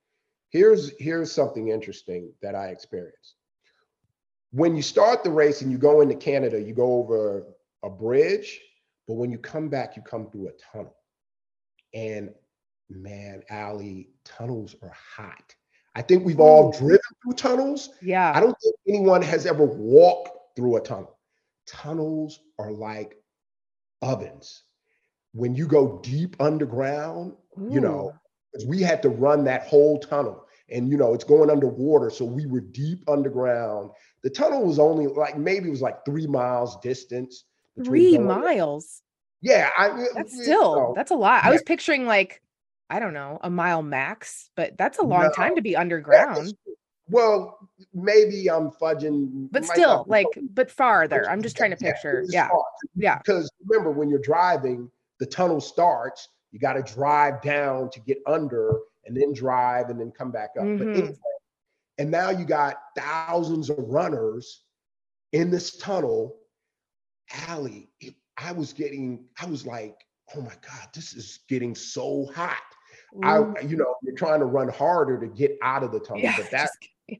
Here's 0.49 0.91
here's 0.99 1.31
something 1.31 1.69
interesting 1.69 2.31
that 2.41 2.55
I 2.55 2.67
experienced. 2.67 3.35
When 4.51 4.75
you 4.75 4.83
start 4.83 5.23
the 5.23 5.31
race 5.31 5.61
and 5.61 5.71
you 5.71 5.79
go 5.79 6.01
into 6.01 6.15
Canada, 6.15 6.61
you 6.61 6.73
go 6.73 6.97
over 6.97 7.45
a 7.83 7.89
bridge, 7.89 8.59
but 9.07 9.15
when 9.15 9.31
you 9.31 9.37
come 9.37 9.69
back, 9.69 9.95
you 9.95 10.01
come 10.01 10.29
through 10.31 10.49
a 10.49 10.51
tunnel. 10.71 10.95
And 11.93 12.33
man, 12.89 13.43
Ali, 13.51 14.09
tunnels 14.23 14.75
are 14.81 14.93
hot. 15.15 15.55
I 15.95 16.01
think 16.01 16.25
we've 16.25 16.39
all 16.39 16.71
driven 16.71 16.99
through 17.23 17.33
tunnels. 17.33 17.89
yeah 18.01 18.31
I 18.35 18.39
don't 18.39 18.55
think 18.63 18.75
anyone 18.87 19.21
has 19.21 19.45
ever 19.45 19.65
walked 19.65 20.55
through 20.55 20.77
a 20.77 20.81
tunnel. 20.81 21.17
Tunnels 21.67 22.39
are 22.57 22.71
like 22.71 23.15
ovens. 24.01 24.63
When 25.33 25.53
you 25.55 25.67
go 25.67 25.99
deep 26.03 26.35
underground, 26.39 27.33
you 27.69 27.79
know, 27.79 28.13
Ooh. 28.59 28.67
we 28.67 28.81
had 28.81 29.01
to 29.03 29.09
run 29.09 29.43
that 29.45 29.67
whole 29.67 29.99
tunnel 29.99 30.43
and 30.69 30.89
you 30.89 30.97
know 30.97 31.13
it's 31.13 31.23
going 31.23 31.49
underwater 31.49 32.09
so 32.09 32.25
we 32.25 32.45
were 32.45 32.59
deep 32.59 33.03
underground 33.07 33.91
the 34.23 34.29
tunnel 34.29 34.65
was 34.65 34.79
only 34.79 35.07
like 35.07 35.37
maybe 35.37 35.67
it 35.67 35.71
was 35.71 35.81
like 35.81 36.03
three 36.05 36.27
miles 36.27 36.79
distance 36.81 37.45
three 37.83 38.17
miles 38.17 39.01
yeah 39.41 39.69
i 39.77 40.05
That's 40.15 40.41
still 40.41 40.75
know, 40.75 40.93
that's 40.95 41.11
a 41.11 41.15
lot. 41.15 41.43
I 41.43 41.51
was 41.51 41.61
picturing 41.63 42.05
like 42.05 42.41
I 42.89 42.99
don't 42.99 43.13
know 43.13 43.39
a 43.41 43.49
mile 43.49 43.81
max, 43.81 44.49
but 44.55 44.77
that's 44.77 44.99
a 44.99 45.03
long 45.03 45.31
time 45.31 45.55
to 45.55 45.61
be 45.61 45.75
underground. 45.75 46.53
well 47.09 47.57
maybe 47.93 48.49
i'm 48.49 48.69
fudging 48.71 49.47
But 49.51 49.65
still, 49.65 50.05
like, 50.07 50.27
but 50.53 50.69
farther. 50.71 51.29
I'm 51.29 51.41
just 51.41 51.57
trying 51.57 51.71
to 51.71 51.77
picture. 51.77 52.23
Yeah, 52.29 52.49
yeah. 52.95 53.17
because 53.17 53.51
remember 53.67 53.91
when 53.91 54.09
you're 54.09 54.19
driving 54.21 54.89
the 55.19 55.25
tunnel 55.25 55.59
starts 55.61 56.29
you 56.51 56.59
got 56.59 56.73
to 56.73 56.83
drive 56.93 57.41
down 57.41 57.89
to 57.89 57.99
get 58.01 58.19
under 58.27 58.79
and 59.05 59.17
then 59.17 59.33
drive 59.33 59.89
and 59.89 59.99
then 59.99 60.11
come 60.11 60.31
back 60.31 60.51
up 60.57 60.63
but 60.77 60.87
Mhm. 60.87 60.95
anyway, 60.95 61.17
and 61.97 62.09
now 62.11 62.29
you 62.29 62.45
got 62.45 62.75
thousands 62.95 63.69
of 63.69 63.77
runners 63.79 64.61
in 65.31 65.49
this 65.51 65.77
tunnel 65.77 66.35
Ali 67.49 67.89
it, 67.99 68.15
i 68.37 68.51
was 68.51 68.73
getting 68.73 69.25
i 69.41 69.45
was 69.45 69.65
like 69.65 70.05
oh 70.35 70.41
my 70.41 70.53
god 70.61 70.87
this 70.93 71.13
is 71.13 71.39
getting 71.47 71.75
so 71.75 72.25
hot 72.33 72.57
Ooh, 73.15 73.23
i 73.23 73.61
you 73.61 73.77
know 73.77 73.95
you're 74.03 74.15
trying 74.15 74.39
to 74.39 74.45
run 74.45 74.69
harder 74.69 75.19
to 75.19 75.27
get 75.27 75.57
out 75.61 75.83
of 75.83 75.91
the 75.91 75.99
tunnel 75.99 76.21
yeah. 76.21 76.35
but 76.35 76.49
that 76.51 76.69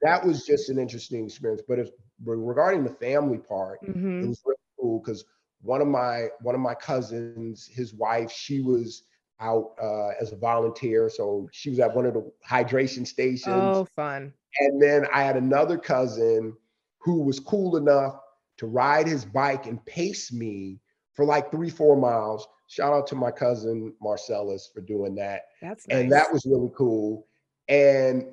that 0.02 0.26
was 0.26 0.46
just 0.46 0.70
an 0.70 0.80
interesting 0.80 1.26
experience 1.26 1.62
but 1.68 1.80
if, 1.80 1.90
regarding 2.26 2.84
the 2.84 2.90
family 2.90 3.38
part 3.38 3.80
it 4.22 4.26
Mhm. 4.26 4.28
was 4.28 4.42
really 4.46 4.58
cool 4.80 5.00
because 5.00 5.26
one 5.62 5.82
of 5.82 5.88
my 5.88 6.28
one 6.42 6.56
of 6.56 6.62
my 6.62 6.76
cousins, 6.76 7.68
his 7.68 7.94
wife, 7.94 8.32
she 8.32 8.62
was 8.62 9.04
out 9.40 9.72
uh, 9.82 10.10
as 10.22 10.32
a 10.34 10.36
volunteer, 10.36 11.10
so 11.10 11.48
she 11.52 11.70
was 11.70 11.80
at 11.80 11.96
one 11.96 12.06
of 12.06 12.14
the 12.14 12.32
hydration 12.48 13.08
stations. 13.08 13.78
Oh, 13.78 13.86
fun. 13.86 14.34
And 14.60 14.82
then 14.82 15.06
I 15.14 15.24
had 15.24 15.38
another 15.38 15.78
cousin 15.78 16.56
who 17.00 17.24
was 17.24 17.40
cool 17.40 17.78
enough 17.78 18.20
to 18.58 18.68
ride 18.68 19.08
his 19.08 19.26
bike 19.26 19.66
and 19.66 19.84
pace 19.86 20.32
me 20.32 20.80
for 21.14 21.26
like 21.26 21.52
three, 21.52 21.70
four 21.70 21.96
miles. 21.96 22.48
Shout 22.68 22.94
out 22.94 23.08
to 23.08 23.16
my 23.16 23.32
cousin 23.32 23.94
Marcellus 24.02 24.70
for 24.74 24.82
doing 24.82 25.16
that. 25.16 25.44
That's 25.62 25.88
nice. 25.88 26.00
And 26.00 26.12
that 26.12 26.32
was 26.32 26.46
really 26.46 26.72
cool. 26.76 27.28
And 27.68 28.26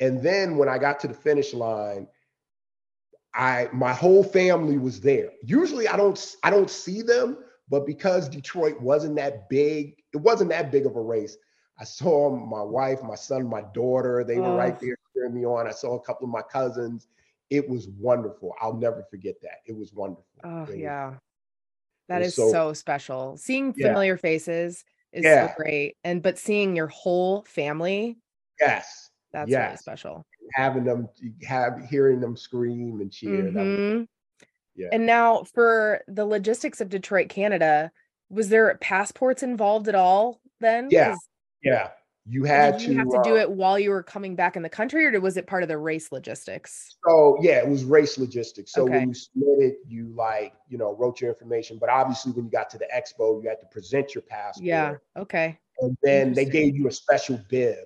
and 0.00 0.22
then 0.22 0.56
when 0.56 0.68
I 0.68 0.78
got 0.78 1.00
to 1.00 1.08
the 1.08 1.14
finish 1.14 1.52
line, 1.52 2.06
I 3.34 3.68
my 3.72 3.92
whole 3.92 4.22
family 4.22 4.78
was 4.78 5.00
there. 5.00 5.30
Usually 5.42 5.88
I 5.88 5.96
don't 5.96 6.36
I 6.42 6.50
don't 6.50 6.70
see 6.70 7.02
them, 7.02 7.38
but 7.68 7.86
because 7.86 8.28
Detroit 8.28 8.80
wasn't 8.80 9.16
that 9.16 9.48
big, 9.48 9.94
it 10.12 10.18
wasn't 10.18 10.50
that 10.50 10.70
big 10.72 10.86
of 10.86 10.96
a 10.96 11.00
race. 11.00 11.36
I 11.78 11.84
saw 11.84 12.30
my 12.30 12.62
wife, 12.62 13.02
my 13.02 13.14
son, 13.14 13.48
my 13.48 13.62
daughter. 13.72 14.22
They 14.22 14.38
were 14.38 14.54
right 14.54 14.78
there 14.78 14.98
cheering 15.14 15.34
me 15.34 15.46
on. 15.46 15.66
I 15.66 15.70
saw 15.70 15.94
a 15.94 16.00
couple 16.00 16.26
of 16.26 16.30
my 16.30 16.42
cousins. 16.42 17.08
It 17.50 17.68
was 17.68 17.88
wonderful. 17.88 18.54
I'll 18.60 18.74
never 18.76 19.04
forget 19.10 19.34
that. 19.42 19.58
It 19.66 19.76
was 19.76 19.92
wonderful. 19.92 20.24
Oh 20.44 20.62
was- 20.64 20.76
yeah. 20.76 21.14
That 22.08 22.22
is 22.22 22.34
so- 22.34 22.50
so, 22.50 22.72
special. 22.72 23.36
Seeing 23.36 23.74
Yeah. 23.76 23.88
familiar 23.88 24.16
faces 24.16 24.84
is 25.12 25.24
Yeah. 25.24 25.48
so 25.48 25.54
great. 25.56 25.96
And 26.04 26.22
but 26.22 26.38
seeing 26.38 26.74
your 26.76 26.88
whole 26.88 27.42
family, 27.42 28.18
yes. 28.60 29.10
that's 29.32 29.50
really 29.50 29.76
special. 29.76 30.24
Having 30.54 30.84
them 30.84 31.08
have 31.46 31.84
hearing 31.88 32.20
them 32.20 32.36
scream 32.36 33.00
and 33.00 33.12
cheer. 33.12 33.42
that 33.42 33.54
was- 33.54 33.54
mm-hmm. 33.54 34.02
yeah. 34.74 34.88
And 34.92 35.06
now 35.06 35.44
for 35.44 36.02
the 36.08 36.24
logistics 36.24 36.80
of 36.80 36.88
Detroit, 36.88 37.28
Canada, 37.28 37.92
was 38.28 38.48
there 38.48 38.76
passports 38.78 39.42
involved 39.42 39.88
at 39.88 39.94
all 39.94 40.40
then? 40.60 40.88
Yeah, 40.90 41.16
yeah. 41.62 41.90
You 42.30 42.44
had 42.44 42.78
to 42.78 42.94
have 42.94 43.10
to 43.10 43.20
do 43.24 43.36
uh, 43.36 43.40
it 43.40 43.50
while 43.50 43.76
you 43.76 43.90
were 43.90 44.04
coming 44.04 44.36
back 44.36 44.54
in 44.54 44.62
the 44.62 44.68
country, 44.68 45.04
or 45.04 45.20
was 45.20 45.36
it 45.36 45.48
part 45.48 45.64
of 45.64 45.68
the 45.68 45.76
race 45.76 46.12
logistics? 46.12 46.96
So 47.04 47.36
yeah, 47.40 47.58
it 47.58 47.66
was 47.66 47.82
race 47.82 48.18
logistics. 48.18 48.72
So 48.72 48.82
Okay. 48.84 48.98
when 48.98 49.08
you 49.08 49.14
submitted, 49.14 49.74
you 49.88 50.12
like, 50.14 50.54
you 50.68 50.78
know, 50.78 50.94
wrote 50.94 51.20
your 51.20 51.30
information. 51.30 51.76
But 51.80 51.88
obviously 51.88 52.30
when 52.30 52.44
you 52.44 52.50
got 52.52 52.70
to 52.70 52.78
the 52.78 52.86
expo, 52.94 53.42
you 53.42 53.48
had 53.48 53.58
to 53.60 53.66
present 53.66 54.14
your 54.14 54.22
passport. 54.22 54.64
Yeah. 54.64 54.94
Okay. 55.16 55.58
And 55.80 55.98
then 56.04 56.32
they 56.32 56.44
gave 56.44 56.76
you 56.76 56.86
a 56.86 56.92
special 56.92 57.40
bib. 57.48 57.78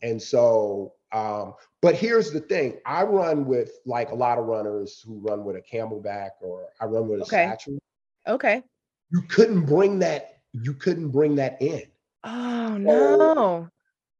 And 0.00 0.20
so, 0.20 0.94
um, 1.12 1.52
but 1.82 1.94
here's 1.94 2.30
the 2.30 2.40
thing. 2.40 2.78
I 2.86 3.02
run 3.02 3.44
with 3.44 3.80
like 3.84 4.12
a 4.12 4.14
lot 4.14 4.38
of 4.38 4.46
runners 4.46 5.04
who 5.06 5.18
run 5.18 5.44
with 5.44 5.56
a 5.56 5.62
CamelBak 5.62 6.30
or 6.40 6.68
I 6.80 6.86
run 6.86 7.06
with 7.06 7.20
a 7.20 7.24
Okay. 7.24 7.44
satchel. 7.44 7.78
Okay. 8.26 8.62
You 9.10 9.20
couldn't 9.28 9.66
bring 9.66 9.98
that, 9.98 10.38
you 10.52 10.72
couldn't 10.72 11.10
bring 11.10 11.34
that 11.34 11.60
in. 11.60 11.82
Oh 12.24 12.76
no. 12.78 13.68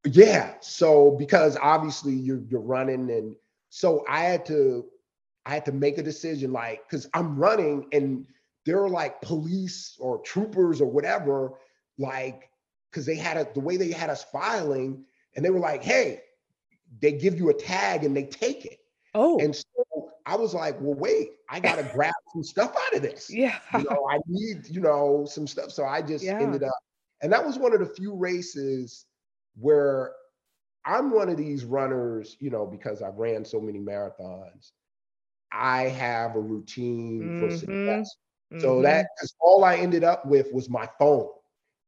Yeah. 0.04 0.54
So 0.60 1.12
because 1.12 1.56
obviously 1.60 2.14
you're 2.14 2.42
you're 2.48 2.60
running 2.60 3.10
and 3.10 3.36
so 3.70 4.04
I 4.08 4.20
had 4.24 4.44
to 4.46 4.86
I 5.46 5.54
had 5.54 5.64
to 5.66 5.72
make 5.72 5.98
a 5.98 6.02
decision 6.02 6.52
like 6.52 6.88
because 6.88 7.08
I'm 7.14 7.36
running 7.36 7.86
and 7.92 8.26
there 8.64 8.82
are 8.82 8.88
like 8.88 9.20
police 9.20 9.96
or 9.98 10.18
troopers 10.22 10.80
or 10.80 10.86
whatever, 10.86 11.52
like 11.98 12.50
because 12.90 13.06
they 13.06 13.16
had 13.16 13.36
a, 13.36 13.46
the 13.54 13.60
way 13.60 13.76
they 13.76 13.90
had 13.90 14.10
us 14.10 14.22
filing, 14.24 15.04
and 15.34 15.44
they 15.44 15.50
were 15.50 15.58
like, 15.58 15.82
hey, 15.82 16.20
they 17.00 17.12
give 17.12 17.38
you 17.38 17.48
a 17.50 17.54
tag 17.54 18.04
and 18.04 18.16
they 18.16 18.24
take 18.24 18.66
it. 18.66 18.80
Oh. 19.14 19.38
And 19.40 19.54
so 19.56 20.10
I 20.26 20.36
was 20.36 20.54
like, 20.54 20.76
well, 20.80 20.94
wait, 20.94 21.30
I 21.48 21.58
gotta 21.58 21.82
grab 21.92 22.14
some 22.32 22.44
stuff 22.44 22.76
out 22.86 22.94
of 22.94 23.02
this 23.02 23.30
yeah. 23.30 23.58
you 23.76 23.84
know, 23.84 24.06
I 24.10 24.18
need, 24.26 24.68
you 24.68 24.80
know, 24.80 25.24
some 25.28 25.46
stuff. 25.46 25.72
So 25.72 25.84
I 25.84 26.02
just 26.02 26.24
Yeah. 26.24 26.38
ended 26.38 26.62
up, 26.62 26.72
and 27.22 27.32
that 27.32 27.44
was 27.44 27.58
one 27.58 27.72
of 27.72 27.80
the 27.80 27.86
few 27.86 28.14
races 28.14 29.06
where 29.58 30.12
I'm 30.84 31.10
one 31.12 31.28
of 31.28 31.36
these 31.36 31.64
runners, 31.64 32.36
you 32.40 32.50
know, 32.50 32.66
because 32.66 33.02
I've 33.02 33.16
ran 33.16 33.44
so 33.44 33.60
many 33.60 33.78
marathons. 33.78 34.72
I 35.52 35.82
have 35.82 36.34
a 36.34 36.40
routine 36.40 37.36
for 37.38 37.48
Mhm. 37.48 37.52
success. 37.52 38.16
So 38.58 38.76
Mhm. 38.76 38.82
that 38.82 39.06
because 39.16 39.34
all 39.40 39.64
I 39.64 39.76
ended 39.76 40.02
up 40.02 40.26
with 40.26 40.52
was 40.52 40.68
my 40.68 40.88
phone. 40.98 41.30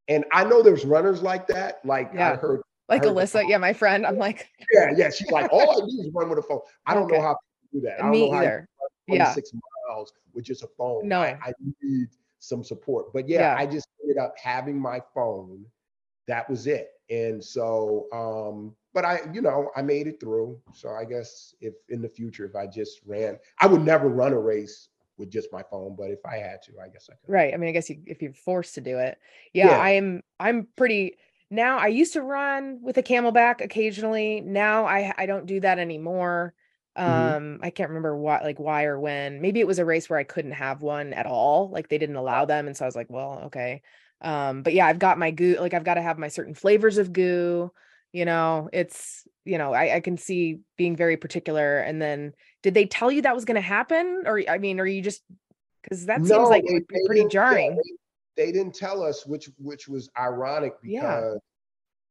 And 0.06 0.24
I 0.32 0.44
know 0.44 0.62
there's 0.62 0.84
runners 0.84 1.22
like 1.22 1.46
that. 1.48 1.84
Like 1.84 2.14
I 2.14 2.36
heard, 2.36 2.60
like 2.88 3.02
heard 3.02 3.14
Alyssa, 3.16 3.48
yeah, 3.48 3.58
my 3.58 3.72
friend. 3.72 4.06
I'm 4.06 4.18
like, 4.18 4.50
yeah, 4.72 4.90
yeah. 4.94 5.10
She's 5.10 5.30
like, 5.30 5.50
all 5.50 5.70
I 5.70 5.76
do 5.76 6.00
is 6.00 6.10
run 6.12 6.28
with 6.28 6.38
a 6.38 6.42
phone. 6.42 6.60
I 6.86 6.94
don't 6.94 7.04
Okay. 7.04 7.16
know 7.16 7.22
how 7.22 7.32
to 7.32 7.38
do 7.72 7.80
that. 7.80 8.00
I 8.00 8.02
don't 8.02 8.12
me 8.12 8.26
know 8.28 8.32
how 8.34 8.42
you 8.42 8.46
either. 8.48 8.68
Yeah. 9.08 9.32
26 9.32 9.52
miles 9.88 10.12
with 10.34 10.44
just 10.44 10.62
a 10.62 10.68
phone. 10.78 11.08
No. 11.08 11.20
I, 11.20 11.38
I 11.42 11.52
need 11.82 12.08
some 12.38 12.62
support. 12.62 13.12
But 13.12 13.28
yeah, 13.28 13.40
Yeah. 13.40 13.56
I 13.56 13.66
just 13.66 13.88
ended 14.14 14.24
up 14.24 14.34
having 14.38 14.78
my 14.78 15.00
phone. 15.14 15.66
That 16.26 16.48
was 16.48 16.66
it. 16.66 16.90
And 17.10 17.44
so, 17.44 18.06
um, 18.12 18.74
but 18.94 19.04
I, 19.04 19.20
you 19.32 19.42
know, 19.42 19.70
I 19.76 19.82
made 19.82 20.06
it 20.06 20.20
through. 20.20 20.60
So 20.72 20.90
I 20.90 21.04
guess 21.04 21.54
if 21.60 21.74
in 21.88 22.00
the 22.00 22.08
future, 22.08 22.46
if 22.46 22.56
I 22.56 22.66
just 22.66 23.00
ran, 23.06 23.38
I 23.60 23.66
would 23.66 23.82
never 23.82 24.08
run 24.08 24.32
a 24.32 24.38
race 24.38 24.88
with 25.18 25.30
just 25.30 25.52
my 25.52 25.62
phone. 25.62 25.96
But 25.96 26.10
if 26.10 26.24
I 26.24 26.36
had 26.38 26.62
to, 26.62 26.72
I 26.82 26.88
guess 26.88 27.10
I 27.10 27.14
could. 27.14 27.32
Right. 27.32 27.54
I 27.54 27.56
mean, 27.56 27.70
I 27.70 27.72
guess 27.72 27.90
you, 27.90 28.02
if 28.06 28.22
you're 28.22 28.34
forced 28.34 28.74
to 28.76 28.80
do 28.80 28.98
it. 28.98 29.18
Yeah, 29.54 29.70
Yeah. 29.70 29.78
I'm 29.78 30.22
I'm 30.38 30.68
pretty 30.76 31.16
now 31.50 31.78
I 31.78 31.86
used 31.88 32.12
to 32.14 32.22
run 32.22 32.80
with 32.82 32.98
a 32.98 33.02
CamelBak 33.02 33.60
occasionally. 33.62 34.40
Now 34.42 34.84
I 34.86 35.12
I 35.16 35.26
don't 35.26 35.46
do 35.46 35.60
that 35.60 35.78
anymore. 35.78 36.54
Mhm. 37.06 37.36
Um 37.36 37.60
I 37.62 37.70
can't 37.70 37.90
remember 37.90 38.16
what 38.16 38.44
like 38.44 38.58
why 38.60 38.84
or 38.84 39.00
when. 39.00 39.40
Maybe 39.40 39.60
it 39.60 39.66
was 39.66 39.78
a 39.78 39.84
race 39.84 40.08
where 40.10 40.18
I 40.18 40.24
couldn't 40.24 40.52
have 40.52 40.82
one 40.82 41.12
at 41.14 41.26
all. 41.26 41.70
Like 41.70 41.88
they 41.88 41.98
didn't 41.98 42.16
allow 42.16 42.44
them 42.44 42.66
and 42.66 42.76
so 42.76 42.84
I 42.84 42.88
was 42.88 42.96
like, 42.96 43.10
well, 43.10 43.42
okay. 43.46 43.82
Um 44.24 44.62
but 44.62 44.72
yeah, 44.72 44.86
I've 44.86 44.98
got 44.98 45.18
my 45.18 45.30
goo 45.30 45.56
like 45.60 45.74
I've 45.74 45.84
got 45.84 45.94
to 45.94 46.02
have 46.02 46.18
my 46.18 46.28
certain 46.28 46.54
flavors 46.54 46.98
of 46.98 47.12
goo, 47.12 47.70
you 48.12 48.24
know. 48.24 48.68
It's 48.72 49.28
you 49.44 49.58
know, 49.58 49.72
I 49.74 49.96
I 49.96 50.00
can 50.00 50.16
see 50.16 50.60
being 50.78 50.96
very 50.96 51.16
particular 51.16 51.78
and 51.78 52.00
then 52.00 52.32
did 52.62 52.74
they 52.74 52.86
tell 52.86 53.12
you 53.12 53.22
that 53.22 53.34
was 53.34 53.44
going 53.44 53.56
to 53.56 53.60
happen 53.60 54.22
or 54.26 54.40
I 54.48 54.58
mean, 54.58 54.80
are 54.80 54.86
you 54.86 55.02
just 55.02 55.22
cuz 55.88 56.06
that 56.06 56.18
seems 56.18 56.30
No, 56.30 56.44
like 56.44 56.64
it 56.64 56.68
they- 56.68 56.74
would 56.74 56.86
be 56.88 56.94
they 56.94 57.06
pretty 57.06 57.20
yeah, 57.22 57.28
jarring. 57.28 57.76
they, 58.36 58.46
they 58.46 58.52
didn't 58.52 58.74
tell 58.74 59.02
us, 59.02 59.26
which 59.26 59.50
which 59.58 59.86
was 59.88 60.10
ironic 60.18 60.74
Yeah. 60.82 61.00
because 61.20 61.40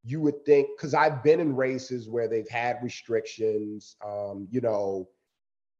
you 0.05 0.21
would 0.21 0.45
think 0.45 0.67
because 0.77 0.93
I've 0.93 1.23
been 1.23 1.39
in 1.39 1.55
races 1.55 2.07
where 2.09 2.27
they've 2.27 2.47
had 2.49 2.77
restrictions. 2.83 3.95
Um, 4.05 4.47
you 4.51 4.61
know, 4.61 5.09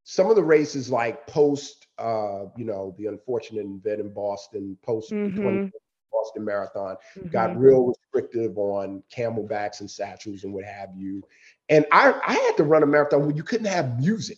some 0.06 0.30
of 0.30 0.36
the 0.36 0.43
races 0.43 0.89
like 0.89 1.28
post, 1.28 1.88
uh, 1.98 2.46
you 2.58 2.65
know, 2.65 2.96
the 2.98 3.06
unfortunate 3.08 3.65
event 3.65 4.02
in 4.02 4.13
Boston, 4.13 4.78
post 4.82 5.10
the 5.12 5.30
20 5.30 5.58
Mhm. 5.58 5.72
Boston 6.13 6.45
Marathon, 6.45 6.95
got 7.32 7.52
Mhm. 7.52 7.60
real 7.60 7.88
restrictive 7.88 8.58
on 8.58 9.04
CamelBaks 9.15 9.82
and 9.82 9.89
satchels 9.89 10.43
and 10.43 10.54
what 10.54 10.63
have 10.65 10.89
you. 10.95 11.23
And 11.69 11.86
I 11.91 12.13
I 12.26 12.34
had 12.34 12.58
to 12.58 12.63
run 12.63 12.84
a 12.84 12.88
marathon 12.88 13.21
where 13.26 13.36
you 13.36 13.43
couldn't 13.43 13.67
have 13.67 13.99
music. 13.99 14.38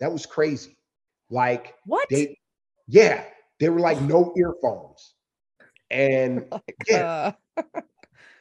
That 0.00 0.12
was 0.12 0.26
crazy. 0.26 0.76
Like 1.30 1.74
What? 1.86 2.06
they, 2.10 2.38
yeah, 2.88 3.24
they 3.58 3.68
were 3.70 3.80
like 3.80 4.00
no 4.02 4.32
earphones. 4.36 5.14
And 5.90 6.46
Like, 6.52 6.76
yeah. 6.88 7.32
uh, 7.56 7.62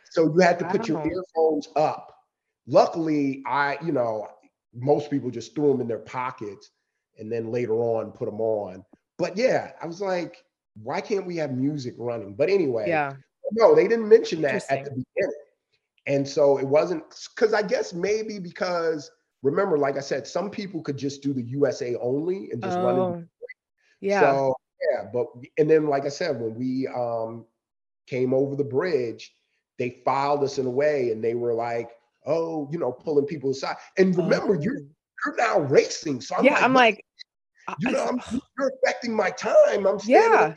so 0.10 0.34
you 0.34 0.40
had 0.40 0.60
to 0.60 0.66
put 0.66 0.88
your 0.88 1.02
earphones 1.06 1.70
up. 1.76 2.14
Luckily, 2.68 3.44
I, 3.48 3.78
you 3.84 3.92
know, 3.92 4.28
most 4.74 5.10
people 5.10 5.30
just 5.30 5.56
threw 5.56 5.72
them 5.72 5.82
in 5.82 5.88
their 5.88 6.00
pockets 6.00 6.72
and 7.18 7.32
then 7.32 7.52
later 7.52 7.74
on 7.74 8.12
put 8.12 8.26
them 8.26 8.42
on. 8.42 8.86
But 9.18 9.38
yeah, 9.38 9.72
I 9.82 9.88
was 9.88 10.02
like, 10.02 10.44
why 10.76 11.02
can't 11.02 11.26
we 11.26 11.36
have 11.38 11.52
music 11.52 11.96
running? 11.98 12.34
But 12.34 12.50
anyway, 12.50 12.86
yeah. 12.88 13.14
no, 13.54 13.76
they 13.76 13.88
didn't 13.88 14.08
mention 14.08 14.42
that 14.42 14.64
at 14.70 14.86
the 14.86 14.92
beginning. 14.92 15.36
And 16.08 16.28
so 16.28 16.58
it 16.58 16.68
wasn't 16.68 17.04
because 17.36 17.54
I 17.54 17.62
guess 17.62 17.94
maybe 17.94 18.40
because 18.40 19.12
remember, 19.44 19.78
like 19.78 19.98
I 19.98 20.02
said, 20.02 20.26
some 20.28 20.50
people 20.50 20.82
could 20.82 20.98
just 20.98 21.22
do 21.22 21.34
the 21.34 21.44
USA 21.44 21.96
only 21.96 22.50
and 22.52 22.62
just 22.62 22.78
run. 22.80 23.00
Oh, 23.00 23.24
yeah. 24.00 24.20
so 24.22 24.56
yeah, 24.92 25.10
but 25.14 25.28
and 25.58 25.70
then 25.70 25.88
like 25.88 26.06
I 26.06 26.10
said, 26.10 26.40
when 26.40 26.56
we 26.56 26.88
um 26.88 27.46
came 28.08 28.34
over 28.34 28.56
the 28.56 28.64
bridge, 28.64 29.34
they 29.78 30.02
filed 30.04 30.44
us 30.44 30.58
in 30.58 30.66
a 30.66 30.72
way 30.72 31.12
and 31.12 31.24
they 31.24 31.36
were 31.36 31.54
like, 31.54 31.92
oh, 32.26 32.68
you 32.72 32.80
know, 32.80 32.92
pulling 32.92 33.26
people 33.26 33.52
aside. 33.52 33.76
And 33.98 34.16
remember, 34.18 34.56
you're 34.56 34.80
Oh. 35.24 35.32
you're 35.32 35.36
now 35.38 35.60
racing. 35.60 36.22
So 36.22 36.36
I'm 36.36 36.46
yeah, 36.46 36.54
like, 36.54 36.64
I'm 36.64 36.74
like, 36.74 37.06
you 37.80 37.92
know, 37.92 38.06
I'm, 38.06 38.22
you're 38.58 38.72
affecting 38.84 39.16
my 39.16 39.30
time. 39.32 39.86
I'm 39.86 40.00
standing 40.00 40.32
Yeah. 40.32 40.56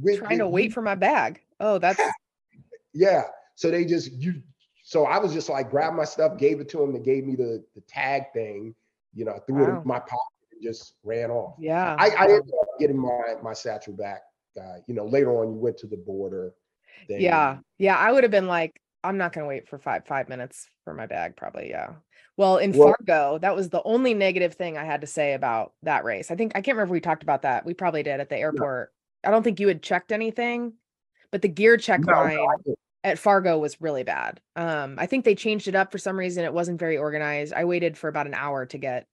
with 0.00 0.18
trying 0.18 0.38
to 0.38 0.48
wait 0.48 0.66
you." 0.66 0.70
for 0.70 0.82
my 0.82 0.94
bag. 0.94 1.40
Oh, 1.60 1.78
that's 1.78 2.00
Yeah. 2.92 3.24
So 3.54 3.70
they 3.70 3.84
just 3.84 4.12
you 4.12 4.42
so 4.82 5.04
I 5.06 5.18
was 5.18 5.32
just 5.32 5.48
like 5.48 5.70
grab 5.70 5.94
my 5.94 6.04
stuff, 6.04 6.36
gave 6.38 6.60
it 6.60 6.68
to 6.70 6.78
them. 6.78 6.92
They 6.92 7.00
gave 7.00 7.24
me 7.26 7.36
the 7.36 7.64
the 7.74 7.80
tag 7.82 8.24
thing, 8.32 8.74
you 9.14 9.24
know, 9.24 9.32
I 9.32 9.38
threw 9.40 9.64
it 9.64 9.68
in 9.68 9.86
my 9.86 9.98
pocket 9.98 10.18
and 10.52 10.62
just 10.62 10.94
ran 11.04 11.30
off. 11.30 11.54
yeah. 11.58 11.96
I, 11.98 12.10
I 12.10 12.24
ended 12.24 12.52
up 12.60 12.68
getting 12.78 12.98
my 12.98 13.34
my 13.42 13.52
satchel 13.52 13.94
back. 13.94 14.22
Uh, 14.60 14.76
you 14.86 14.94
know, 14.94 15.04
later 15.04 15.32
on 15.40 15.52
you 15.52 15.58
went 15.58 15.76
to 15.78 15.86
the 15.86 15.96
border. 15.96 16.52
Then 17.08 17.20
yeah. 17.20 17.58
Yeah. 17.78 17.96
I 17.96 18.12
would 18.12 18.22
have 18.24 18.30
been 18.30 18.46
like, 18.46 18.80
I'm 19.04 19.18
not 19.18 19.32
gonna 19.32 19.46
wait 19.46 19.68
for 19.68 19.78
five 19.78 20.06
five 20.06 20.28
minutes 20.28 20.68
for 20.84 20.94
my 20.94 21.06
bag, 21.06 21.36
probably. 21.36 21.68
Yeah. 21.70 21.92
Well, 22.36 22.56
in 22.56 22.72
Well- 22.72 22.94
Fargo, 22.98 23.38
that 23.38 23.54
was 23.54 23.68
the 23.68 23.82
only 23.84 24.14
negative 24.14 24.54
thing 24.54 24.76
I 24.76 24.84
had 24.84 25.02
to 25.02 25.06
say 25.06 25.34
about 25.34 25.72
that 25.82 26.04
race. 26.04 26.30
I 26.30 26.34
think 26.36 26.52
I 26.54 26.60
can't 26.62 26.76
remember 26.76 26.94
if 26.94 26.96
we 26.96 27.00
talked 27.00 27.22
about 27.22 27.42
that. 27.42 27.64
We 27.64 27.74
probably 27.74 28.02
did 28.02 28.18
at 28.20 28.28
the 28.28 28.36
airport. 28.38 28.92
I 29.22 29.30
don't 29.30 29.42
think 29.42 29.60
you 29.60 29.68
had 29.68 29.82
checked 29.82 30.10
anything, 30.10 30.72
but 31.30 31.42
the 31.42 31.48
gear 31.48 31.76
check 31.76 32.00
No, 32.00 32.12
no, 32.12 32.18
line 32.44 32.56
didn't. 32.64 32.78
at 33.04 33.18
Fargo 33.18 33.58
was 33.58 33.80
really 33.80 34.02
bad. 34.02 34.40
Um, 34.56 34.96
I 34.98 35.06
think 35.06 35.24
they 35.24 35.34
changed 35.34 35.68
it 35.68 35.74
up 35.76 35.92
for 35.92 35.98
some 35.98 36.18
reason. 36.18 36.44
It 36.44 36.52
wasn't 36.52 36.80
very 36.80 36.96
organized. 36.98 37.52
I 37.54 37.64
waited 37.64 37.96
for 37.96 38.08
about 38.08 38.26
an 38.26 38.34
hour 38.34 38.66
to 38.66 38.78
get 38.78 39.06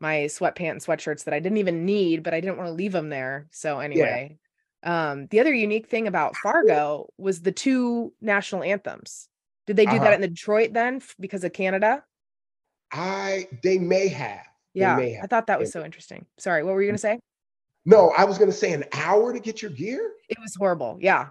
my 0.00 0.20
sweatpants 0.28 0.70
and 0.70 0.80
sweatshirts 0.80 1.24
that 1.24 1.34
I 1.34 1.40
didn't 1.40 1.58
even 1.58 1.84
need, 1.84 2.22
but 2.22 2.34
I 2.34 2.40
didn't 2.40 2.56
want 2.58 2.68
to 2.68 2.72
leave 2.74 2.92
them 2.92 3.08
there. 3.08 3.46
So 3.50 3.78
anyway, 3.80 4.38
um, 4.82 5.26
the 5.28 5.40
other 5.40 5.52
unique 5.54 5.88
thing 5.88 6.06
about 6.08 6.36
Fargo 6.36 7.08
was 7.18 7.42
the 7.42 7.52
two 7.52 8.12
national 8.20 8.62
anthems. 8.62 9.28
Did 9.66 9.76
they 9.76 9.86
do 9.86 9.96
Uh-huh. 9.96 10.04
that 10.04 10.20
in 10.22 10.28
Detroit 10.28 10.72
then 10.72 11.00
because 11.20 11.44
of 11.44 11.52
Canada? 11.52 12.04
I 12.92 13.48
they 13.62 13.78
may 13.78 14.08
have. 14.08 14.44
They 14.74 14.80
Yeah, 14.80 14.96
may 14.96 15.18
I 15.22 15.26
thought 15.26 15.46
that 15.46 15.58
was 15.58 15.72
so 15.72 15.84
interesting. 15.84 16.26
Sorry, 16.38 16.62
what 16.62 16.74
were 16.74 16.82
you 16.82 16.88
gonna 16.88 16.98
say? 16.98 17.18
No, 17.84 18.10
I 18.16 18.24
was 18.24 18.38
gonna 18.38 18.52
say 18.52 18.72
an 18.72 18.84
hour 18.92 19.32
to 19.32 19.40
get 19.40 19.62
your 19.62 19.70
gear. 19.70 20.12
It 20.28 20.38
was 20.40 20.54
horrible. 20.54 20.98
Yeah. 21.00 21.28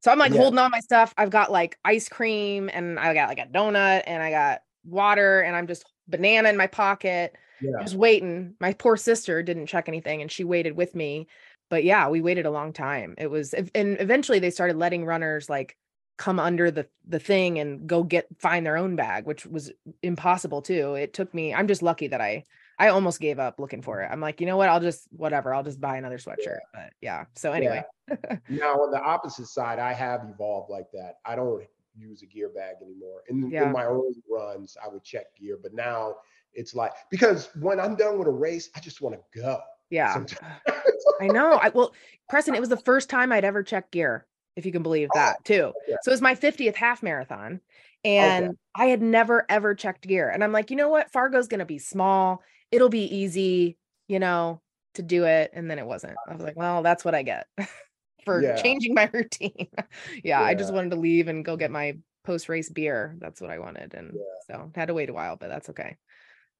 So 0.00 0.10
I'm 0.12 0.18
like 0.18 0.32
Yeah. 0.32 0.38
holding 0.38 0.58
on 0.58 0.70
my 0.70 0.80
stuff. 0.80 1.12
I've 1.16 1.30
got 1.30 1.50
like 1.50 1.78
ice 1.84 2.08
cream 2.08 2.70
and 2.72 2.98
I 2.98 3.14
got 3.14 3.28
like 3.28 3.38
a 3.40 3.46
donut 3.46 4.02
and 4.06 4.22
I 4.22 4.30
got 4.30 4.62
water 4.84 5.40
and 5.40 5.56
I'm 5.56 5.66
just 5.66 5.84
banana 6.06 6.48
in 6.48 6.56
my 6.56 6.66
pocket, 6.68 7.36
Yeah. 7.60 7.82
just 7.82 7.96
waiting. 7.96 8.54
My 8.60 8.72
poor 8.72 8.96
sister 8.96 9.42
didn't 9.42 9.66
check 9.66 9.88
anything 9.88 10.22
and 10.22 10.30
she 10.30 10.44
waited 10.44 10.76
with 10.76 10.94
me. 10.94 11.26
But 11.70 11.84
yeah, 11.84 12.08
we 12.08 12.20
waited 12.20 12.46
a 12.46 12.50
long 12.50 12.72
time. 12.72 13.14
It 13.18 13.30
was 13.30 13.54
and 13.54 13.96
eventually 14.00 14.38
they 14.38 14.50
started 14.50 14.76
letting 14.76 15.04
runners 15.04 15.48
like 15.48 15.76
come 16.16 16.40
under 16.40 16.70
the 16.70 16.86
the 17.06 17.20
thing 17.20 17.58
and 17.58 17.86
go 17.86 18.02
get 18.02 18.26
find 18.38 18.66
their 18.66 18.76
own 18.76 18.96
bag, 18.96 19.26
which 19.26 19.46
was 19.46 19.70
impossible 20.02 20.62
too. 20.62 20.94
It 20.94 21.12
took 21.12 21.32
me 21.34 21.54
I'm 21.54 21.68
just 21.68 21.82
lucky 21.82 22.08
that 22.08 22.20
I 22.20 22.44
I 22.78 22.88
almost 22.88 23.20
gave 23.20 23.38
up 23.38 23.58
looking 23.58 23.82
for 23.82 24.02
it. 24.02 24.08
I'm 24.10 24.20
like, 24.20 24.40
you 24.40 24.46
know 24.46 24.56
what? 24.56 24.68
I'll 24.68 24.80
just 24.80 25.08
whatever. 25.10 25.52
I'll 25.52 25.64
just 25.64 25.80
buy 25.80 25.96
another 25.96 26.18
sweatshirt. 26.18 26.58
But 26.72 26.92
yeah. 27.00 27.24
So 27.34 27.52
anyway. 27.52 27.84
Now 28.48 28.80
on 28.80 28.90
the 28.90 29.02
opposite 29.02 29.48
side, 29.48 29.78
I 29.78 29.92
have 29.92 30.22
evolved 30.32 30.70
like 30.70 30.86
that. 30.94 31.16
I 31.26 31.36
don't 31.36 31.62
use 31.94 32.22
a 32.22 32.26
gear 32.26 32.48
bag 32.48 32.76
anymore. 32.80 33.22
In, 33.28 33.50
Yeah. 33.50 33.66
in 33.66 33.72
my 33.72 33.84
early 33.84 34.14
runs, 34.30 34.76
I 34.82 34.88
would 34.88 35.04
check 35.04 35.26
gear, 35.36 35.58
but 35.62 35.74
now 35.74 36.14
it's 36.54 36.74
like 36.74 36.92
because 37.10 37.50
when 37.60 37.78
I'm 37.78 37.96
done 37.96 38.18
with 38.18 38.28
a 38.28 38.32
race, 38.32 38.70
I 38.74 38.80
just 38.80 39.00
want 39.02 39.16
to 39.16 39.40
go. 39.40 39.60
Yeah. 39.90 40.24
I 41.20 41.28
know. 41.28 41.54
I 41.54 41.70
well, 41.70 41.94
Preston, 42.28 42.54
it 42.54 42.60
was 42.60 42.68
the 42.68 42.76
first 42.76 43.10
time 43.10 43.32
I'd 43.32 43.44
ever 43.44 43.62
checked 43.62 43.92
gear, 43.92 44.26
if 44.56 44.66
you 44.66 44.72
can 44.72 44.82
believe 44.82 45.08
oh, 45.14 45.18
that, 45.18 45.44
too. 45.44 45.72
yeah. 45.88 45.96
So 46.02 46.10
it 46.10 46.14
was 46.14 46.22
my 46.22 46.34
50th 46.34 46.76
half 46.76 47.02
marathon. 47.02 47.60
And 48.04 48.56
I 48.76 48.86
had 48.86 49.02
never 49.02 49.44
ever 49.48 49.74
checked 49.74 50.06
gear. 50.06 50.28
And 50.30 50.44
I'm 50.44 50.52
like, 50.52 50.70
you 50.70 50.76
know 50.76 50.88
what? 50.88 51.10
Fargo's 51.10 51.48
gonna 51.48 51.64
be 51.66 51.78
small. 51.78 52.42
It'll 52.70 52.88
be 52.88 53.04
easy, 53.16 53.76
you 54.06 54.20
know, 54.20 54.60
to 54.94 55.02
do 55.02 55.24
it. 55.24 55.50
And 55.52 55.70
then 55.70 55.78
it 55.78 55.86
wasn't. 55.86 56.16
I 56.28 56.34
was 56.34 56.42
like, 56.42 56.56
well, 56.56 56.82
that's 56.82 57.04
what 57.04 57.14
I 57.14 57.22
get 57.22 57.46
for 58.24 58.40
Yeah. 58.40 58.54
changing 58.56 58.94
my 58.94 59.10
routine. 59.12 59.68
yeah, 60.22 60.40
I 60.40 60.54
just 60.54 60.72
wanted 60.72 60.90
to 60.90 60.96
leave 60.96 61.28
and 61.28 61.44
go 61.44 61.56
get 61.56 61.70
my 61.70 61.98
post-race 62.24 62.70
beer. 62.70 63.16
That's 63.18 63.40
what 63.40 63.50
I 63.50 63.58
wanted. 63.58 63.94
And 63.94 64.12
Yeah. 64.14 64.56
so 64.56 64.70
had 64.74 64.88
to 64.88 64.94
wait 64.94 65.10
a 65.10 65.14
while, 65.14 65.36
but 65.36 65.48
that's 65.48 65.70
okay. 65.70 65.96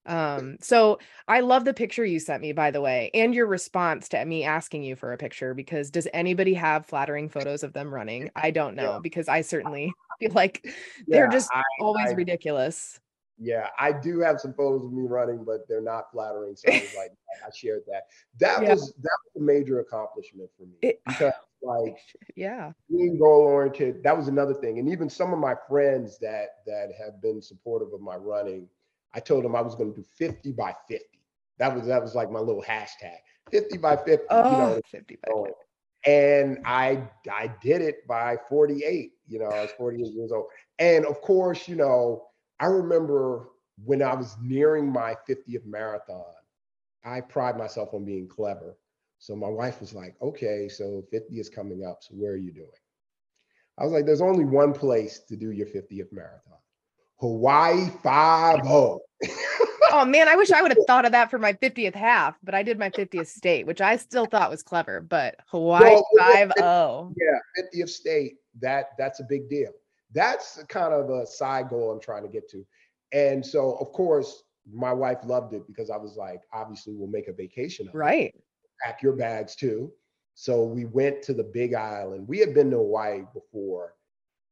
Um, 0.07 0.57
so 0.61 0.99
I 1.27 1.41
love 1.41 1.65
the 1.65 1.75
picture 1.75 2.05
you 2.05 2.19
sent 2.19 2.41
me, 2.43 2.53
by 2.53 2.71
the 2.71 2.81
way, 2.81 3.11
and 3.13 3.35
your 3.35 3.47
response 3.47 4.09
to 4.11 4.25
me 4.25 4.45
asking 4.45 4.83
you 4.83 4.97
for 4.97 5.13
a 5.13 5.19
picture 5.19 5.53
because 5.55 5.91
does 5.91 6.09
anybody 6.15 6.55
have 6.55 6.87
flattering 6.87 7.29
photos 7.29 7.63
of 7.63 7.73
them 7.75 7.93
running? 7.93 8.31
I 8.37 8.51
don't 8.51 8.75
know 8.75 8.95
Yeah. 8.95 8.99
because 9.03 9.29
I 9.29 9.43
certainly 9.43 9.93
feel 10.21 10.33
like 10.33 10.67
they're 11.07 11.27
Yeah, 11.27 11.31
just 11.31 11.51
I- 11.53 11.63
always 11.81 12.09
I- 12.09 12.15
ridiculous. 12.15 13.01
Yeah, 13.41 13.69
I 13.79 13.93
do 13.93 14.19
have 14.19 14.41
some 14.41 14.53
photos 14.53 14.85
of 14.85 14.93
me 14.93 15.05
running, 15.07 15.45
but 15.45 15.69
they're 15.69 15.81
not 15.81 16.11
flattering. 16.11 16.57
So 16.57 16.73
I 16.73 16.81
was 16.81 16.95
like, 16.97 17.13
I 17.47 17.51
shared 17.55 17.83
that. 17.87 18.05
That 18.41 18.63
Yeah. 18.65 18.71
was 18.71 18.93
that 19.01 19.17
was 19.35 19.41
a 19.41 19.41
major 19.41 19.79
accomplishment 19.79 20.51
for 20.59 20.65
me 20.65 20.73
It- 20.83 21.01
because 21.07 21.33
like 21.63 21.97
Yeah. 22.35 22.73
being 22.91 23.17
goal 23.19 23.43
oriented, 23.43 24.03
that 24.03 24.17
was 24.17 24.27
another 24.27 24.55
thing. 24.55 24.81
And 24.81 24.89
even 24.89 25.09
some 25.09 25.33
of 25.33 25.39
my 25.39 25.55
friends 25.69 26.19
that 26.19 26.49
that 26.67 26.89
have 26.99 27.23
been 27.23 27.41
supportive 27.41 27.93
of 27.93 28.01
my 28.01 28.17
running, 28.17 28.69
I 29.15 29.21
told 29.21 29.45
him 29.45 29.57
I 29.57 29.63
was 29.63 29.75
going 29.75 29.95
to 29.95 30.01
do 30.01 30.07
50 30.17 30.53
by 30.53 30.75
50. 30.89 31.05
That 31.59 31.75
was 31.75 31.87
that 31.87 32.03
was 32.03 32.15
like 32.15 32.31
my 32.31 32.39
little 32.41 32.63
hashtag, 32.63 33.19
50 33.51 33.79
by 33.79 33.97
50. 33.97 34.27
Oh, 34.31 34.51
you 34.51 34.59
know, 34.59 34.81
55. 34.91 35.21
going. 35.33 35.53
and 36.07 36.59
I 36.65 37.03
I 37.31 37.53
did 37.61 37.83
it 37.83 38.07
by 38.07 38.37
48. 38.49 39.13
You 39.27 39.39
know, 39.41 39.47
I 39.47 39.63
was 39.63 39.73
48 39.73 40.15
years 40.15 40.33
old. 40.33 40.47
And 40.79 41.05
of 41.05 41.21
course, 41.21 41.67
you 41.69 41.77
know, 41.77 42.25
I 42.61 42.67
remember 42.67 43.49
when 43.85 44.03
I 44.03 44.15
was 44.15 44.37
nearing 44.41 44.93
my 44.93 45.15
50th 45.29 45.65
marathon, 45.67 46.25
I 47.05 47.21
pride 47.21 47.57
myself 47.57 47.95
on 47.95 48.05
being 48.05 48.29
clever. 48.29 48.77
So 49.19 49.35
my 49.35 49.49
wife 49.49 49.81
was 49.81 49.93
like, 49.93 50.17
okay, 50.23 50.69
so 50.69 51.05
50 51.11 51.39
is 51.39 51.49
coming 51.49 51.85
up. 51.85 51.99
So 52.03 52.15
where 52.15 52.33
are 52.33 52.37
you 52.37 52.53
doing? 52.53 52.69
I 53.79 53.85
was 53.85 53.93
like, 53.93 54.07
there's 54.07 54.21
only 54.21 54.45
one 54.45 54.73
place 54.73 55.21
to 55.29 55.37
do 55.37 55.51
your 55.51 55.67
50th 55.67 56.13
marathon. 56.13 56.59
Hawaii 57.21 57.89
5 58.03 58.61
Oh 59.91 60.05
man, 60.05 60.29
I 60.29 60.37
wish 60.37 60.51
I 60.51 60.63
would 60.63 60.71
have 60.71 60.79
thought 60.87 61.05
of 61.05 61.13
that 61.13 61.31
for 61.31 61.39
my 61.39 61.53
50th 61.55 61.95
half, 61.95 62.37
but 62.43 62.55
I 62.55 62.63
did 62.63 62.79
my 62.79 62.91
50th 62.91 63.27
state, 63.27 63.67
which 63.67 63.81
I 63.81 63.97
still 63.97 64.27
thought 64.27 64.51
was 64.51 64.63
clever. 64.63 65.01
But 65.01 65.37
Hawaii 65.47 65.83
Well, 65.83 66.07
well, 66.15 66.53
0. 66.59 67.15
yeah, 67.17 67.83
50th 67.85 67.89
state, 67.89 68.35
that 68.61 68.91
that's 68.99 69.21
a 69.21 69.25
big 69.25 69.49
deal. 69.49 69.73
That's 70.13 70.63
kind 70.69 70.95
of 70.95 71.11
a 71.11 71.27
side 71.27 71.69
goal 71.69 71.91
I'm 71.91 72.01
trying 72.01 72.23
to 72.23 72.29
get 72.29 72.49
to. 72.51 72.65
And 73.13 73.45
so, 73.45 73.73
of 73.81 73.93
course, 73.93 74.45
my 74.71 74.93
wife 74.93 75.19
loved 75.25 75.55
it 75.55 75.67
because 75.67 75.91
I 75.91 75.97
was 75.97 76.17
like, 76.17 76.43
obviously, 76.53 76.95
we'll 76.95 77.09
make 77.09 77.29
a 77.29 77.33
vacation 77.33 77.89
of 77.89 77.95
it. 77.95 77.99
Right. 77.99 78.35
Pack 78.83 79.03
your 79.03 79.15
bags 79.15 79.57
too. 79.57 79.91
So 80.35 80.63
we 80.65 80.85
went 80.85 81.23
to 81.23 81.35
the 81.35 81.43
Big 81.43 81.75
Island. 81.75 82.29
We 82.29 82.39
had 82.39 82.55
been 82.55 82.71
to 82.71 82.77
Hawaii 82.77 83.23
before. 83.35 83.95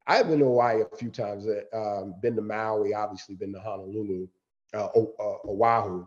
I 0.07 0.17
had 0.17 0.29
been 0.29 0.39
to 0.39 0.45
Hawaii 0.45 0.83
a 0.83 0.97
few 0.97 1.11
times. 1.11 1.47
uh, 1.47 1.63
Um, 1.73 2.15
been 2.21 2.37
to 2.37 2.43
Maui, 2.43 2.95
obviously, 2.95 3.35
been 3.35 3.53
to 3.53 3.61
Honolulu, 3.61 4.29
uh, 4.75 4.89
O- 4.95 5.15
uh, 5.19 5.49
Oahu. 5.51 6.07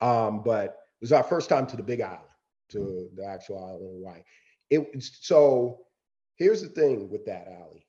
Um, 0.00 0.42
but 0.42 0.64
it 1.00 1.02
was 1.02 1.12
our 1.12 1.22
first 1.22 1.48
time 1.48 1.66
to 1.68 1.76
the 1.76 1.82
Big 1.82 2.00
Island, 2.00 2.22
to 2.70 3.10
the 3.14 3.24
actual 3.24 3.58
island 3.64 3.84
of 3.84 3.90
Hawaii. 3.92 4.22
It 4.70 5.02
so 5.02 5.86
here's 6.36 6.62
the 6.62 6.68
thing 6.68 7.08
with 7.08 7.24
that, 7.26 7.48
Ali. 7.48 7.86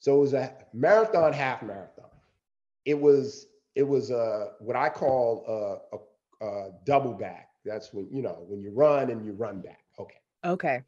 So 0.00 0.16
it 0.16 0.20
was 0.20 0.34
a 0.34 0.56
marathon, 0.72 1.32
half 1.32 1.62
marathon. 1.62 2.10
It 2.84 2.98
was 3.00 3.46
it 3.74 3.82
was 3.82 4.10
a 4.10 4.52
what 4.60 4.76
I 4.76 4.88
call 4.88 5.44
a, 5.92 5.96
a, 6.44 6.46
a 6.46 6.70
double 6.84 7.14
back. 7.14 7.48
That's 7.64 7.92
when 7.92 8.08
you 8.10 8.22
know 8.22 8.44
when 8.48 8.62
you 8.62 8.70
run 8.72 9.10
and 9.10 9.24
you 9.24 9.32
run 9.32 9.60
back. 9.60 9.84
Okay. 9.98 10.20
Okay. 10.44 10.82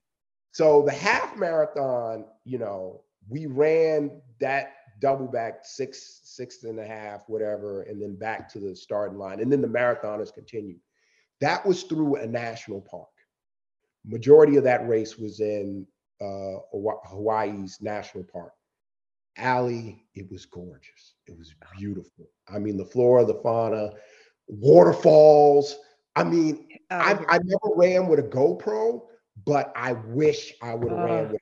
So 0.52 0.82
the 0.82 0.92
half 0.92 1.36
marathon, 1.36 2.24
you 2.44 2.59
know, 2.59 3.02
we 3.28 3.46
ran 3.46 4.20
that 4.40 4.74
double 5.00 5.26
back 5.26 5.61
six, 5.64 6.20
six 6.24 6.62
and 6.64 6.78
a 6.78 6.87
half, 6.87 7.28
whatever, 7.28 7.83
and 7.83 8.00
then 8.00 8.14
back 8.16 8.48
to 8.52 8.59
the 8.59 8.74
starting 8.76 9.18
line. 9.18 9.40
And 9.40 9.50
then 9.50 9.61
the 9.61 9.68
marathoners 9.68 10.33
continued. 10.33 10.80
That 11.40 11.64
was 11.66 11.83
through 11.83 12.16
a 12.16 12.26
national 12.26 12.80
park. 12.83 13.09
Majority 14.04 14.57
of 14.57 14.64
that 14.64 14.87
race 14.88 15.18
was 15.18 15.40
in 15.40 15.87
uh, 16.20 16.59
Hawaii's 16.72 17.78
national 17.80 18.24
park. 18.24 18.52
Ali, 19.38 20.04
it 20.14 20.30
was 20.30 20.46
gorgeous. 20.46 21.14
It 21.26 21.37
was 21.37 21.54
beautiful. 21.76 22.28
I 22.48 22.59
mean, 22.59 22.76
the 22.76 22.85
flora, 22.85 23.24
the 23.24 23.35
fauna, 23.42 23.90
waterfalls. 24.46 25.76
I 26.16 26.24
mean, 26.24 26.68
Oh, 26.90 26.96
I, 26.96 27.18
I 27.28 27.38
never 27.38 27.74
ran 27.76 28.07
with 28.09 28.20
a 28.20 28.22
GoPro, 28.22 29.02
but 29.46 29.72
I 29.74 29.92
wish 29.92 30.52
I 30.62 30.74
would 30.74 30.92
have 30.92 31.00
ran 31.00 31.24
Uh. 31.24 31.28
with 31.28 31.33
a 31.33 31.35
GoPro. 31.35 31.38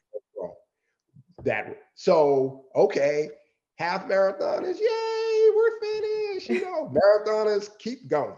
That 1.44 1.76
so 1.94 2.64
okay, 2.76 3.30
half 3.76 4.06
marathoners, 4.06 4.78
yay, 4.78 5.50
we're 5.56 5.80
finished. 5.80 6.48
You 6.48 6.62
know, 6.62 6.92
marathoners 7.26 7.70
keep 7.78 8.08
going. 8.08 8.36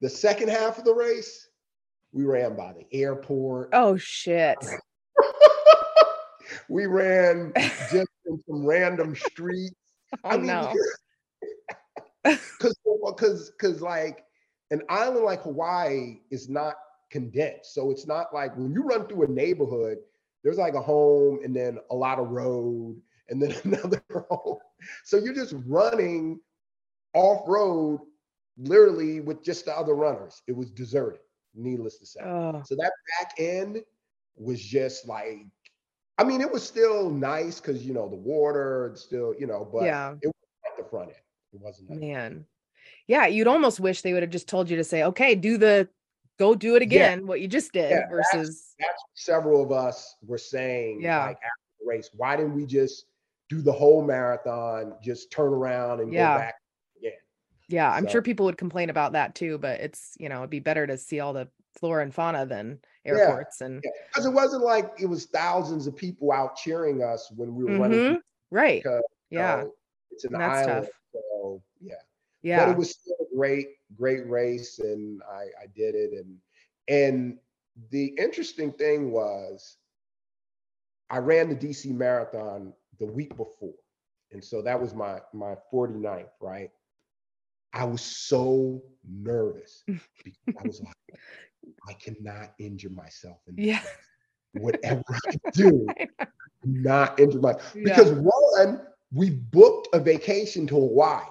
The 0.00 0.10
second 0.10 0.48
half 0.50 0.78
of 0.78 0.84
the 0.84 0.94
race, 0.94 1.48
we 2.12 2.24
ran 2.24 2.56
by 2.56 2.72
the 2.72 2.86
airport. 2.96 3.70
oh 3.72 3.96
shit. 3.96 4.58
we 6.68 6.86
ran 6.86 7.52
just 7.56 8.08
in 8.26 8.40
some 8.46 8.64
random 8.64 9.14
streets. 9.14 9.74
Oh 10.24 10.36
no. 10.36 10.70
because 12.22 12.76
because 13.16 13.50
because 13.52 13.80
like 13.80 14.26
an 14.70 14.82
island 14.90 15.24
like 15.24 15.40
Hawaii 15.40 16.18
is 16.30 16.50
not 16.50 16.74
condensed. 17.10 17.72
So 17.72 17.90
it's 17.90 18.06
not 18.06 18.34
like 18.34 18.54
when 18.54 18.72
you 18.72 18.82
run 18.82 19.06
through 19.06 19.22
a 19.22 19.28
neighborhood, 19.28 19.96
there's 20.42 20.58
like 20.58 20.74
a 20.74 20.80
home 20.80 21.40
and 21.44 21.54
then 21.54 21.78
a 21.90 21.94
lot 21.94 22.18
of 22.18 22.30
road 22.30 23.00
and 23.28 23.40
then 23.40 23.54
another 23.64 24.02
home. 24.28 24.58
So 25.04 25.16
you're 25.16 25.34
just 25.34 25.54
running 25.66 26.40
off 27.14 27.42
road, 27.46 28.00
literally 28.56 29.20
with 29.20 29.42
just 29.42 29.64
the 29.66 29.76
other 29.76 29.94
runners. 29.94 30.42
It 30.46 30.56
was 30.56 30.70
deserted, 30.70 31.20
needless 31.54 31.98
to 31.98 32.06
say. 32.06 32.20
Oh, 32.22 32.62
So 32.64 32.74
that 32.76 32.92
back 33.20 33.32
end 33.38 33.82
was 34.36 34.62
just 34.62 35.06
like, 35.06 35.46
I 36.18 36.24
mean, 36.24 36.40
it 36.40 36.50
was 36.50 36.62
still 36.62 37.10
nice 37.10 37.60
because 37.60 37.84
you 37.84 37.94
know 37.94 38.08
the 38.08 38.16
water, 38.16 38.88
it's 38.92 39.02
still 39.02 39.34
you 39.38 39.46
know, 39.46 39.68
but 39.72 39.84
yeah, 39.84 40.14
it 40.20 40.26
was 40.26 40.34
at 40.66 40.82
the 40.82 40.88
front 40.88 41.08
end. 41.08 41.18
It 41.52 41.60
wasn't. 41.60 41.90
man. 42.00 42.46
Yeah, 43.06 43.26
you'd 43.26 43.48
almost 43.48 43.80
wish 43.80 44.02
they 44.02 44.12
would 44.12 44.22
have 44.22 44.30
just 44.30 44.48
told 44.48 44.70
you 44.70 44.76
to 44.76 44.84
say, 44.84 45.04
okay, 45.04 45.34
do 45.34 45.56
the 45.56 45.88
go 46.42 46.54
do 46.56 46.74
it 46.74 46.82
Yeah. 46.82 46.86
again, 46.86 47.26
what 47.26 47.40
you 47.40 47.46
just 47.46 47.72
did 47.72 47.90
Yeah, 47.92 48.08
versus 48.08 48.74
that's 48.80 49.00
what 49.02 49.10
several 49.14 49.62
of 49.62 49.70
us 49.70 50.16
were 50.26 50.38
saying 50.38 51.00
Yeah. 51.00 51.20
like 51.26 51.36
after 51.36 51.62
the 51.80 51.86
race 51.86 52.10
why 52.16 52.34
didn't 52.36 52.54
we 52.54 52.66
just 52.66 53.06
do 53.48 53.62
the 53.62 53.72
whole 53.72 54.02
marathon 54.04 54.96
just 55.02 55.30
turn 55.30 55.52
around 55.52 56.00
and 56.00 56.12
Yeah. 56.12 56.34
go 56.34 56.38
back 56.40 56.54
again 56.98 57.12
yeah, 57.68 57.90
I'm 57.90 58.06
sure 58.08 58.20
people 58.22 58.44
would 58.46 58.58
complain 58.58 58.90
about 58.90 59.12
that 59.12 59.34
too, 59.34 59.56
but 59.56 59.80
it's, 59.80 60.14
you 60.18 60.28
know, 60.28 60.38
it'd 60.38 60.50
be 60.50 60.58
better 60.60 60.86
to 60.86 60.98
see 60.98 61.20
all 61.20 61.32
the 61.32 61.48
flora 61.78 62.02
and 62.02 62.12
fauna 62.14 62.44
than 62.44 62.80
Yeah, 63.04 63.12
airports 63.12 63.60
and 63.62 63.82
because 64.10 64.26
it 64.26 64.32
wasn't 64.32 64.62
like 64.64 64.90
it 65.00 65.06
was 65.06 65.26
thousands 65.26 65.86
of 65.86 65.96
people 65.96 66.32
out 66.32 66.56
cheering 66.56 67.02
us 67.02 67.30
when 67.34 67.54
we 67.54 67.64
were 67.64 67.78
running 67.78 67.98
Mhm. 68.00 68.06
through 68.08 68.22
Right. 68.50 68.82
because 68.82 69.02
Yeah. 69.30 69.62
know, 69.62 69.74
it's 70.10 70.24
an 70.24 70.32
That's 70.32 70.66
island. 70.68 70.86
tough. 70.86 70.94
So 71.12 71.62
yeah. 71.80 71.94
yeah 72.42 72.58
But 72.66 72.72
it 72.72 72.76
was 72.76 72.90
still 72.90 73.26
great, 73.34 73.68
great 73.96 74.28
race, 74.28 74.78
and 74.78 75.22
I, 75.30 75.44
I 75.62 75.66
did 75.74 75.94
it. 75.94 76.12
And 76.12 76.38
and 76.88 77.38
the 77.90 78.14
interesting 78.18 78.72
thing 78.72 79.12
was, 79.12 79.78
I 81.10 81.18
ran 81.18 81.48
the 81.48 81.54
DC 81.56 81.92
Marathon 81.92 82.72
the 82.98 83.06
week 83.06 83.36
before, 83.36 83.74
and 84.32 84.42
so 84.44 84.62
that 84.62 84.80
was 84.80 84.94
my 84.94 85.20
my 85.32 85.56
49th, 85.72 86.32
right? 86.40 86.70
I 87.72 87.84
was 87.84 88.02
so 88.02 88.82
nervous 89.08 89.84
because 90.24 90.40
I 90.58 90.64
was 90.64 90.80
like, 90.82 90.94
I 91.88 91.94
cannot 91.94 92.52
injure 92.58 92.90
myself 92.90 93.38
in 93.48 93.58
this 93.60 93.66
Yeah. 93.66 93.82
Whatever 94.52 95.02
I 95.30 95.34
do, 95.52 95.94
not 96.64 97.18
injure 97.18 97.40
myself 97.40 97.74
Yeah. 97.74 97.84
because 97.84 98.12
one, 98.12 98.80
we 99.12 99.30
booked 99.30 99.88
a 99.94 100.00
vacation 100.00 100.66
to 100.68 100.74
Hawaii. 100.74 101.24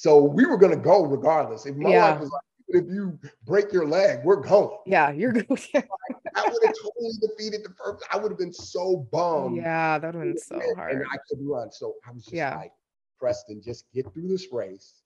So 0.00 0.22
we 0.24 0.46
were 0.46 0.56
gonna 0.56 0.76
go 0.76 1.04
regardless. 1.04 1.66
If 1.66 1.76
my 1.76 1.90
Yeah. 1.90 2.12
wife 2.12 2.20
was 2.20 2.30
like, 2.30 2.40
if 2.68 2.86
you 2.88 3.18
break 3.44 3.70
your 3.70 3.86
leg, 3.86 4.24
we're 4.24 4.40
going. 4.40 4.78
Yeah. 4.86 5.10
You're 5.10 5.32
good. 5.32 5.46
I 5.50 6.48
would 6.48 6.64
have 6.64 6.74
totally 6.82 7.12
defeated 7.20 7.64
the 7.64 7.74
purpose. 7.76 8.02
I 8.10 8.16
would 8.16 8.30
have 8.30 8.38
been 8.38 8.52
so 8.52 9.06
bummed. 9.12 9.58
yeah. 9.58 9.98
That 9.98 10.14
would 10.14 10.26
have 10.26 10.34
been 10.36 10.42
so 10.42 10.58
hard. 10.74 10.92
and 10.92 11.02
I 11.12 11.18
couldn't 11.28 11.46
run. 11.46 11.70
So 11.70 11.96
I 12.08 12.12
was 12.12 12.24
just 12.24 12.34
Yeah. 12.34 12.56
like, 12.56 12.72
Preston, 13.18 13.60
just 13.60 13.92
get 13.92 14.10
through 14.14 14.28
this 14.28 14.50
race. 14.50 15.02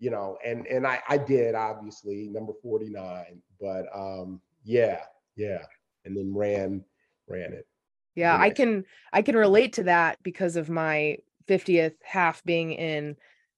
You 0.00 0.10
know, 0.10 0.36
and 0.44 0.66
and 0.66 0.84
I 0.84 1.00
I 1.08 1.16
did 1.16 1.54
obviously 1.54 2.26
number 2.26 2.54
49, 2.60 3.40
but 3.60 3.86
um 3.94 4.40
yeah, 4.64 5.02
yeah. 5.36 5.62
And 6.04 6.16
then 6.16 6.34
ran, 6.34 6.84
ran 7.28 7.52
it. 7.52 7.68
Yeah, 8.16 8.36
I 8.36 8.50
can 8.50 8.84
I 9.12 9.22
can 9.22 9.36
relate 9.36 9.74
to 9.74 9.84
that 9.84 10.20
because 10.24 10.56
of 10.56 10.68
my 10.68 11.18
50th 11.46 11.94
half 12.02 12.42
being 12.44 12.72
in 12.72 13.16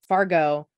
Fargo. 0.09 0.69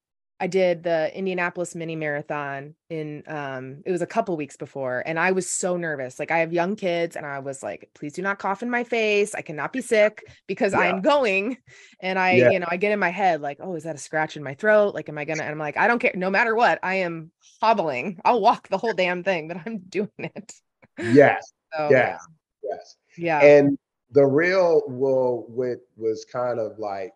I 0.40 0.46
did 0.46 0.84
the 0.84 1.10
Indianapolis 1.18 1.74
mini 1.74 1.96
marathon 1.96 2.76
in 2.90 3.24
um 3.26 3.82
it 3.84 3.90
was 3.90 4.02
a 4.02 4.06
couple 4.06 4.36
weeks 4.36 4.56
before 4.56 5.02
and 5.04 5.18
I 5.18 5.32
was 5.32 5.50
so 5.50 5.76
nervous. 5.76 6.20
Like 6.20 6.30
I 6.30 6.38
have 6.38 6.52
young 6.52 6.76
kids 6.76 7.16
and 7.16 7.26
I 7.26 7.40
was 7.40 7.60
like 7.60 7.90
please 7.92 8.12
do 8.12 8.22
not 8.22 8.38
cough 8.38 8.62
in 8.62 8.70
my 8.70 8.84
face. 8.84 9.34
I 9.34 9.42
cannot 9.42 9.72
be 9.72 9.80
sick 9.80 10.22
because 10.46 10.74
Yeah. 10.74 10.78
I'm 10.78 11.02
going 11.02 11.56
and 11.98 12.20
I 12.20 12.34
Yeah. 12.36 12.50
you 12.50 12.60
know 12.60 12.68
I 12.70 12.76
get 12.76 12.92
in 12.92 13.00
my 13.00 13.08
head 13.08 13.40
like 13.42 13.58
oh 13.60 13.74
is 13.74 13.82
that 13.82 13.96
a 13.96 13.98
scratch 13.98 14.36
in 14.36 14.44
my 14.44 14.54
throat? 14.54 14.94
Like 14.94 15.08
am 15.08 15.18
I 15.18 15.24
going 15.24 15.38
to 15.38 15.42
and 15.44 15.50
I'm 15.52 15.58
like 15.58 15.76
I 15.76 15.88
don't 15.88 15.98
care 15.98 16.12
no 16.14 16.30
matter 16.30 16.54
what. 16.54 16.78
I 16.84 16.96
am 16.96 17.32
hobbling. 17.60 18.20
I'll 18.24 18.40
walk 18.40 18.68
the 18.68 18.78
whole 18.78 18.94
damn 18.94 19.24
thing 19.24 19.48
but 19.48 19.56
I'm 19.66 19.78
doing 19.88 20.08
it. 20.18 20.52
Yes, 21.00 21.52
So 21.76 21.88
yes, 21.90 22.24
yes. 22.62 22.96
yeah. 23.16 23.40
And 23.40 23.76
the 24.12 24.24
real 24.24 24.82
will 24.86 25.46
what 25.48 25.78
was 25.96 26.24
kind 26.24 26.60
of 26.60 26.78
like 26.78 27.12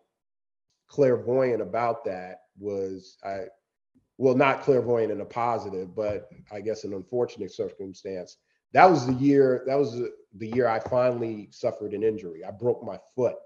clairvoyant 0.93 1.61
about 1.61 2.05
that 2.05 2.41
was 2.59 3.17
I, 3.25 3.45
well, 4.17 4.35
not 4.35 4.61
clairvoyant 4.61 5.11
in 5.11 5.21
a 5.21 5.25
positive, 5.25 5.95
but 5.95 6.29
I 6.51 6.61
guess 6.61 6.83
an 6.83 6.93
unfortunate 6.93 7.51
circumstance. 7.51 8.37
That 8.73 8.89
was 8.89 9.07
the 9.07 9.13
year. 9.13 9.63
That 9.65 9.77
was 9.77 9.99
the, 9.99 10.13
year 10.47 10.67
I 10.67 10.79
finally 10.79 11.47
suffered 11.51 11.93
an 11.93 12.03
injury. 12.03 12.43
I 12.45 12.51
broke 12.51 12.83
my 12.83 12.99
foot 13.15 13.37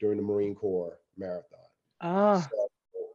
during 0.00 0.16
the 0.16 0.24
Marine 0.24 0.54
Corps 0.54 0.98
marathon. 1.16 1.60
Oh, 2.00 2.40
So 2.40 2.68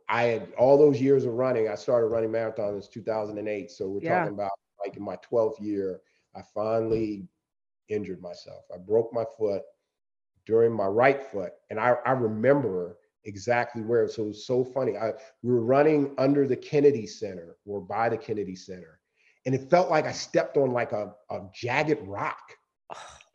I 0.10 0.24
had 0.24 0.54
all 0.58 0.78
those 0.78 1.02
years 1.02 1.26
of 1.26 1.34
running. 1.34 1.68
I 1.68 1.76
started 1.76 2.08
running 2.08 2.32
marathons 2.32 2.86
in 2.86 2.92
2008. 2.94 3.72
So 3.72 3.90
we're 3.90 4.02
Yeah. 4.02 4.20
talking 4.20 4.34
about 4.34 4.52
like 4.84 4.96
in 4.98 5.04
my 5.04 5.18
12th 5.18 5.60
year, 5.60 6.02
I 6.36 6.42
finally 6.54 7.28
injured 7.90 8.22
myself. 8.22 8.64
I 8.74 8.78
broke 8.78 9.12
my 9.14 9.26
foot 9.38 9.64
during 10.46 10.72
my 10.72 10.88
right 10.88 11.22
foot. 11.22 11.54
And 11.70 11.80
I, 11.80 11.98
I 12.06 12.12
remember 12.12 12.98
exactly 13.26 13.82
where. 13.82 14.08
So 14.08 14.24
it 14.24 14.28
was 14.28 14.46
so 14.46 14.64
funny. 14.64 14.98
I 14.98 15.14
we 15.44 15.52
were 15.52 15.64
running 15.64 16.14
under 16.18 16.48
the 16.48 16.56
Kennedy 16.56 17.08
Center 17.08 17.58
or 17.66 17.82
by 17.82 18.10
the 18.10 18.18
Kennedy 18.18 18.56
Center. 18.56 19.00
And 19.46 19.56
it 19.56 19.70
felt 19.70 19.90
like 19.90 20.06
I 20.06 20.12
stepped 20.12 20.58
on 20.58 20.72
like 20.72 20.92
a, 20.92 21.14
a 21.30 21.42
jagged 21.54 22.02
rock. 22.08 22.58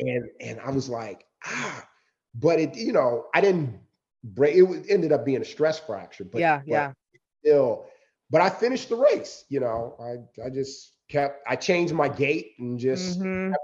And 0.00 0.24
and 0.40 0.60
I 0.60 0.70
was 0.70 0.88
like, 0.88 1.24
ah, 1.44 1.86
but 2.34 2.58
it, 2.58 2.76
you 2.76 2.92
know, 2.92 3.26
I 3.34 3.40
didn't 3.40 3.78
break 4.24 4.56
it 4.56 4.86
ended 4.90 5.12
up 5.12 5.24
being 5.24 5.40
a 5.42 5.44
stress 5.44 5.78
fracture, 5.78 6.24
but 6.24 6.44
yeah, 6.44 6.62
but 6.68 6.84
yeah. 6.84 6.92
still, 7.40 7.86
but 8.30 8.40
I 8.40 8.50
finished 8.50 8.88
the 8.88 8.96
race, 8.96 9.44
you 9.48 9.60
know. 9.60 9.96
I 10.00 10.46
I 10.46 10.50
just 10.50 10.94
kept 11.08 11.42
I 11.48 11.56
changed 11.56 11.94
my 11.94 12.08
gait 12.08 12.52
and 12.58 12.78
just 12.78 13.20
Mhm. 13.20 13.54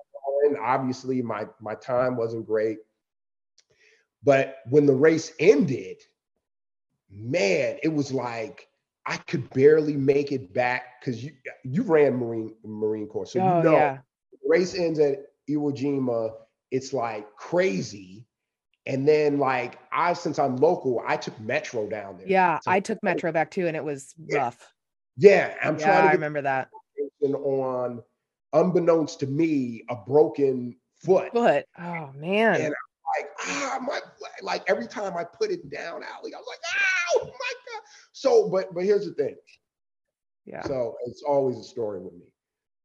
and 0.45 0.57
obviously 0.59 1.23
my 1.23 1.47
my 1.61 1.75
time 1.75 2.17
wasn't 2.17 2.47
great. 2.47 2.79
But 4.23 4.57
when 4.71 4.87
the 4.87 4.95
race 4.95 5.33
ended, 5.39 5.97
man, 7.13 7.79
it 7.83 7.93
was 7.93 8.13
like 8.13 8.69
I 9.07 9.17
could 9.17 9.49
barely 9.51 9.97
make 9.97 10.33
it 10.33 10.53
back 10.55 11.01
because 11.01 11.23
you 11.25 11.33
you 11.65 11.83
ran 11.83 12.17
Marine 12.17 12.55
Marine 12.65 13.07
Corps, 13.07 13.27
so 13.27 13.41
oh, 13.41 13.59
you 13.59 13.65
know 13.65 13.73
yeah. 13.77 13.99
race 14.47 14.75
ends 14.75 14.99
at 14.99 15.19
Iwo 15.51 15.77
Jima. 15.77 16.33
It's 16.71 16.93
like 16.93 17.27
crazy, 17.37 18.27
and 18.87 19.07
then 19.07 19.39
like 19.39 19.79
I 19.93 20.13
since 20.15 20.39
I'm 20.39 20.57
local, 20.57 21.03
I 21.07 21.17
took 21.17 21.39
Metro 21.41 21.89
down 21.89 22.19
there. 22.19 22.29
Yeah, 22.29 22.61
So- 22.61 22.71
I 22.71 22.81
took 22.81 23.03
Metro 23.03 23.33
back 23.33 23.51
too, 23.51 23.67
and 23.67 23.77
it 23.77 23.85
was 23.85 24.15
Yeah, 24.27 24.39
rough. 24.39 24.73
Yeah, 25.17 25.55
I'm 25.63 25.79
yeah, 25.79 25.85
trying 25.85 25.97
I 25.99 26.01
to 26.03 26.07
get 26.09 26.13
remember 26.15 26.43
that. 26.43 26.71
on, 27.23 28.03
unbeknownst 28.53 29.21
to 29.21 29.27
me, 29.27 29.85
a 29.91 29.97
broken 29.97 30.77
foot. 31.05 31.31
But 31.35 31.67
oh 31.79 32.11
man, 32.15 32.61
And 32.61 32.75
like 33.19 33.29
ah 33.47 33.79
my 33.83 34.01
like 34.43 34.63
every 34.69 34.87
time 34.87 35.17
I 35.17 35.25
put 35.25 35.51
it 35.51 35.69
down, 35.71 36.03
Ali, 36.17 36.33
I 36.35 36.39
was 36.39 36.47
like, 36.49 36.59
oh 37.15 37.25
my 37.25 37.29
god. 37.29 37.83
So, 38.13 38.49
but 38.49 38.75
but 38.75 38.85
here's 38.85 39.07
the 39.07 39.15
thing. 39.15 39.37
yeah, 40.45 40.63
So 40.63 40.97
it's 41.07 41.23
always 41.23 41.59
a 41.59 41.65
story 41.65 42.01
with 42.01 42.15
me. 42.15 42.33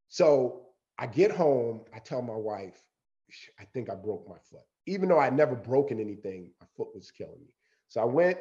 So 0.10 0.68
I 0.98 1.08
get 1.08 1.32
home, 1.32 1.82
I 1.94 2.00
tell 2.00 2.22
my 2.22 2.36
wife, 2.36 2.82
I 3.60 3.66
think 3.74 3.90
I 3.90 3.96
broke 3.96 4.28
my 4.28 4.38
foot. 4.50 4.64
Even 4.86 5.10
though 5.10 5.20
I'd 5.20 5.36
never 5.36 5.56
broken 5.56 6.00
anything, 6.00 6.52
my 6.60 6.68
foot 6.76 6.88
was 6.96 7.12
killing 7.12 7.40
me. 7.42 7.54
So 7.90 8.02
I 8.02 8.06
went, 8.06 8.38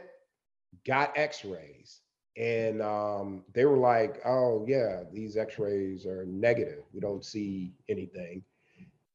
got 0.87 1.16
x-rays, 1.16 2.01
and 2.37 2.82
um, 2.82 3.45
they 3.53 3.64
were 3.64 3.76
like, 3.76 4.20
oh 4.24 4.64
yeah, 4.68 5.03
these 5.12 5.37
x-rays 5.37 6.07
are 6.07 6.24
negative. 6.26 6.82
We 6.93 7.01
don't 7.01 7.24
see 7.24 7.72
anything. 7.89 8.45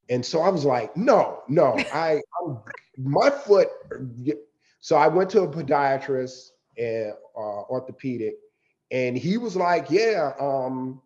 And 0.10 0.26
so 0.26 0.42
I 0.42 0.50
was 0.50 0.66
like, 0.66 0.96
no, 0.98 1.42
no, 1.48 1.78
I, 1.94 2.22
I'm, 2.42 2.60
my 2.98 3.30
foot. 3.30 3.70
So 4.82 4.98
I 4.98 5.08
went 5.08 5.30
to 5.32 5.44
a 5.44 5.48
podiatrist 5.48 6.50
and 6.82 7.14
uh, 7.38 7.62
orthopedic, 7.70 8.36
and 8.92 9.18
he 9.18 9.38
was 9.38 9.56
like, 9.56 9.90
yeah, 9.90 10.32
um, 10.40 11.02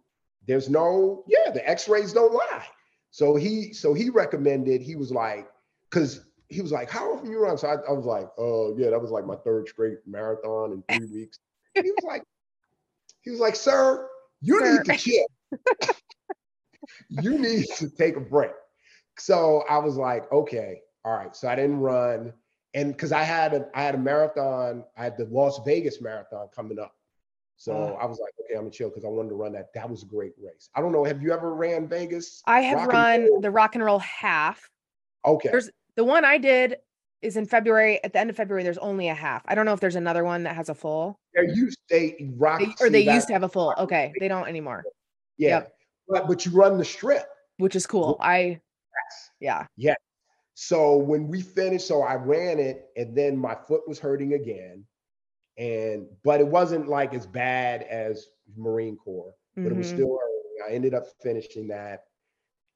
there's 0.48 0.70
no, 0.70 1.24
yeah, 1.28 1.52
the 1.52 1.68
x-rays 1.68 2.14
don't 2.14 2.34
lie. 2.34 2.66
So 3.12 3.36
he, 3.36 3.74
so 3.74 3.94
he 3.94 4.10
recommended, 4.10 4.82
he 4.82 4.96
was 4.96 5.12
like, 5.12 5.48
because 5.90 6.26
he 6.50 6.62
was 6.62 6.72
like, 6.72 6.90
how 6.90 7.14
often 7.14 7.32
you 7.32 7.40
run? 7.40 7.58
So 7.58 7.68
I, 7.68 7.76
I 7.88 7.92
was 7.92 8.06
like, 8.06 8.28
oh 8.38 8.76
yeah, 8.78 8.90
that 8.90 9.02
was 9.02 9.12
like 9.12 9.26
my 9.26 9.36
third 9.38 9.68
straight 9.68 10.00
marathon 10.06 10.72
in 10.72 10.84
three 10.98 11.08
weeks. 11.08 11.40
He 11.76 11.92
was 11.92 12.04
like, 12.04 12.24
he 13.22 13.32
was 13.32 13.40
like, 13.40 13.56
sir, 13.56 14.08
you 14.42 14.60
Sir. 14.60 14.72
need 14.72 14.86
to 14.86 14.98
chill. 14.98 15.26
you 17.10 17.38
need 17.38 17.66
to 17.78 17.90
take 17.90 18.16
a 18.16 18.22
break. 18.22 18.52
So 19.18 19.64
I 19.70 19.78
was 19.78 19.96
like, 19.96 20.32
okay, 20.32 20.82
all 21.04 21.14
right. 21.14 21.36
So 21.36 21.48
I 21.48 21.56
didn't 21.56 21.80
run. 21.80 22.34
And 22.76 22.92
because 22.92 23.12
I 23.14 23.24
had 23.24 23.54
a 23.54 23.68
I 23.74 23.82
had 23.82 23.96
a 23.96 23.98
marathon, 23.98 24.84
I 24.98 25.04
had 25.06 25.18
the 25.18 25.26
Las 25.26 25.60
Vegas 25.66 26.02
marathon 26.02 26.48
coming 26.54 26.78
up. 26.78 26.94
So 27.58 27.72
Oh. 27.72 27.98
I 28.00 28.06
was 28.06 28.20
like, 28.20 28.34
okay, 28.42 28.56
I'm 28.56 28.64
gonna 28.64 28.72
chill 28.72 28.90
because 28.90 29.06
I 29.06 29.08
wanted 29.08 29.30
to 29.30 29.36
run 29.36 29.54
that. 29.54 29.74
That 29.74 29.90
was 29.90 30.04
a 30.04 30.06
great 30.06 30.34
race. 30.44 30.70
I 30.76 30.82
don't 30.82 30.92
know. 30.92 31.06
Have 31.06 31.22
you 31.22 31.32
ever 31.32 31.56
ran 31.56 31.88
Vegas? 31.88 32.44
I 32.46 32.60
have 32.62 32.86
run 32.88 33.22
roll? 33.30 33.40
the 33.40 33.50
rock 33.50 33.76
and 33.76 33.84
roll 33.84 34.00
half. 34.00 34.70
Okay. 35.26 35.50
There's 35.50 35.70
the 35.96 36.04
one 36.04 36.26
I 36.26 36.38
did 36.38 36.76
is 37.22 37.38
in 37.38 37.46
February. 37.46 38.04
At 38.04 38.12
the 38.12 38.20
end 38.20 38.30
of 38.30 38.36
February, 38.36 38.64
there's 38.64 38.78
only 38.80 39.08
a 39.08 39.14
half. 39.16 39.42
I 39.48 39.56
don't 39.56 39.66
know 39.66 39.74
if 39.74 39.80
there's 39.80 39.96
another 39.96 40.26
one 40.26 40.44
that 40.44 40.56
has 40.56 40.68
a 40.68 40.76
full, 40.76 41.18
There 41.34 41.46
used 41.46 41.80
they 41.90 42.30
rock 42.36 42.60
they, 42.60 42.86
or 42.86 42.90
they 42.90 43.02
used 43.02 43.28
to 43.28 43.34
have 43.34 43.44
a 43.44 43.50
full. 43.50 43.74
Okay, 43.78 44.12
they 44.20 44.28
don't 44.28 44.48
anymore, 44.48 44.84
Yeah. 45.38 45.50
yep. 45.50 45.74
But 46.10 46.28
but 46.28 46.46
you 46.46 46.52
run 46.52 46.78
the 46.78 46.86
strip. 46.86 47.26
which 47.58 47.76
is 47.78 47.88
cool. 47.88 48.18
I 48.20 48.60
yes. 49.08 49.30
yeah. 49.40 49.66
yeah, 49.78 49.96
So 50.56 50.98
when 50.98 51.28
we 51.30 51.42
finished, 51.42 51.88
so 51.88 52.04
I 52.04 52.16
ran 52.16 52.60
it, 52.60 52.90
and 52.98 53.16
then 53.18 53.38
my 53.38 53.56
foot 53.56 53.88
was 53.88 54.00
hurting 54.00 54.34
again, 54.34 54.86
and 55.58 56.08
but 56.24 56.42
it 56.42 56.48
wasn't 56.48 56.88
like 56.88 57.14
as 57.14 57.28
bad 57.28 57.84
as 57.84 58.28
Marine 58.56 58.98
Corps, 58.98 59.36
but 59.64 59.72
it 59.72 59.76
was 59.76 59.88
mhm. 59.88 59.90
still 59.90 60.18
hurting. 60.20 60.72
I 60.72 60.76
ended 60.76 60.94
up 60.96 61.06
finishing 61.22 61.68
that, 61.70 62.06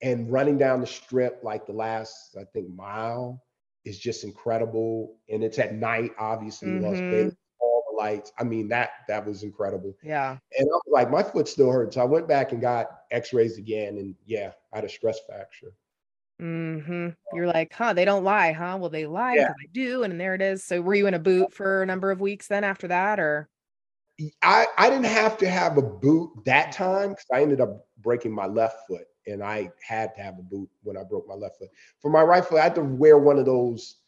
and 0.02 0.32
running 0.32 0.58
down 0.58 0.82
the 0.82 0.88
strip 0.88 1.42
like 1.44 1.66
the 1.66 1.74
last 1.74 2.36
I 2.40 2.46
think 2.54 2.70
mile 2.70 3.44
is 3.86 4.00
just 4.00 4.24
incredible, 4.24 5.18
and 5.30 5.44
it's 5.44 5.60
at 5.60 5.76
night, 5.76 6.12
obviously. 6.20 6.78
Las 6.78 7.02
Mhm. 7.02 7.10
Vegas, 7.12 7.36
all 7.60 7.84
the 7.92 7.98
lights. 7.98 8.32
I 8.40 8.44
mean 8.44 8.70
that 8.70 8.92
that 9.08 9.26
was 9.26 9.44
incredible. 9.44 9.96
yeah. 10.02 10.40
And 10.58 10.68
I 10.70 10.74
was 10.76 10.84
like, 10.92 11.12
my 11.12 11.24
foot 11.24 11.48
still 11.48 11.72
hurts. 11.72 11.96
So 11.96 12.02
I 12.02 12.06
went 12.06 12.28
back 12.28 12.52
and 12.54 12.62
got 12.62 12.88
X-rays 13.12 13.58
again, 13.58 13.98
and 13.98 14.16
yeah, 14.26 14.54
I 14.74 14.78
had 14.78 14.86
a 14.86 14.90
stress 14.90 15.20
fracture. 15.28 15.74
Hmm 16.40 17.10
You're 17.32 17.48
like, 17.48 17.74
huh? 17.74 17.94
They 17.94 18.06
don't 18.06 18.24
lie, 18.24 18.52
huh? 18.54 18.78
Well, 18.80 18.90
they 18.90 19.06
lie 19.06 19.34
Yeah. 19.34 19.50
I 19.62 19.68
do, 19.72 20.04
and 20.04 20.20
there 20.20 20.36
it 20.36 20.42
is. 20.42 20.64
So, 20.66 20.82
were 20.82 20.96
you 20.96 21.08
in 21.08 21.14
a 21.14 21.20
boot 21.20 21.54
for 21.54 21.84
a 21.84 21.86
number 21.86 22.12
of 22.12 22.22
weeks 22.22 22.48
then 22.48 22.64
after 22.64 22.88
that, 22.88 23.20
or? 23.20 23.50
I, 24.44 24.68
I 24.78 24.90
didn't 24.90 25.06
have 25.06 25.38
to 25.38 25.50
have 25.50 25.78
a 25.78 25.82
boot 25.82 26.32
that 26.46 26.72
time 26.74 27.10
because 27.10 27.26
I 27.34 27.42
ended 27.42 27.62
up 27.62 27.88
breaking 28.00 28.34
my 28.34 28.48
left 28.48 28.86
foot 28.88 29.06
and 29.28 29.42
I 29.42 29.72
had 29.82 30.14
to 30.16 30.22
have 30.22 30.38
a 30.40 30.42
boot 30.44 30.70
when 30.84 30.98
I 30.98 31.04
broke 31.04 31.28
my 31.28 31.36
left 31.36 31.58
foot. 31.58 31.70
For 32.02 32.12
my 32.12 32.22
right 32.22 32.44
foot, 32.44 32.60
I 32.60 32.64
had 32.64 32.76
to 32.76 32.84
wear 32.84 33.18
one 33.18 33.38
of 33.40 33.46
those 33.46 34.02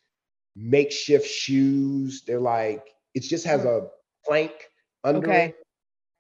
makeshift 0.56 1.28
shoes. 1.28 2.24
They're 2.26 2.40
like, 2.42 2.90
it 3.16 3.24
just 3.24 3.46
has 3.46 3.66
a 3.66 3.90
plank 4.26 4.54
under 5.04 5.34
Okay. 5.34 5.40
it. 5.40 5.56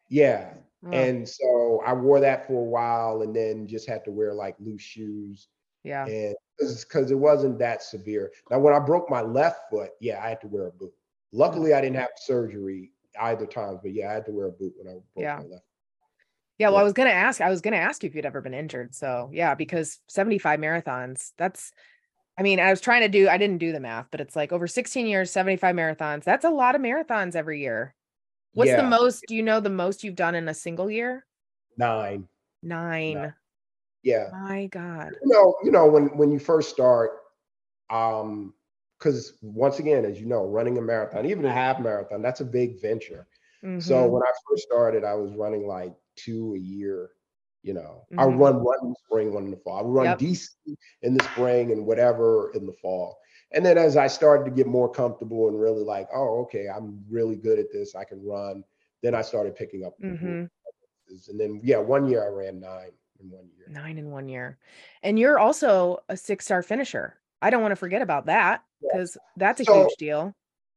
Yeah. 0.09 0.55
Oh, 0.83 1.11
And 1.15 1.27
so 1.27 1.81
I 1.85 1.93
wore 1.93 2.19
that 2.21 2.47
for 2.47 2.61
a 2.61 2.65
while 2.65 3.21
and 3.21 3.35
then 3.35 3.67
just 3.67 3.87
had 3.87 4.03
to 4.05 4.11
wear 4.11 4.33
like 4.33 4.55
loose 4.59 4.81
shoes. 4.81 5.49
Yeah. 5.83 6.05
And 6.05 6.35
because 6.59 7.11
it 7.11 7.17
wasn't 7.17 7.57
that 7.59 7.81
severe. 7.81 8.31
Now, 8.49 8.59
when 8.59 8.73
I 8.73 8.79
broke 8.79 9.09
my 9.09 9.21
left 9.21 9.69
foot, 9.69 9.91
yeah, 9.99 10.23
I 10.23 10.29
had 10.29 10.41
to 10.41 10.47
wear 10.47 10.67
a 10.67 10.71
boot. 10.71 10.93
Luckily, 11.31 11.71
mm. 11.71 11.77
I 11.77 11.81
didn't 11.81 11.97
have 11.97 12.09
surgery 12.17 12.91
either 13.19 13.45
times, 13.45 13.79
but 13.81 13.93
yeah, 13.93 14.09
I 14.09 14.13
had 14.13 14.25
to 14.25 14.31
wear 14.31 14.47
a 14.47 14.51
boot 14.51 14.73
when 14.77 14.87
I 14.87 14.91
broke 14.91 15.03
Yeah. 15.15 15.35
my 15.37 15.43
left. 15.43 15.51
Foot. 15.51 15.61
Yeah, 16.59 16.67
well, 16.67 16.75
Yeah. 16.75 16.81
I 16.81 16.83
was 16.83 16.93
gonna 16.93 17.09
ask. 17.09 17.41
I 17.41 17.49
was 17.49 17.61
gonna 17.61 17.77
ask 17.77 18.03
you 18.03 18.09
if 18.09 18.15
you'd 18.15 18.25
ever 18.25 18.41
been 18.41 18.53
injured. 18.53 18.93
So 18.93 19.29
yeah, 19.33 19.55
because 19.55 19.99
75 20.07 20.59
marathons, 20.59 21.31
that's 21.37 21.71
I 22.37 22.43
mean, 22.43 22.59
I 22.59 22.69
was 22.69 22.81
trying 22.81 23.01
to 23.01 23.09
do, 23.09 23.27
I 23.27 23.37
didn't 23.37 23.57
do 23.57 23.71
the 23.71 23.79
math, 23.79 24.07
but 24.09 24.21
it's 24.21 24.35
like 24.35 24.51
over 24.51 24.65
16 24.65 25.05
years, 25.05 25.29
75 25.29 25.75
marathons. 25.75 26.23
That's 26.23 26.45
a 26.45 26.49
lot 26.49 26.75
of 26.75 26.81
marathons 26.81 27.35
every 27.35 27.61
year. 27.61 27.93
What's 28.53 28.71
the 28.71 28.83
most, 28.83 29.25
do 29.27 29.35
you 29.35 29.43
know 29.43 29.59
the 29.59 29.69
most 29.69 30.03
you've 30.03 30.15
done 30.15 30.33
in 30.35 30.47
a 30.49 30.53
single 30.53 30.89
year? 30.89 31.25
Nine. 31.77 32.27
Nine. 32.63 33.33
Yeah. 34.03 34.31
My 34.31 34.65
God. 34.67 35.21
You 35.23 35.33
know, 35.33 35.55
you 35.63 35.71
know, 35.71 35.87
when 35.87 36.17
when 36.17 36.31
you 36.31 36.39
first 36.39 36.69
start, 36.71 37.11
um, 37.89 38.55
because 38.99 39.37
once 39.41 39.79
again, 39.79 40.05
as 40.05 40.19
you 40.19 40.27
know, 40.27 40.45
running 40.45 40.77
a 40.77 40.81
marathon, 40.81 41.25
even 41.27 41.45
a 41.45 41.53
half 41.53 41.79
marathon, 41.81 42.21
that's 42.21 42.41
a 42.41 42.45
big 42.45 42.81
venture. 42.81 43.27
So 43.77 44.07
Mhm. 44.07 44.11
when 44.11 44.23
I 44.23 44.31
first 44.49 44.63
started, 44.63 45.03
I 45.05 45.15
was 45.15 45.33
running 45.35 45.67
like 45.67 45.95
two 46.15 46.55
a 46.55 46.59
year. 46.59 47.11
You 47.63 47.73
know, 47.75 48.07
I 48.17 48.25
Mhm. 48.25 48.25
run 48.25 48.63
one 48.63 48.77
in 48.83 48.89
the 48.89 48.95
spring, 49.05 49.33
one 49.33 49.45
in 49.45 49.51
the 49.51 49.57
fall. 49.57 49.79
I 49.79 49.81
would 49.83 49.93
run 49.93 50.13
Yep. 50.13 50.19
DC 50.19 50.77
in 51.03 51.13
the 51.15 51.21
spring 51.21 51.71
and 51.71 51.85
whatever 51.87 52.51
in 52.55 52.65
the 52.67 52.73
fall. 52.73 53.19
And 53.51 53.65
then 53.65 53.77
as 53.77 53.97
I 53.97 54.07
started 54.07 54.45
to 54.45 54.51
get 54.51 54.67
more 54.67 54.89
comfortable 54.91 55.47
and 55.49 55.59
really 55.59 55.83
like, 55.83 56.07
oh, 56.13 56.41
okay, 56.43 56.67
I'm 56.69 57.05
really 57.09 57.35
good 57.37 57.59
at 57.59 57.71
this. 57.73 57.95
I 57.95 58.05
can 58.05 58.23
run. 58.25 58.63
Then 59.03 59.15
I 59.15 59.21
started 59.23 59.55
picking 59.55 59.85
up. 59.85 59.95
Mhm. 59.99 60.49
And 61.29 61.39
then 61.39 61.59
yeah, 61.63 61.77
one 61.77 62.07
year 62.07 62.23
I 62.23 62.27
ran 62.29 62.59
nine 62.59 62.91
in 63.21 63.29
one 63.29 63.47
year. 63.57 63.67
Nine 63.69 63.97
in 63.97 64.11
one 64.11 64.27
year. 64.27 64.57
And 65.03 65.17
you're 65.19 65.39
also 65.39 65.99
a 66.09 66.17
six 66.17 66.45
star 66.45 66.61
finisher. 66.63 67.17
I 67.41 67.49
don't 67.49 67.61
want 67.61 67.71
to 67.71 67.75
forget 67.77 68.01
about 68.01 68.25
that 68.27 68.63
Yeah. 68.81 68.89
because 68.93 69.17
that's 69.37 69.61
a 69.61 69.65
So- 69.65 69.83
huge 69.83 69.95
deal. 69.97 70.33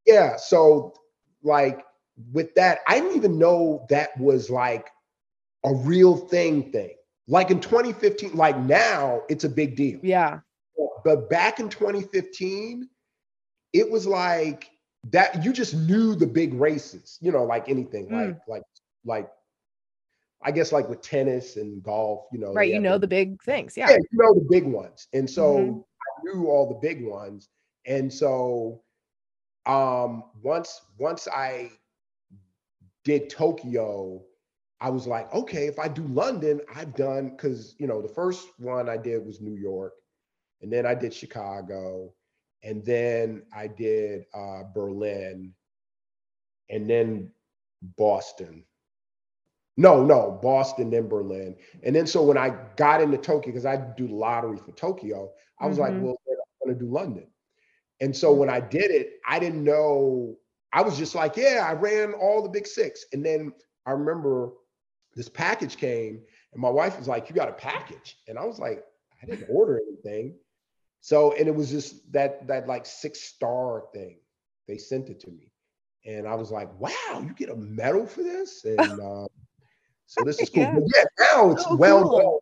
Yeah. 0.07 0.37
So 0.37 0.95
like 1.43 1.85
with 2.33 2.55
that, 2.55 2.81
I 2.87 3.01
didn't 3.01 3.17
even 3.17 3.39
know 3.39 3.87
that 3.91 4.17
was 4.19 4.51
like 4.51 4.89
a 5.65 5.75
real 5.75 6.17
thing 6.17 6.71
thing. 6.73 6.95
Like 7.27 7.51
in 7.51 7.61
2015, 7.61 8.35
like 8.37 8.59
now 8.59 9.23
it's 9.29 9.45
a 9.45 9.49
big 9.49 9.77
deal. 9.77 9.99
Yeah. 10.03 10.41
But 11.05 11.29
back 11.31 11.59
in 11.61 11.69
2015, 11.69 12.89
it 13.73 13.91
was 13.91 14.07
like 14.07 14.71
that 15.11 15.45
you 15.45 15.53
just 15.53 15.75
knew 15.75 16.15
the 16.15 16.27
big 16.27 16.55
races, 16.55 17.19
you 17.21 17.31
know, 17.33 17.45
like 17.45 17.69
anything, 17.69 18.09
Mm. 18.09 18.13
like 18.13 18.39
like 18.49 18.63
like 19.05 19.31
I 20.45 20.51
guess 20.51 20.73
like 20.73 20.89
with 20.89 21.01
tennis 21.01 21.57
and 21.57 21.83
golf, 21.83 22.27
you 22.33 22.39
know. 22.39 22.53
Right. 22.53 22.73
You 22.73 22.81
know 22.81 22.99
the 22.99 23.09
big 23.09 23.43
things. 23.43 23.77
Yeah. 23.77 23.91
yeah, 23.91 23.97
you 23.97 24.19
know 24.19 24.35
the 24.35 24.47
big 24.51 24.65
ones. 24.67 25.09
And 25.13 25.29
so 25.29 25.57
Mhm. 25.57 25.85
I 25.85 26.23
knew 26.25 26.49
all 26.51 26.69
the 26.69 26.87
big 26.87 27.05
ones. 27.05 27.49
And 27.87 28.13
so 28.13 28.83
um 29.67 30.25
once 30.43 30.83
once 30.99 31.27
I 31.29 31.71
did 33.05 33.31
Tokyo, 33.31 34.23
I 34.81 34.91
was 34.91 35.07
like, 35.07 35.33
okay, 35.35 35.67
if 35.67 35.79
I 35.79 35.89
do 35.89 36.07
London, 36.09 36.61
I've 36.75 36.95
done 36.95 37.31
because 37.31 37.75
you 37.79 37.87
know 37.87 38.03
the 38.03 38.09
first 38.09 38.49
one 38.59 38.89
I 38.89 38.97
did 38.97 39.25
was 39.25 39.41
New 39.41 39.55
York, 39.57 39.95
and 40.61 40.71
then 40.73 40.85
I 40.87 40.95
did 40.95 41.15
Chicago, 41.15 42.13
and 42.63 42.85
then 42.85 43.43
I 43.55 43.67
did 43.67 44.27
uh, 44.35 44.65
Berlin, 44.75 45.55
and 46.69 46.89
then 46.89 47.33
Boston. 47.97 48.65
No, 49.77 50.05
no, 50.05 50.39
Boston, 50.43 50.91
then 50.91 51.09
Berlin. 51.09 51.57
And 51.83 51.95
then 51.95 52.07
so 52.07 52.23
when 52.23 52.39
I 52.39 52.51
got 52.77 53.01
into 53.01 53.19
Tokyo, 53.19 53.53
because 53.53 53.67
I 53.67 53.77
do 53.77 54.07
the 54.07 54.15
lottery 54.15 54.59
for 54.59 54.73
Tokyo, 54.73 55.33
I 55.61 55.67
was 55.67 55.79
like, 55.79 55.95
Mhm. 55.95 56.03
well, 56.03 56.17
I'm 56.29 56.69
gonna 56.69 56.79
do 56.79 56.87
London. 56.87 57.27
And 58.01 58.17
so 58.17 58.33
when 58.33 58.49
I 58.51 58.61
did 58.61 58.91
it, 58.91 59.21
I 59.27 59.39
didn't 59.39 59.65
know, 59.65 60.37
I 60.73 60.83
was 60.83 60.97
just 60.99 61.15
like, 61.15 61.37
yeah, 61.37 61.65
I 61.69 61.73
ran 61.73 62.13
all 62.15 62.43
the 62.43 62.49
big 62.49 62.67
six. 62.67 63.07
And 63.13 63.25
then 63.25 63.53
I 63.87 63.93
remember 63.93 64.53
this 65.15 65.29
package 65.29 65.77
came 65.77 66.21
and 66.53 66.61
my 66.61 66.71
wife 66.71 66.99
was 66.99 67.09
like, 67.09 67.29
you 67.29 67.35
got 67.35 67.49
a 67.49 67.53
package. 67.55 68.19
And 68.29 68.39
I 68.39 68.45
was 68.45 68.59
like, 68.59 68.85
I 69.23 69.27
didn't 69.27 69.47
order 69.49 69.81
anything. 69.89 70.35
So, 71.01 71.33
and 71.35 71.47
it 71.49 71.55
was 71.55 71.71
just 71.71 72.11
that 72.13 72.47
that 72.49 72.67
like 72.67 72.87
six 72.87 73.21
star 73.21 73.85
thing. 73.93 74.19
They 74.67 74.79
sent 74.79 75.09
it 75.11 75.21
to 75.21 75.31
me. 75.31 75.53
And 76.07 76.27
I 76.27 76.35
was 76.35 76.51
like, 76.51 76.69
wow, 76.81 77.23
you 77.25 77.35
get 77.35 77.51
a 77.51 77.57
medal 77.57 78.07
for 78.07 78.23
this? 78.23 78.65
And 78.65 79.01
um, 79.01 79.29
so 80.07 80.25
this 80.25 80.41
is 80.41 80.51
cool. 80.55 80.63
Yeah. 80.63 80.81
Yeah, 80.97 81.05
now 81.33 81.51
it's 81.53 81.65
So 81.65 81.77
well 81.77 82.03
cool. 82.03 82.19
known. 82.19 82.39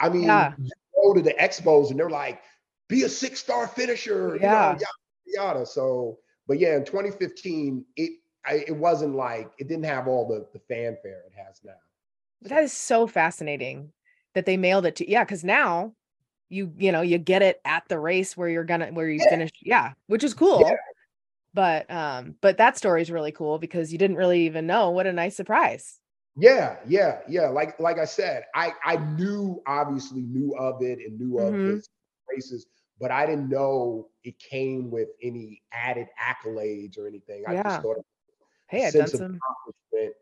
I 0.00 0.08
mean, 0.08 0.22
Yeah. 0.22 0.52
you 0.58 0.70
go 1.02 1.14
to 1.14 1.22
the 1.22 1.34
expos 1.34 1.90
and 1.90 1.98
they're 1.98 2.10
like, 2.10 2.40
be 2.88 3.02
a 3.02 3.08
six 3.08 3.40
star 3.40 3.66
finisher, 3.66 4.34
you 4.36 4.42
know, 4.42 4.48
Yeah. 4.48 4.72
yada, 4.72 4.84
yada. 5.26 5.66
So, 5.66 6.18
but 6.46 6.58
yeah, 6.58 6.76
in 6.76 6.84
2015, 6.84 7.84
it 7.96 8.12
I, 8.46 8.64
it 8.66 8.76
wasn't 8.76 9.14
like 9.14 9.50
it 9.58 9.68
didn't 9.68 9.84
have 9.84 10.08
all 10.08 10.26
the 10.26 10.46
the 10.52 10.60
fanfare 10.60 11.22
it 11.26 11.32
has 11.36 11.60
now. 11.64 11.72
But 12.40 12.50
that 12.50 12.62
is 12.62 12.72
so 12.72 13.06
fascinating 13.06 13.92
that 14.34 14.46
they 14.46 14.56
mailed 14.56 14.86
it 14.86 14.96
to 14.96 15.10
yeah, 15.10 15.24
because 15.24 15.44
now 15.44 15.92
you 16.48 16.72
you 16.78 16.92
know 16.92 17.02
you 17.02 17.18
get 17.18 17.42
it 17.42 17.60
at 17.64 17.86
the 17.88 17.98
race 17.98 18.36
where 18.36 18.48
you're 18.48 18.64
gonna 18.64 18.86
where 18.86 19.08
you 19.08 19.20
Yeah. 19.20 19.28
finish 19.28 19.50
yeah, 19.60 19.92
which 20.06 20.24
is 20.24 20.34
cool. 20.34 20.70
But 21.52 21.90
um, 21.90 22.36
but 22.40 22.58
that 22.58 22.76
story 22.76 23.02
is 23.02 23.10
really 23.10 23.32
cool 23.32 23.58
because 23.58 23.92
you 23.92 23.98
didn't 23.98 24.16
really 24.16 24.46
even 24.46 24.66
know. 24.66 24.90
What 24.90 25.06
a 25.06 25.12
nice 25.12 25.36
surprise. 25.36 25.98
Yeah, 26.38 26.78
yeah, 26.86 27.20
yeah. 27.28 27.48
Like 27.48 27.78
like 27.80 27.98
I 27.98 28.04
said, 28.04 28.44
I 28.54 28.72
I 28.84 28.96
knew 28.96 29.62
obviously 29.66 30.22
knew 30.22 30.54
of 30.56 30.82
it 30.82 30.98
and 31.00 31.18
knew 31.18 31.38
of 31.38 31.56
Mhm. 31.56 31.64
his 31.64 31.88
races, 32.30 32.66
but 33.00 33.10
I 33.10 33.26
didn't 33.26 33.48
know 33.50 34.08
it 34.24 34.38
came 34.38 34.90
with 34.90 35.08
any 35.22 35.62
added 35.72 36.08
accolades 36.20 36.98
or 36.98 37.08
anything. 37.08 37.44
I 37.48 37.56
just 37.56 37.80
thought 37.82 37.98
Hey, 38.68 38.90
done 38.92 39.10
sense 39.10 39.14
of 39.14 39.22
some. 39.22 39.42
accomplishment 39.92 40.14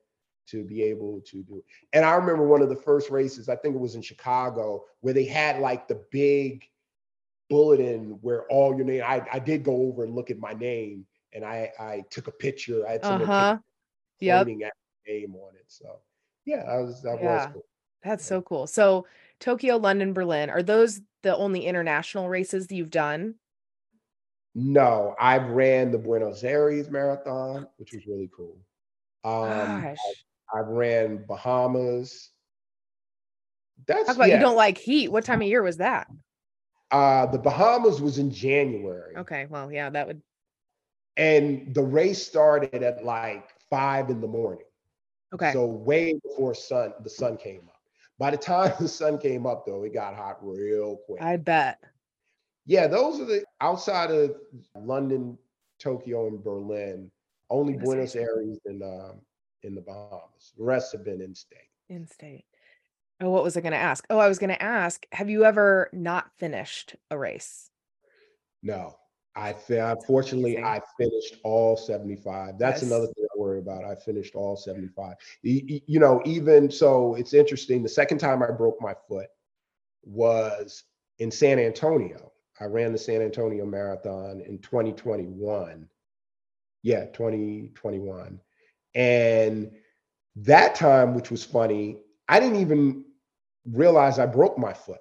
to 0.49 0.65
be 0.65 0.83
able 0.85 1.21
to 1.27 1.43
do. 1.43 1.59
It. 1.59 1.65
And 1.93 2.05
I 2.05 2.15
remember 2.15 2.47
one 2.47 2.63
of 2.63 2.69
the 2.71 2.77
first 2.77 3.11
races, 3.11 3.49
I 3.49 3.57
think 3.57 3.75
it 3.75 3.81
was 3.81 3.95
in 3.97 4.03
Chicago, 4.03 4.85
where 5.01 5.15
they 5.15 5.25
had 5.27 5.61
like 5.61 5.89
the 5.89 6.03
big 6.13 6.65
bulletin 7.51 8.19
where 8.23 8.47
all 8.51 8.77
your 8.77 8.87
name. 8.87 9.03
I, 9.05 9.27
I 9.33 9.39
did 9.41 9.65
go 9.65 9.77
over 9.89 10.05
and 10.05 10.15
look 10.15 10.31
at 10.31 10.39
my 10.39 10.53
name, 10.55 11.07
and 11.35 11.45
I 11.45 11.73
I 11.79 12.05
took 12.11 12.29
a 12.29 12.33
picture. 12.33 12.87
I 12.89 12.93
had 12.93 13.05
Uh 13.05 13.19
someone 13.19 13.31
huh. 13.31 13.59
Yep. 14.21 14.49
at 14.65 14.73
name 15.07 15.35
on 15.35 15.55
it. 15.55 15.65
So 15.69 16.01
yeah, 16.45 16.65
that 16.67 16.81
was 16.83 17.03
that 17.03 17.19
Yeah. 17.21 17.37
was 17.37 17.49
cool. 17.53 17.65
That's 18.03 18.25
so 18.25 18.41
cool. 18.43 18.67
So 18.67 19.07
Tokyo, 19.41 19.77
London, 19.77 20.13
Berlin 20.13 20.51
are 20.51 20.63
those 20.63 21.01
the 21.23 21.37
only 21.37 21.67
international 21.67 22.29
races 22.29 22.67
that 22.69 22.75
you've 22.75 22.91
done? 22.91 23.35
No, 24.55 25.15
I 25.21 25.37
ran 25.39 25.91
the 25.91 25.99
Buenos 25.99 26.43
Aires 26.45 26.89
Marathon, 26.91 27.67
which 27.77 27.93
was 27.93 28.07
really 28.07 28.31
cool. 28.35 28.57
Um, 29.25 29.83
Gosh, 29.83 29.99
I 30.55 30.61
ran 30.61 31.25
Bahamas. 31.27 32.31
That's 33.87 34.11
about 34.15 34.29
yeah. 34.29 34.37
you 34.37 34.41
don't 34.41 34.57
like 34.57 34.79
heat. 34.79 35.13
What 35.13 35.25
time 35.25 35.43
of 35.43 35.49
year 35.49 35.63
was 35.63 35.77
that? 35.79 36.07
Uh, 36.91 37.27
the 37.27 37.39
Bahamas 37.39 38.01
was 38.01 38.19
in 38.19 38.31
January, 38.31 39.17
Okay, 39.17 39.47
well, 39.51 39.71
yeah, 39.73 39.91
that 39.91 40.07
would. 40.07 40.23
and 41.17 41.75
the 41.75 41.83
race 41.83 42.25
started 42.25 42.83
at 42.83 43.05
like 43.05 43.49
five 43.69 44.09
in 44.09 44.21
the 44.21 44.29
morning. 44.29 44.65
Okay, 45.35 45.53
So 45.53 45.67
way 45.67 46.19
before 46.23 46.55
sun 46.55 46.93
the 47.03 47.11
sun 47.11 47.37
came 47.37 47.63
up. 47.69 47.81
By 48.19 48.31
the 48.31 48.37
time 48.37 48.73
the 48.81 48.89
sun 48.89 49.19
came 49.19 49.47
up, 49.47 49.67
though, 49.67 49.83
it 49.85 49.93
got 49.93 50.15
hot 50.15 50.39
real 50.41 50.97
quick. 51.07 51.23
I 51.23 51.37
bet. 51.37 51.79
yeah, 52.65 52.87
those 52.87 53.21
are 53.21 53.25
the 53.27 53.45
outside 53.61 54.11
of 54.11 54.37
London, 54.75 55.37
Tokyo, 55.79 56.29
and 56.29 56.43
Berlin. 56.43 57.11
Only 57.51 57.75
Buenos 57.75 58.15
Buenos 58.15 58.17
Aires. 58.17 58.29
Aires 58.39 58.59
and 58.67 58.83
um, 58.83 59.21
in 59.63 59.75
the 59.75 59.81
Bahamas. 59.81 60.53
The 60.57 60.65
rest 60.65 60.93
have 60.93 61.05
been 61.05 61.21
in 61.21 61.35
state. 61.35 61.71
In 61.89 62.07
state. 62.07 62.45
Oh, 63.21 63.31
what 63.31 63.43
was 63.45 63.57
I 63.57 63.61
going 63.61 63.73
to 63.73 63.79
ask? 63.79 64.05
Oh, 64.11 64.19
I 64.19 64.29
was 64.29 64.39
going 64.39 64.51
to 64.51 64.63
ask, 64.63 65.07
have 65.13 65.31
you 65.31 65.45
ever 65.45 65.89
not 65.93 66.31
finished 66.37 66.97
a 67.11 67.17
race? 67.17 67.71
No, 68.63 68.97
I 69.37 69.55
unfortunately. 69.69 70.59
I 70.59 70.81
finished 70.99 71.37
all 71.45 71.77
75. 71.77 72.59
That's 72.59 72.83
Yes. 72.83 72.91
another 72.91 73.07
thing 73.09 73.25
I 73.25 73.39
worry 73.39 73.59
about. 73.59 73.85
I 73.85 73.95
finished 73.95 74.35
all 74.35 74.57
75. 74.57 75.17
Y- 75.45 75.63
y- 75.69 75.83
You 75.87 76.01
know, 76.01 76.23
even 76.25 76.71
so, 76.71 77.15
it's 77.17 77.35
interesting. 77.35 77.83
The 77.83 77.89
second 77.89 78.19
time 78.19 78.43
I 78.43 78.51
broke 78.51 78.81
my 78.81 78.95
foot 79.09 79.29
was 80.05 80.85
in 81.19 81.31
San 81.31 81.59
Antonio. 81.59 82.33
I 82.61 82.65
ran 82.65 82.93
the 82.93 82.99
San 82.99 83.21
Antonio 83.21 83.67
Marathon 83.67 84.41
in 84.41 84.59
2021. 84.61 85.89
Yeah, 86.83 87.07
2021. 87.07 88.41
And 88.95 89.71
that 90.37 90.75
time, 90.75 91.15
which 91.15 91.31
was 91.31 91.45
funny, 91.45 92.01
I 92.29 92.41
didn't 92.41 92.61
even 92.61 93.05
realize 93.67 94.19
I 94.19 94.27
broke 94.27 94.57
my 94.57 94.73
foot. 94.73 95.01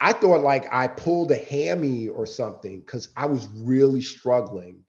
I 0.00 0.12
thought 0.12 0.42
like 0.42 0.72
I 0.72 0.88
pulled 0.88 1.30
a 1.30 1.36
hammy 1.36 2.08
or 2.08 2.26
something 2.26 2.80
because 2.80 3.08
I 3.16 3.26
was 3.26 3.48
really 3.54 4.02
struggling. 4.02 4.82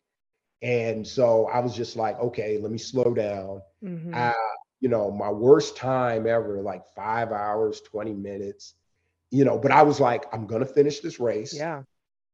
And 0.61 1.07
so 1.07 1.45
I 1.47 1.59
was 1.59 1.75
just 1.75 1.95
like, 1.95 2.19
okay, 2.19 2.57
let 2.57 2.71
me 2.71 2.77
slow 2.77 3.13
down. 3.13 3.61
Mhm. 3.83 4.13
Uh, 4.13 4.33
you 4.79 4.89
know, 4.89 5.11
my 5.11 5.29
worst 5.29 5.77
time 5.77 6.27
ever, 6.27 6.61
like 6.61 6.83
five 6.95 7.31
hours, 7.31 7.81
20 7.81 8.13
minutes, 8.13 8.73
you 9.31 9.45
know, 9.45 9.57
but 9.57 9.71
I 9.71 9.81
was 9.83 9.99
like, 9.99 10.25
I'm 10.33 10.45
going 10.45 10.61
to 10.61 10.71
finish 10.71 10.99
this 10.99 11.19
race, 11.19 11.53
yeah. 11.53 11.83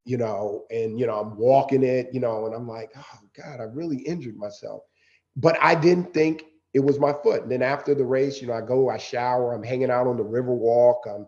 you 0.06 0.18
know, 0.18 0.66
and, 0.70 1.00
you 1.00 1.08
know, 1.08 1.20
I'm 1.20 1.38
walking 1.38 1.84
it, 1.84 2.10
you 2.14 2.20
know, 2.20 2.46
and 2.46 2.56
I'm 2.56 2.68
like, 2.68 2.92
oh 2.98 3.20
God, 3.36 3.60
I 3.60 3.64
really 3.64 3.98
injured 3.98 4.38
myself. 4.38 4.84
But 5.36 5.58
I 5.62 5.76
didn't 5.76 6.14
think 6.14 6.44
it 6.74 6.82
was 6.82 7.00
my 7.00 7.14
foot. 7.14 7.44
And 7.44 7.52
then 7.52 7.62
after 7.62 7.96
the 7.96 8.06
race, 8.06 8.42
you 8.42 8.48
know, 8.48 8.54
I 8.54 8.62
go, 8.62 8.90
I 8.90 8.98
shower, 8.98 9.54
I'm 9.54 9.64
hanging 9.64 9.92
out 9.92 10.08
on 10.08 10.18
the 10.18 10.24
river 10.24 10.54
walk. 10.54 11.06
I'm, 11.08 11.28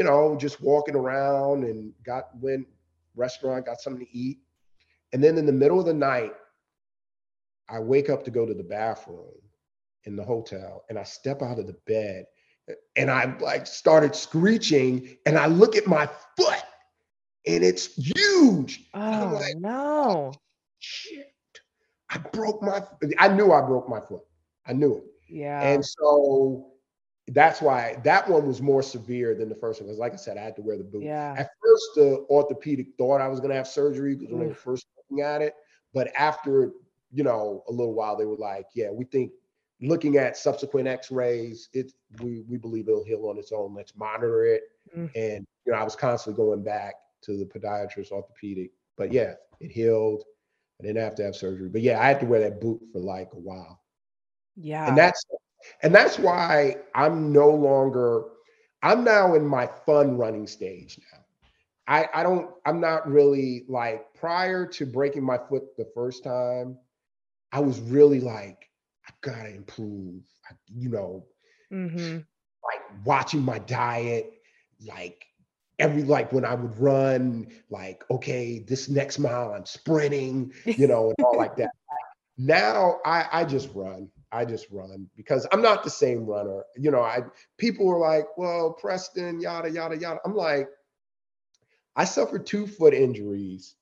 you 0.00 0.06
know, 0.06 0.34
just 0.34 0.62
walking 0.62 0.96
around 0.96 1.62
and 1.62 1.92
got 2.06 2.28
went 2.40 2.66
restaurant, 3.14 3.66
got 3.66 3.82
something 3.82 4.06
to 4.06 4.16
eat. 4.16 4.38
And 5.12 5.22
then 5.22 5.36
in 5.36 5.44
the 5.44 5.52
middle 5.52 5.78
of 5.78 5.84
the 5.84 5.92
night, 5.92 6.32
I 7.68 7.80
wake 7.80 8.08
up 8.08 8.24
to 8.24 8.30
go 8.30 8.46
to 8.46 8.54
the 8.54 8.62
bathroom 8.62 9.34
in 10.04 10.16
the 10.16 10.24
hotel 10.24 10.84
and 10.88 10.98
I 10.98 11.02
step 11.02 11.42
out 11.42 11.58
of 11.58 11.66
the 11.66 11.76
bed 11.86 12.24
and 12.96 13.10
I 13.10 13.36
like 13.40 13.66
started 13.66 14.16
screeching 14.16 15.18
and 15.26 15.36
I 15.36 15.48
look 15.48 15.76
at 15.76 15.86
my 15.86 16.08
foot 16.34 16.62
and 17.46 17.62
it's 17.62 17.94
huge. 17.94 18.88
Oh 18.94 19.38
like, 19.38 19.56
no. 19.58 20.32
shit. 20.78 21.34
I 22.08 22.16
broke 22.16 22.62
my 22.62 22.82
I 23.18 23.28
knew 23.28 23.52
I 23.52 23.60
broke 23.60 23.86
my 23.86 24.00
foot. 24.00 24.22
I 24.66 24.72
knew 24.72 24.96
it. 24.96 25.04
Yeah. 25.28 25.60
And 25.60 25.84
so 25.84 26.70
that's 27.32 27.60
why 27.60 27.96
that 28.04 28.28
one 28.28 28.46
was 28.46 28.60
more 28.60 28.82
severe 28.82 29.34
than 29.34 29.48
the 29.48 29.54
first 29.54 29.80
one. 29.80 29.86
Because 29.88 29.98
like 29.98 30.12
I 30.12 30.16
said, 30.16 30.36
I 30.36 30.42
had 30.42 30.56
to 30.56 30.62
wear 30.62 30.76
the 30.76 30.84
boot. 30.84 31.02
yeah. 31.04 31.34
At 31.38 31.50
first, 31.62 31.84
the 31.94 32.26
orthopedic 32.30 32.88
thought 32.98 33.20
I 33.20 33.28
was 33.28 33.40
going 33.40 33.50
to 33.50 33.56
have 33.56 33.68
surgery 33.68 34.14
because 34.14 34.32
when 34.32 34.40
they 34.40 34.48
were 34.48 34.54
first 34.54 34.86
looking 34.96 35.24
at 35.24 35.40
it. 35.42 35.54
But 35.92 36.10
after, 36.16 36.72
you 37.12 37.24
know, 37.24 37.64
a 37.68 37.72
little 37.72 37.94
while, 37.94 38.16
they 38.16 38.24
were 38.26 38.36
like, 38.36 38.66
yeah, 38.74 38.90
we 38.90 39.04
think 39.04 39.32
looking 39.80 40.16
at 40.16 40.36
subsequent 40.36 40.86
x-rays, 40.88 41.68
it 41.72 41.92
we, 42.20 42.42
we 42.48 42.56
believe 42.56 42.88
it'll 42.88 43.04
heal 43.04 43.26
on 43.26 43.38
its 43.38 43.52
own. 43.52 43.74
Let's 43.74 43.96
monitor 43.96 44.44
it. 44.44 44.62
Mm. 44.96 45.10
And, 45.14 45.46
you 45.66 45.72
know, 45.72 45.78
I 45.78 45.84
was 45.84 45.96
constantly 45.96 46.36
going 46.42 46.62
back 46.62 46.94
to 47.22 47.36
the 47.36 47.44
podiatrist, 47.44 48.12
orthopedic. 48.12 48.70
But 48.96 49.12
yeah, 49.12 49.34
it 49.60 49.70
healed. 49.70 50.24
I 50.80 50.84
didn't 50.84 51.02
have 51.02 51.14
to 51.16 51.24
have 51.24 51.36
surgery. 51.36 51.68
But 51.68 51.82
yeah, 51.82 52.00
I 52.00 52.06
had 52.06 52.20
to 52.20 52.26
wear 52.26 52.40
that 52.40 52.60
boot 52.60 52.80
for 52.92 52.98
like 53.00 53.28
a 53.34 53.38
while 53.38 53.80
Yeah. 54.56 54.88
and 54.88 54.96
that's 54.96 55.22
and 55.82 55.94
that's 55.94 56.18
why 56.18 56.76
i'm 56.94 57.32
no 57.32 57.50
longer 57.50 58.24
i'm 58.82 59.04
now 59.04 59.34
in 59.34 59.46
my 59.46 59.66
fun 59.86 60.16
running 60.16 60.46
stage 60.46 60.98
now. 61.12 61.18
I 61.86 62.08
i 62.14 62.22
don't 62.22 62.50
i'm 62.66 62.80
not 62.80 63.08
really 63.10 63.64
like 63.68 64.12
prior 64.14 64.66
to 64.66 64.86
breaking 64.86 65.24
my 65.24 65.38
foot 65.38 65.76
the 65.76 65.88
first 65.94 66.24
time 66.24 66.76
i 67.52 67.60
was 67.60 67.80
really 67.80 68.20
like 68.20 68.68
i 69.06 69.12
gotta 69.22 69.54
improve. 69.54 70.22
I, 70.50 70.54
you 70.74 70.88
know 70.90 71.24
hmm 71.70 72.24
like 72.64 73.06
watching 73.06 73.42
my 73.42 73.58
diet 73.60 74.32
like 74.86 75.26
every 75.78 76.02
like 76.02 76.32
when 76.32 76.44
i 76.44 76.54
would 76.54 76.78
run 76.78 77.46
like 77.70 78.04
okay 78.10 78.58
this 78.58 78.88
next 78.88 79.18
mile 79.18 79.52
i'm 79.52 79.64
sprinting 79.66 80.52
you 80.76 80.86
know 80.86 81.06
and 81.08 81.16
all 81.24 81.36
like 81.36 81.56
that. 81.56 81.70
Now 82.38 83.00
i 83.04 83.26
i 83.32 83.44
just 83.44 83.68
run 83.74 84.08
i 84.32 84.44
just 84.44 84.66
run 84.70 85.08
because 85.16 85.46
i'm 85.52 85.62
not 85.62 85.82
the 85.82 85.90
same 85.90 86.24
runner. 86.24 86.62
You 86.76 86.90
know 86.90 87.02
i 87.02 87.20
people 87.58 87.86
were 87.86 87.98
like 87.98 88.26
well 88.36 88.72
preston 88.72 89.40
yada 89.40 89.70
yada 89.70 89.96
yada. 89.96 90.20
I'm 90.24 90.34
like 90.34 90.68
i 91.96 92.04
suffered 92.04 92.46
two 92.46 92.66
foot 92.66 92.94
injuries 92.94 93.74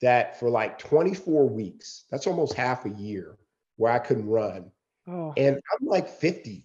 that 0.00 0.38
for 0.38 0.50
like 0.50 0.78
24 0.78 1.48
weeks 1.48 2.04
that's 2.10 2.26
almost 2.26 2.54
half 2.54 2.86
a 2.86 2.90
year 2.90 3.36
where 3.76 3.92
i 3.92 3.98
couldn't 3.98 4.28
run. 4.28 4.70
Oh. 5.08 5.32
and 5.36 5.56
i'm 5.56 5.86
like 5.86 6.08
50 6.08 6.64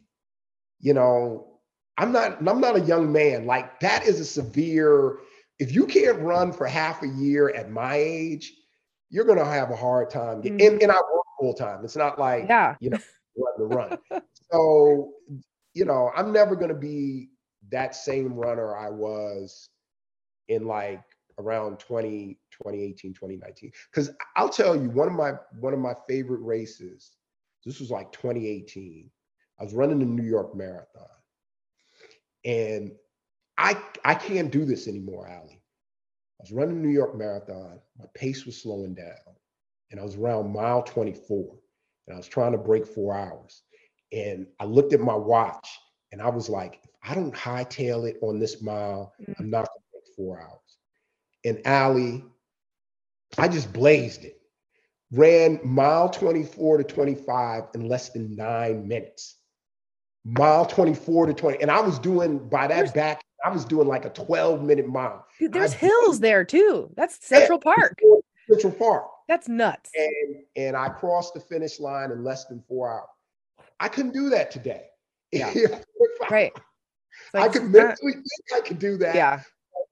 you 0.80 0.94
know? 0.94 1.48
I'm 1.98 2.12
not 2.12 2.38
i'm 2.48 2.62
not 2.62 2.76
a 2.76 2.82
young 2.82 3.12
man. 3.12 3.48
Like 3.48 3.80
that 3.80 4.06
is 4.06 4.20
a 4.20 4.26
severe 4.26 5.18
if 5.60 5.74
you 5.74 5.88
can't 5.88 6.20
run 6.20 6.52
for 6.52 6.68
half 6.68 7.02
a 7.02 7.08
year 7.08 7.50
at 7.50 7.72
my 7.72 7.96
age 7.96 8.54
you're 9.10 9.26
going 9.26 9.40
to 9.40 9.46
have 9.46 9.72
a 9.72 9.76
hard 9.76 10.10
time 10.10 10.42
get, 10.42 10.52
and, 10.52 10.62
mm-hmm. 10.62 10.78
and 10.82 10.92
i 10.92 10.96
work 10.96 11.26
full 11.40 11.54
time. 11.54 11.84
It's 11.84 11.96
not 11.96 12.20
like 12.20 12.46
yeah. 12.48 12.76
you 12.80 12.90
know 12.90 13.00
run 13.38 13.70
to 13.70 13.76
run. 13.76 14.22
So 14.52 15.14
you 15.78 15.86
know 15.86 16.12
i'm 16.16 16.34
never 16.34 16.56
going 16.56 16.70
to 16.70 16.76
be 16.76 17.30
that 17.70 17.96
same 17.96 18.34
runner 18.34 18.76
i 18.76 18.90
was 18.90 19.70
in 20.48 20.66
like 20.66 21.04
around 21.38 21.78
20 21.78 22.40
2018 22.52 23.14
2019 23.14 23.72
because 23.92 24.10
i'll 24.36 24.50
tell 24.50 24.76
you 24.76 24.90
one 24.90 25.08
of 25.08 25.14
my 25.14 25.34
one 25.60 25.74
of 25.74 25.80
my 25.80 25.94
favorite 26.10 26.42
races 26.42 27.12
this 27.64 27.80
was 27.80 27.92
like 27.92 28.12
2018 28.12 29.08
i 29.60 29.64
was 29.64 29.76
running 29.76 30.00
the 30.00 30.06
new 30.06 30.28
york 30.28 30.56
marathon. 30.56 31.06
And 32.44 32.92
i 33.60 33.78
i 34.04 34.16
can't 34.16 34.52
do 34.52 34.66
this 34.66 34.88
anymore 34.88 35.30
ali 35.30 35.62
i 36.40 36.42
was 36.42 36.52
running 36.52 36.82
the 36.82 36.88
new 36.88 36.94
york 36.94 37.16
marathon. 37.16 37.80
My 38.00 38.06
pace 38.16 38.48
was 38.48 38.60
slowing 38.60 38.96
down 38.96 39.37
and 39.92 40.00
i 40.00 40.04
was 40.04 40.16
around 40.16 40.52
mile 40.52 40.84
24 40.84 41.56
and 42.08 42.16
i 42.16 42.18
was 42.18 42.28
trying 42.28 42.52
to 42.52 42.58
break 42.58 42.86
four 42.86 43.16
hours 43.16 43.64
and 44.12 44.48
i 44.60 44.66
looked 44.66 44.94
at 44.94 45.00
my 45.00 45.16
watch 45.16 45.68
and 46.12 46.22
i 46.22 46.30
was 46.30 46.50
like 46.50 46.80
if 46.84 46.90
i 47.04 47.14
don't 47.14 47.34
hightail 47.34 48.08
it 48.08 48.18
on 48.22 48.40
this 48.40 48.62
mile 48.62 49.14
mm. 49.22 49.34
i'm 49.40 49.50
not 49.50 49.68
going 49.68 49.80
to 49.80 49.92
break 49.92 50.16
four 50.16 50.42
hours 50.42 50.68
and 51.48 51.62
Ali, 51.66 52.24
I 53.38 53.48
just 53.48 53.72
blazed 53.72 54.26
it. 54.26 54.40
Ran 55.12 55.60
mile 55.64 56.10
24 56.10 56.80
to 56.80 56.84
25 56.84 57.64
in 57.74 57.88
less 57.88 58.10
than 58.10 58.36
nine 58.36 58.88
minutes. 58.88 59.38
Mile 60.26 60.66
24 60.66 61.28
to 61.28 61.34
20. 61.34 61.62
And 61.62 61.72
I 61.72 61.80
was 61.80 62.00
doing 62.00 62.50
by 62.50 62.68
that 62.68 62.76
There's- 62.76 62.92
back, 62.92 63.22
I 63.46 63.50
was 63.50 63.64
doing 63.64 63.88
like 63.88 64.04
a 64.04 64.10
12 64.10 64.62
minute 64.62 64.88
mile. 64.88 65.26
Dude, 65.40 65.54
there's 65.54 65.74
I- 65.74 65.78
hills 65.78 66.20
there 66.20 66.44
too. 66.44 66.92
That's 66.96 67.26
Central 67.26 67.60
Park. 67.60 67.98
Central 68.50 68.74
Park. 68.74 69.06
That's 69.28 69.48
nuts. 69.50 69.90
And 69.96 70.44
and 70.56 70.76
I 70.78 70.90
crossed 70.90 71.34
the 71.34 71.40
finish 71.40 71.80
line 71.80 72.12
in 72.12 72.24
less 72.24 72.46
than 72.46 72.64
four 72.68 72.92
hours. 72.92 73.08
I 73.80 73.90
couldn't 73.90 74.14
do 74.14 74.30
that 74.30 74.52
today. 74.52 74.86
Yeah. 75.32 75.54
Right. 76.32 76.52
It's 76.56 77.36
I 77.36 77.48
could 77.48 77.70
mentally 77.72 78.14
think 78.14 78.24
I 78.56 78.60
could 78.68 78.80
do 78.80 78.98
that. 78.98 79.16
yeah. 79.16 79.42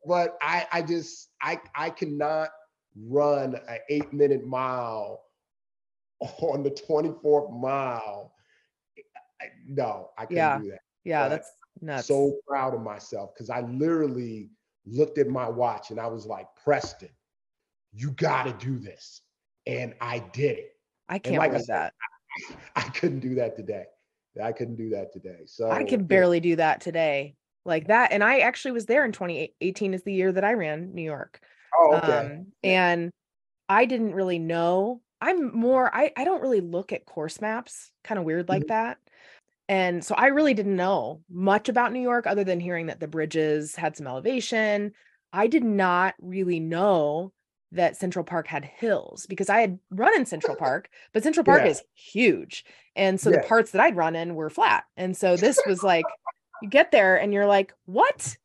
but 0.06 0.38
I 0.42 0.66
I 0.72 0.82
just 0.82 1.30
I 1.42 1.60
I 1.76 1.90
cannot 1.90 2.50
run 3.08 3.56
an 3.68 3.80
eight 3.90 4.12
minute 4.14 4.46
mile 4.46 5.22
on 6.42 6.64
the 6.64 6.72
24th 6.72 7.52
mile. 7.60 8.34
I- 9.42 9.50
No, 9.68 10.10
I 10.18 10.22
can't 10.26 10.32
Yeah. 10.38 10.60
do 10.60 10.70
that. 10.72 10.80
Yeah. 11.04 11.24
but 11.26 11.30
That's 11.30 11.52
nuts. 11.82 12.08
So 12.08 12.38
proud 12.48 12.74
of 12.74 12.82
myself 12.82 13.34
because 13.34 13.50
I 13.50 13.62
literally 13.62 14.50
looked 14.86 15.18
at 15.18 15.28
my 15.28 15.48
watch 15.50 15.92
and 15.92 16.00
I 16.00 16.08
was 16.08 16.26
like, 16.26 16.48
Preston, 16.64 17.10
you 17.96 18.12
got 18.12 18.44
to 18.44 18.66
do 18.66 18.78
this. 18.78 19.22
And 19.66 19.96
I 20.00 20.20
did 20.20 20.58
it. 20.58 20.72
I 21.10 21.20
can't 21.20 21.38
like 21.38 21.54
I 21.54 21.58
said, 21.58 21.68
that. 21.68 21.94
I 22.76 22.82
couldn't 22.82 23.20
do 23.20 23.36
that 23.36 23.56
today. 23.56 23.86
I 24.42 24.52
couldn't 24.52 24.76
do 24.76 24.90
that 24.90 25.14
today. 25.14 25.40
So 25.46 25.72
I 25.72 25.84
can 25.84 26.06
barely 26.06 26.40
do 26.40 26.58
that 26.58 26.82
today. 26.82 27.36
Like 27.66 27.88
that. 27.88 28.12
And 28.12 28.24
I 28.24 28.40
actually 28.40 28.74
was 28.74 28.86
there 28.86 29.06
in 29.06 29.12
2018 29.12 29.94
is 29.94 30.04
the 30.04 30.14
year 30.14 30.32
that 30.32 30.44
I 30.44 30.54
ran 30.54 30.94
New 30.94 31.02
York. 31.02 31.42
Oh, 31.78 31.96
okay. 31.96 32.18
Um, 32.18 32.48
and 32.64 33.12
I 33.68 33.86
didn't 33.86 34.14
really 34.14 34.38
know. 34.38 35.02
I'm 35.20 35.58
more, 35.58 35.94
I, 35.96 36.12
I 36.16 36.26
don't 36.26 36.42
really 36.42 36.62
look 36.62 36.94
at 36.94 37.06
course 37.06 37.42
maps, 37.42 37.92
kind 38.04 38.20
of 38.20 38.26
weird 38.26 38.46
Mm-hmm. 38.46 38.52
like 38.52 38.68
that. 38.68 38.98
And 39.68 40.06
so 40.06 40.14
I 40.14 40.28
really 40.28 40.54
didn't 40.54 40.76
know 40.76 41.22
much 41.28 41.70
about 41.70 41.92
New 41.92 42.02
York 42.02 42.28
other 42.28 42.44
than 42.44 42.60
hearing 42.60 42.86
that 42.88 43.00
the 43.00 43.08
bridges 43.08 43.76
had 43.76 43.98
some 43.98 44.06
elevation. 44.06 44.92
I 45.34 45.48
did 45.48 45.64
not 45.64 46.14
really 46.22 46.60
know 46.60 47.34
that 47.72 47.98
Central 47.98 48.24
Park 48.24 48.48
had 48.48 48.64
hills 48.66 49.26
because 49.28 49.50
I 49.50 49.60
had 49.60 49.80
run 49.90 50.16
in 50.16 50.26
Central 50.26 50.56
Park, 50.60 50.90
but 51.14 51.24
Central 51.24 51.44
Park 51.44 51.64
Yeah. 51.64 51.72
is 51.72 51.84
huge. 51.94 52.66
And 52.96 53.20
so 53.20 53.30
Yeah. 53.30 53.38
the 53.42 53.48
parts 53.48 53.72
that 53.72 53.82
I'd 53.82 53.96
run 53.96 54.16
in 54.16 54.36
were 54.36 54.50
flat. 54.50 54.86
And 54.96 55.16
so 55.18 55.36
this 55.36 55.60
was 55.68 55.84
like, 55.84 56.06
you 56.62 56.70
get 56.70 56.92
there 56.92 57.18
and 57.20 57.34
you're 57.34 57.48
like, 57.48 57.74
what? 57.86 58.38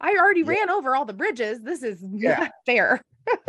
I 0.00 0.16
already 0.18 0.40
Yeah. 0.42 0.48
ran 0.50 0.70
over 0.70 0.94
all 0.94 1.04
the 1.04 1.12
bridges. 1.14 1.60
This 1.62 1.82
is 1.82 2.02
not 2.02 2.50
fair. 2.66 3.00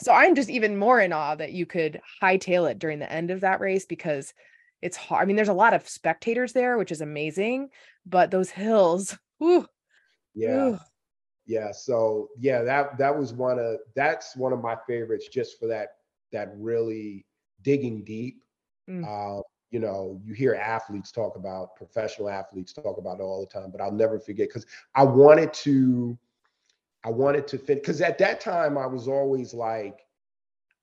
So 0.00 0.12
I'm 0.12 0.34
just 0.34 0.48
even 0.48 0.78
more 0.78 0.98
in 1.00 1.12
awe 1.12 1.34
that 1.34 1.52
you 1.52 1.66
could 1.66 2.00
hightail 2.22 2.70
it 2.70 2.78
during 2.78 2.98
the 2.98 3.12
end 3.12 3.30
of 3.30 3.42
that 3.42 3.60
race 3.60 3.84
because 3.84 4.32
it's 4.80 4.96
hard. 4.96 5.20
I 5.20 5.26
mean, 5.26 5.36
there's 5.36 5.48
a 5.48 5.52
lot 5.52 5.74
of 5.74 5.86
spectators 5.86 6.54
there, 6.54 6.78
which 6.78 6.90
is 6.90 7.02
amazing, 7.02 7.68
but 8.06 8.30
those 8.30 8.48
hills, 8.48 9.18
whew, 9.38 9.66
yeah. 10.34 10.48
ooh, 10.68 10.78
yeah. 11.48 11.72
So 11.72 12.28
yeah, 12.38 12.62
that 12.62 12.98
that 12.98 13.18
was 13.18 13.32
one 13.32 13.58
of 13.58 13.78
that's 13.96 14.36
one 14.36 14.52
of 14.52 14.60
my 14.60 14.76
favorites 14.86 15.28
just 15.28 15.58
for 15.58 15.66
that 15.66 15.96
that 16.30 16.52
really 16.56 17.24
digging 17.62 18.04
deep. 18.04 18.42
Mm. 18.88 19.04
Uh, 19.04 19.42
you 19.70 19.80
know, 19.80 20.20
you 20.24 20.34
hear 20.34 20.54
athletes 20.54 21.10
talk 21.10 21.36
about 21.36 21.74
professional 21.74 22.28
athletes 22.28 22.72
talk 22.72 22.98
about 22.98 23.18
it 23.18 23.22
all 23.22 23.40
the 23.40 23.46
time, 23.46 23.70
but 23.70 23.80
I'll 23.80 23.90
never 23.90 24.18
forget 24.18 24.48
because 24.48 24.66
I 24.94 25.04
wanted 25.04 25.52
to, 25.54 26.16
I 27.04 27.10
wanted 27.10 27.46
to 27.48 27.58
fit 27.58 27.82
because 27.82 28.00
at 28.00 28.18
that 28.18 28.40
time 28.40 28.78
I 28.78 28.86
was 28.86 29.08
always 29.08 29.52
like, 29.52 30.00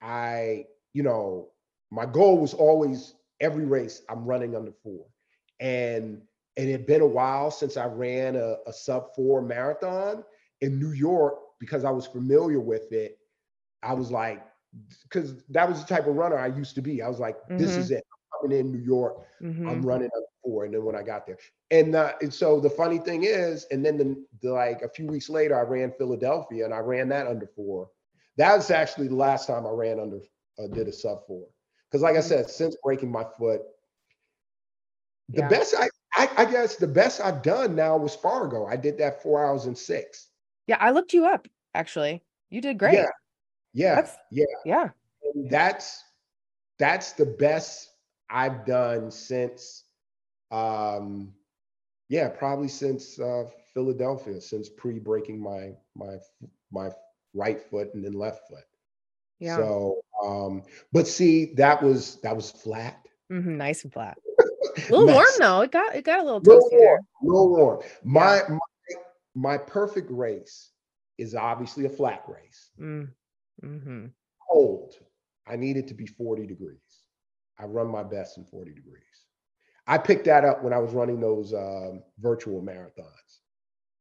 I, 0.01 0.65
you 0.93 1.03
know, 1.03 1.49
my 1.91 2.05
goal 2.05 2.39
was 2.39 2.53
always 2.53 3.15
every 3.39 3.65
race 3.65 4.01
I'm 4.09 4.25
running 4.25 4.55
under 4.55 4.71
four. 4.71 5.05
And 5.59 6.21
and 6.57 6.69
it 6.69 6.71
had 6.71 6.85
been 6.87 7.01
a 7.01 7.07
while 7.07 7.51
since 7.51 7.77
I 7.77 7.85
ran 7.85 8.35
a, 8.35 8.57
a 8.65 8.73
sub 8.73 9.13
four 9.15 9.41
marathon 9.41 10.23
in 10.65 10.79
New 10.79 10.91
York 10.91 11.35
because 11.59 11.85
I 11.85 11.91
was 11.91 12.07
familiar 12.07 12.59
with 12.59 12.91
it. 12.91 13.19
I 13.83 13.93
was 13.93 14.11
like, 14.11 14.45
because 15.03 15.43
that 15.49 15.69
was 15.69 15.81
the 15.83 15.87
type 15.87 16.07
of 16.07 16.15
runner 16.15 16.37
I 16.37 16.47
used 16.47 16.75
to 16.75 16.81
be. 16.81 17.01
I 17.01 17.07
was 17.09 17.19
like, 17.19 17.37
this 17.57 17.77
Mhm. 17.77 17.89
is 17.89 17.91
it. 17.91 18.03
I'm 18.33 18.49
coming 18.49 18.59
in 18.59 18.71
New 18.71 18.79
York. 18.83 19.17
Mhm. 19.41 19.81
I'm 19.81 19.85
running 19.85 20.09
under 20.15 20.27
four. 20.43 20.65
And 20.65 20.73
then 20.73 20.83
when 20.85 20.95
I 20.95 21.03
got 21.03 21.25
there, 21.27 21.37
and, 21.71 21.95
uh, 21.95 22.13
and 22.21 22.33
so 22.33 22.59
the 22.59 22.69
funny 22.69 22.99
thing 22.99 23.23
is, 23.23 23.65
and 23.71 23.85
then 23.85 23.97
the, 23.97 24.25
the 24.41 24.51
like 24.53 24.81
a 24.81 24.89
few 24.89 25.07
weeks 25.07 25.29
later, 25.29 25.57
I 25.57 25.63
ran 25.63 25.91
Philadelphia 25.91 26.65
and 26.65 26.73
I 26.73 26.79
ran 26.79 27.09
that 27.09 27.27
under 27.27 27.47
four. 27.47 27.89
That 28.37 28.55
was 28.55 28.71
actually 28.71 29.07
the 29.07 29.15
last 29.15 29.47
time 29.47 29.65
I 29.65 29.71
ran 29.71 29.99
under 29.99 30.19
uh, 30.59 30.67
did 30.73 30.87
a 30.87 30.93
sub 30.93 31.25
four. 31.27 31.47
Because 31.89 32.01
like 32.03 32.15
I 32.17 32.21
Mhm. 32.21 32.33
said, 32.33 32.49
since 32.49 32.75
breaking 32.83 33.11
my 33.11 33.23
foot, 33.37 33.61
the 35.29 35.43
Yeah. 35.43 35.43
best 35.43 35.75
I, 35.77 35.89
I 36.15 36.29
I 36.37 36.45
guess 36.45 36.75
the 36.75 36.87
best 36.87 37.21
I've 37.21 37.41
done 37.43 37.75
now 37.75 37.97
was 37.97 38.15
Fargo. 38.15 38.65
I 38.65 38.75
did 38.77 38.97
that 38.99 39.21
four 39.21 39.45
hours 39.45 39.65
and 39.65 39.77
six. 39.77 40.29
Yeah, 40.67 40.77
I 40.79 40.91
looked 40.91 41.13
you 41.13 41.25
up 41.25 41.47
actually. 41.73 42.23
You 42.49 42.61
did 42.61 42.77
great. 42.77 42.93
Yeah, 42.93 43.05
yeah, 43.73 43.95
That's- 43.95 44.17
yeah. 44.31 44.45
Yeah. 44.65 44.89
And 45.33 45.49
that's 45.49 46.03
that's 46.79 47.13
the 47.13 47.25
best 47.25 47.89
I've 48.29 48.65
done 48.65 49.11
since 49.11 49.83
um 50.51 51.33
yeah, 52.09 52.29
probably 52.29 52.67
since 52.67 53.19
uh 53.19 53.45
Philadelphia, 53.73 54.39
since 54.39 54.69
pre-breaking 54.69 55.39
my 55.39 55.71
my 55.95 56.17
my 56.71 56.89
right 57.33 57.61
foot 57.61 57.93
and 57.93 58.03
then 58.05 58.13
left 58.13 58.47
foot. 58.47 58.63
Yeah. 59.39 59.57
So 59.57 59.97
um 60.23 60.63
but 60.93 61.07
see 61.07 61.53
that 61.55 61.81
was 61.83 62.15
that 62.21 62.35
was 62.35 62.51
flat. 62.51 62.99
Mm-hmm, 63.31 63.57
Nice 63.57 63.83
and 63.83 63.91
flat. 63.93 64.17
A 64.77 64.91
little 64.91 65.07
warm 65.07 65.17
Nice. 65.25 65.37
though. 65.39 65.61
It 65.61 65.71
got 65.71 65.95
it 65.95 66.03
got 66.03 66.19
a 66.19 66.23
little 66.23 66.39
Little 66.41 66.69
toasty 66.69 66.77
warm, 66.79 67.01
little 67.23 67.49
warm. 67.49 67.81
My, 68.03 68.41
my 68.49 68.59
my 69.35 69.57
perfect 69.57 70.09
race 70.11 70.71
is 71.17 71.35
obviously 71.35 71.85
a 71.85 71.89
flat 71.89 72.23
race. 72.27 72.71
Mm. 72.79 73.09
hmm 73.61 74.05
cold. 74.51 74.95
I 75.47 75.55
need 75.55 75.77
it 75.77 75.87
to 75.89 75.93
be 75.93 76.05
40 76.07 76.47
degrees. 76.47 77.03
I 77.59 77.65
run 77.65 77.87
my 77.87 78.03
best 78.03 78.37
in 78.37 78.45
40 78.45 78.73
degrees. 78.73 79.03
I 79.87 79.97
picked 79.97 80.25
that 80.25 80.45
up 80.45 80.63
when 80.63 80.73
I 80.73 80.79
was 80.79 80.93
running 80.93 81.19
those 81.19 81.53
um, 81.53 82.03
virtual 82.19 82.61
marathons. 82.61 83.39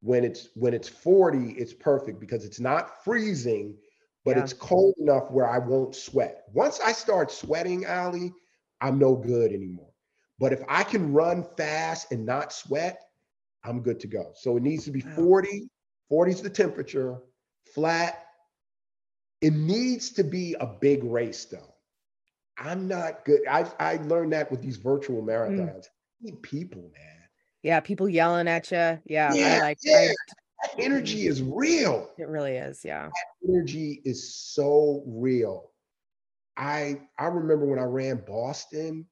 When 0.01 0.25
it's 0.25 0.49
when 0.55 0.75
it's 0.75 0.89
40, 0.89 1.53
it's 1.53 1.73
perfect 1.75 2.21
because 2.21 2.45
it's 2.45 2.61
not 2.61 3.05
freezing, 3.05 3.77
but 4.25 4.37
Yeah. 4.37 4.43
it's 4.43 4.53
cold 4.53 4.95
enough 4.99 5.31
where 5.31 5.49
I 5.49 5.59
won't 5.59 5.95
sweat. 5.95 6.45
Once 6.53 6.81
I 6.81 6.93
start 6.93 7.31
sweating, 7.31 7.87
Ali, 7.87 8.33
I'm 8.81 8.99
no 8.99 9.15
good 9.17 9.53
anymore. 9.53 9.93
But 10.39 10.53
if 10.53 10.63
I 10.69 10.85
can 10.85 11.13
run 11.13 11.45
fast 11.57 12.13
and 12.13 12.27
not 12.27 12.53
sweat, 12.53 13.04
I'm 13.65 13.81
good 13.81 13.99
to 14.01 14.07
go. 14.07 14.33
So 14.35 14.57
it 14.57 14.63
needs 14.63 14.85
to 14.85 14.91
be 14.91 15.01
Wow. 15.01 15.15
40. 15.17 15.69
40 16.11 16.31
is 16.33 16.43
the 16.43 16.51
temperature, 16.51 17.19
flat, 17.75 18.27
it 19.41 19.53
needs 19.53 20.11
to 20.13 20.23
be 20.23 20.55
a 20.61 20.67
big 20.67 21.03
race, 21.03 21.47
though. 21.47 21.75
I'm 22.59 22.87
not 22.87 23.25
good. 23.25 23.41
I 23.49 23.71
I 23.81 23.97
learned 23.97 24.33
that 24.33 24.51
with 24.51 24.63
these 24.63 24.77
virtual 24.77 25.23
Mm. 25.23 25.27
marathons. 25.27 25.87
You 26.21 26.33
need 26.33 26.43
people, 26.43 26.83
man. 26.95 27.29
Yeah, 27.63 27.81
people 27.81 28.09
yelling 28.09 28.49
at 28.49 28.71
you. 28.71 29.01
Yeah, 29.07 29.31
I 29.31 29.35
Yeah, 29.35 29.59
like 29.59 29.79
yeah. 29.83 29.97
I, 29.97 30.07
That 30.63 30.75
energy 30.79 31.27
is 31.27 31.43
real. 31.43 32.11
it 32.19 32.29
really 32.29 32.57
is. 32.57 32.85
Yeah. 32.85 33.11
Energy 33.47 34.01
is 34.05 34.35
so 34.35 35.03
real. 35.07 35.73
I 36.57 37.01
I 37.19 37.27
remember 37.27 37.67
when 37.67 37.79
I 37.79 37.85
ran 37.85 38.25
Boston, 38.27 39.07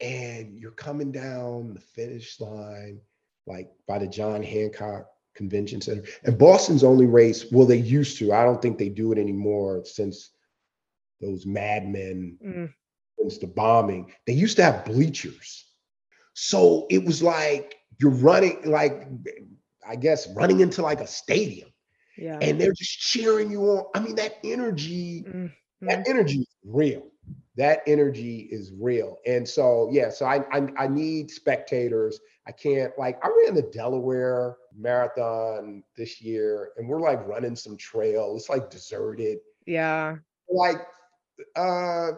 and 0.00 0.56
you're 0.58 0.70
coming 0.72 1.12
down 1.12 1.74
the 1.74 1.80
finish 1.80 2.40
line, 2.40 3.00
like 3.46 3.70
by 3.86 3.98
the 3.98 4.06
John 4.06 4.42
Hancock 4.42 5.06
Convention 5.34 5.80
Center. 5.80 6.04
And 6.24 6.38
Boston's 6.38 6.82
only 6.84 7.06
race, 7.06 7.50
well, 7.52 7.66
they 7.66 7.76
used 7.76 8.18
to. 8.18 8.32
I 8.32 8.44
don't 8.44 8.60
think 8.60 8.78
they 8.78 8.88
do 8.88 9.12
it 9.12 9.18
anymore 9.18 9.82
since 9.84 10.30
those 11.20 11.46
madmen 11.46 12.38
Mm. 12.44 12.72
since 13.18 13.38
the 13.38 13.46
bombing, 13.46 14.12
they 14.26 14.32
used 14.34 14.56
to 14.56 14.62
have 14.64 14.84
bleachers. 14.84 15.64
So 16.34 16.86
it 16.90 17.02
was 17.04 17.22
like 17.22 17.76
you're 17.98 18.10
running, 18.10 18.60
like, 18.70 19.08
I 19.88 19.96
guess, 19.96 20.28
running 20.34 20.60
into 20.60 20.82
like 20.82 21.00
a 21.00 21.06
stadium 21.06 21.70
Yeah. 22.18 22.38
and 22.42 22.60
they're 22.60 22.74
just 22.74 22.98
cheering 23.00 23.50
you 23.50 23.62
on. 23.62 23.86
I 23.94 24.00
mean, 24.00 24.16
that 24.16 24.34
energy, 24.44 25.24
Mm, 25.26 25.52
that 25.82 26.06
energy 26.08 26.40
is 26.40 26.56
real. 26.64 27.04
That 27.56 27.82
energy 27.86 28.48
is 28.50 28.72
real. 28.78 29.18
And 29.26 29.48
so, 29.48 29.88
yeah, 29.90 30.10
so 30.10 30.26
I, 30.26 30.44
I, 30.52 30.68
I 30.78 30.88
need 30.88 31.30
spectators. 31.30 32.20
I 32.46 32.52
can't, 32.52 32.92
like, 32.98 33.18
I 33.24 33.28
ran 33.28 33.54
the 33.54 33.62
Delaware 33.62 34.56
Marathon 34.76 35.82
this 35.96 36.20
year 36.20 36.72
and 36.76 36.88
we're 36.88 37.00
like 37.00 37.26
running 37.26 37.56
some 37.56 37.76
trail. 37.76 38.34
It's 38.36 38.48
like 38.50 38.70
deserted 38.70 39.38
Yeah. 39.66 40.16
like 40.50 40.86
uh 41.56 42.12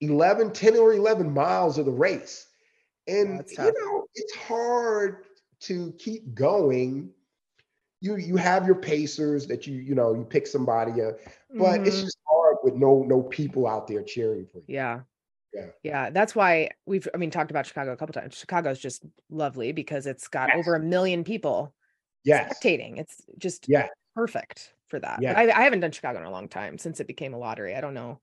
11 0.00 0.52
10 0.52 0.76
or 0.76 0.92
11 0.94 1.32
miles 1.32 1.78
of 1.78 1.86
the 1.86 1.92
race 1.92 2.48
and 3.08 3.44
you 3.50 3.72
know 3.72 4.06
it's 4.14 4.34
hard 4.36 5.24
to 5.60 5.92
keep 5.98 6.34
going 6.34 7.10
you 8.00 8.16
you 8.16 8.36
have 8.36 8.66
your 8.66 8.74
pacers 8.74 9.46
that 9.46 9.66
you 9.66 9.76
you 9.76 9.94
know 9.94 10.14
you 10.14 10.24
pick 10.24 10.46
somebody 10.46 11.00
up 11.02 11.14
but 11.58 11.86
it's 11.86 11.96
Mhm. 11.96 12.04
just 12.04 12.18
with 12.66 12.74
no 12.74 13.02
no 13.04 13.22
people 13.22 13.66
out 13.66 13.86
there 13.86 14.02
cheering 14.02 14.44
for 14.50 14.58
you 14.58 14.64
Yeah. 14.74 15.00
Yeah. 15.54 15.66
Yeah. 15.82 16.10
That's 16.10 16.34
why 16.34 16.70
we've, 16.84 17.08
I 17.14 17.16
mean, 17.16 17.30
talked 17.30 17.50
about 17.52 17.64
Chicago 17.66 17.92
a 17.92 17.96
couple 17.96 18.12
times. 18.12 18.34
Chicago's 18.36 18.78
just 18.80 19.06
lovely 19.30 19.72
because 19.72 20.06
it's 20.06 20.26
got 20.28 20.48
Yes. 20.48 20.58
over 20.58 20.74
a 20.74 20.80
million 20.80 21.24
people 21.24 21.72
yes 22.24 22.52
spectating. 22.52 22.98
It's 22.98 23.22
just 23.38 23.66
Yeah. 23.68 23.86
perfect 24.14 24.74
for 24.88 24.98
that. 24.98 25.22
Yeah. 25.22 25.32
I, 25.38 25.42
I 25.60 25.62
haven't 25.62 25.80
done 25.80 25.92
Chicago 25.92 26.18
in 26.18 26.26
a 26.26 26.30
long 26.30 26.48
time 26.48 26.76
since 26.76 26.98
it 27.00 27.06
became 27.06 27.32
a 27.32 27.38
lottery. 27.38 27.74
I 27.76 27.80
don't 27.80 27.94
know 27.94 28.20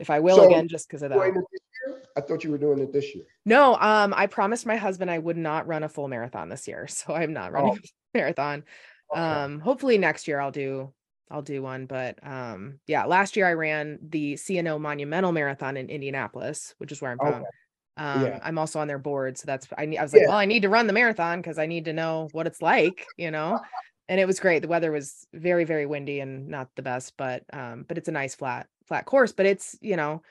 if 0.00 0.08
I 0.10 0.18
will 0.20 0.36
So, 0.36 0.46
again 0.46 0.66
just 0.66 0.88
because 0.88 1.02
of 1.02 1.10
that. 1.10 1.18
it 1.20 1.34
this 1.34 1.60
year? 1.86 2.02
i 2.16 2.20
thought 2.20 2.42
you 2.42 2.50
were 2.50 2.58
doing 2.58 2.78
it 2.80 2.92
this 2.92 3.14
year 3.14 3.24
No, 3.44 3.74
um, 3.76 4.12
I 4.16 4.26
promised 4.26 4.64
my 4.66 4.76
husband 4.76 5.10
I 5.10 5.18
would 5.18 5.36
not 5.36 5.66
run 5.68 5.82
a 5.84 5.88
full 5.88 6.08
marathon 6.08 6.48
this 6.48 6.66
year, 6.66 6.86
so 6.98 7.14
I'm 7.14 7.32
not 7.34 7.52
running 7.52 7.72
Oh. 7.72 7.76
a 7.76 7.88
marathon. 8.18 8.64
Okay. 9.12 9.20
Um, 9.20 9.60
hopefully 9.60 9.98
next 9.98 10.26
year 10.26 10.40
I'll 10.40 10.50
do 10.50 10.92
I'll 11.30 11.42
do 11.42 11.62
one, 11.62 11.86
but 11.86 12.18
um, 12.26 12.80
yeah, 12.86 13.04
last 13.04 13.36
year 13.36 13.46
I 13.46 13.52
ran 13.52 13.98
the 14.02 14.34
CNO 14.36 14.78
Monumental 14.78 15.32
Marathon 15.32 15.76
in 15.76 15.90
Indianapolis, 15.90 16.74
which 16.78 16.92
is 16.92 17.00
where 17.02 17.10
I'm 17.10 17.20
Okay. 17.20 17.32
from. 17.36 17.48
Um, 17.96 18.38
Yeah. 18.38 18.40
I'm 18.42 18.58
also 18.58 18.78
on 18.80 18.88
their 18.88 18.98
board, 18.98 19.38
so 19.38 19.46
that's 19.46 19.68
I, 19.76 19.84
I 19.98 20.02
was 20.02 20.12
like, 20.12 20.22
Yeah. 20.22 20.26
well, 20.26 20.36
I 20.38 20.46
need 20.46 20.62
to 20.62 20.68
run 20.68 20.86
the 20.86 20.92
marathon 20.92 21.40
because 21.40 21.58
I 21.58 21.66
need 21.66 21.84
to 21.86 21.92
know 21.92 22.28
what 22.32 22.46
it's 22.46 22.62
like, 22.62 23.12
you 23.16 23.30
know. 23.30 23.60
And 24.08 24.20
it 24.20 24.26
was 24.26 24.40
great. 24.40 24.60
The 24.62 24.68
weather 24.68 24.90
was 24.92 25.26
very, 25.34 25.64
very 25.64 25.84
windy 25.84 26.20
and 26.20 26.48
not 26.48 26.70
the 26.76 26.82
best, 26.82 27.16
but 27.18 27.44
um, 27.52 27.84
but 27.88 27.98
it's 27.98 28.08
a 28.08 28.12
nice 28.12 28.34
flat 28.34 28.68
flat 28.86 29.04
course. 29.06 29.32
But 29.32 29.46
it's 29.46 29.76
you 29.82 29.96
know, 29.96 30.22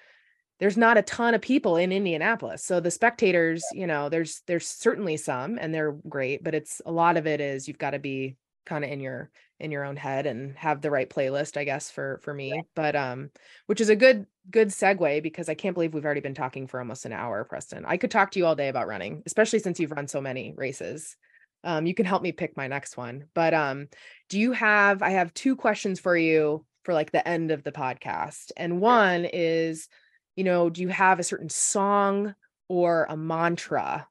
there's 0.60 0.78
not 0.78 0.98
a 0.98 1.04
ton 1.04 1.36
of 1.36 1.42
people 1.42 1.78
in 1.78 1.92
Indianapolis. 1.92 2.64
So 2.64 2.80
the 2.80 2.90
spectators, 2.92 3.72
you 3.72 3.86
know, 3.86 4.10
there's 4.10 4.42
there's 4.48 4.68
certainly 4.68 5.18
some 5.18 5.58
and 5.60 5.74
they're 5.74 5.94
great, 6.10 6.44
but 6.44 6.56
it's 6.56 6.82
a 6.86 6.92
lot 6.92 7.18
of 7.18 7.28
it 7.28 7.40
is 7.42 7.68
you've 7.68 7.78
got 7.78 7.92
to 7.92 8.00
be 8.00 8.38
kind 8.66 8.84
of 8.84 8.90
in 8.92 9.00
your 9.00 9.30
in 9.60 9.72
your 9.72 9.84
own 9.84 9.96
head 9.96 10.26
and 10.26 10.56
have 10.58 10.82
the 10.82 10.92
right 10.92 11.10
playlist, 11.10 11.58
I 11.58 11.64
guess, 11.64 11.90
for 11.90 12.20
for 12.24 12.34
me. 12.34 12.62
But 12.76 12.96
um, 12.96 13.32
which 13.66 13.82
is 13.82 13.90
a 13.90 13.96
good 13.96 14.26
good 14.50 14.70
segue 14.70 15.24
because 15.24 15.50
I 15.50 15.56
can't 15.56 15.74
believe 15.74 15.94
we've 15.94 16.06
already 16.06 16.22
been 16.22 16.34
talking 16.36 16.68
for 16.68 16.80
almost 16.80 17.06
an 17.06 17.14
hour, 17.14 17.44
Preston. 17.44 17.84
I 17.86 17.98
could 17.98 18.12
talk 18.12 18.32
to 18.32 18.40
you 18.40 18.46
all 18.46 18.56
day 18.56 18.70
about 18.70 18.88
running, 18.88 19.24
especially 19.26 19.60
since 19.60 19.80
you've 19.80 19.92
run 19.92 20.08
so 20.08 20.22
many 20.22 20.54
races. 20.56 21.18
Um, 21.64 21.86
you 21.86 21.94
can 21.94 22.06
help 22.06 22.22
me 22.22 22.32
pick 22.32 22.56
my 22.56 22.68
next 22.68 22.98
one. 22.98 23.26
But 23.34 23.54
um, 23.54 23.88
do 24.30 24.40
you 24.40 24.52
have 24.54 25.02
I 25.02 25.10
have 25.12 25.34
two 25.34 25.56
questions 25.56 26.00
for 26.00 26.16
you 26.16 26.66
for 26.84 26.94
like 26.94 27.12
the 27.12 27.28
end 27.28 27.52
of 27.52 27.64
the 27.64 27.72
podcast. 27.72 28.52
And 28.56 28.80
one 28.80 29.26
is 29.26 29.90
you 30.36 30.44
know, 30.44 30.70
do 30.70 30.82
you 30.84 30.88
have 30.90 31.20
a 31.20 31.24
certain 31.24 31.50
song 31.50 32.36
or 32.70 33.08
a 33.10 33.18
mantra 33.18 34.08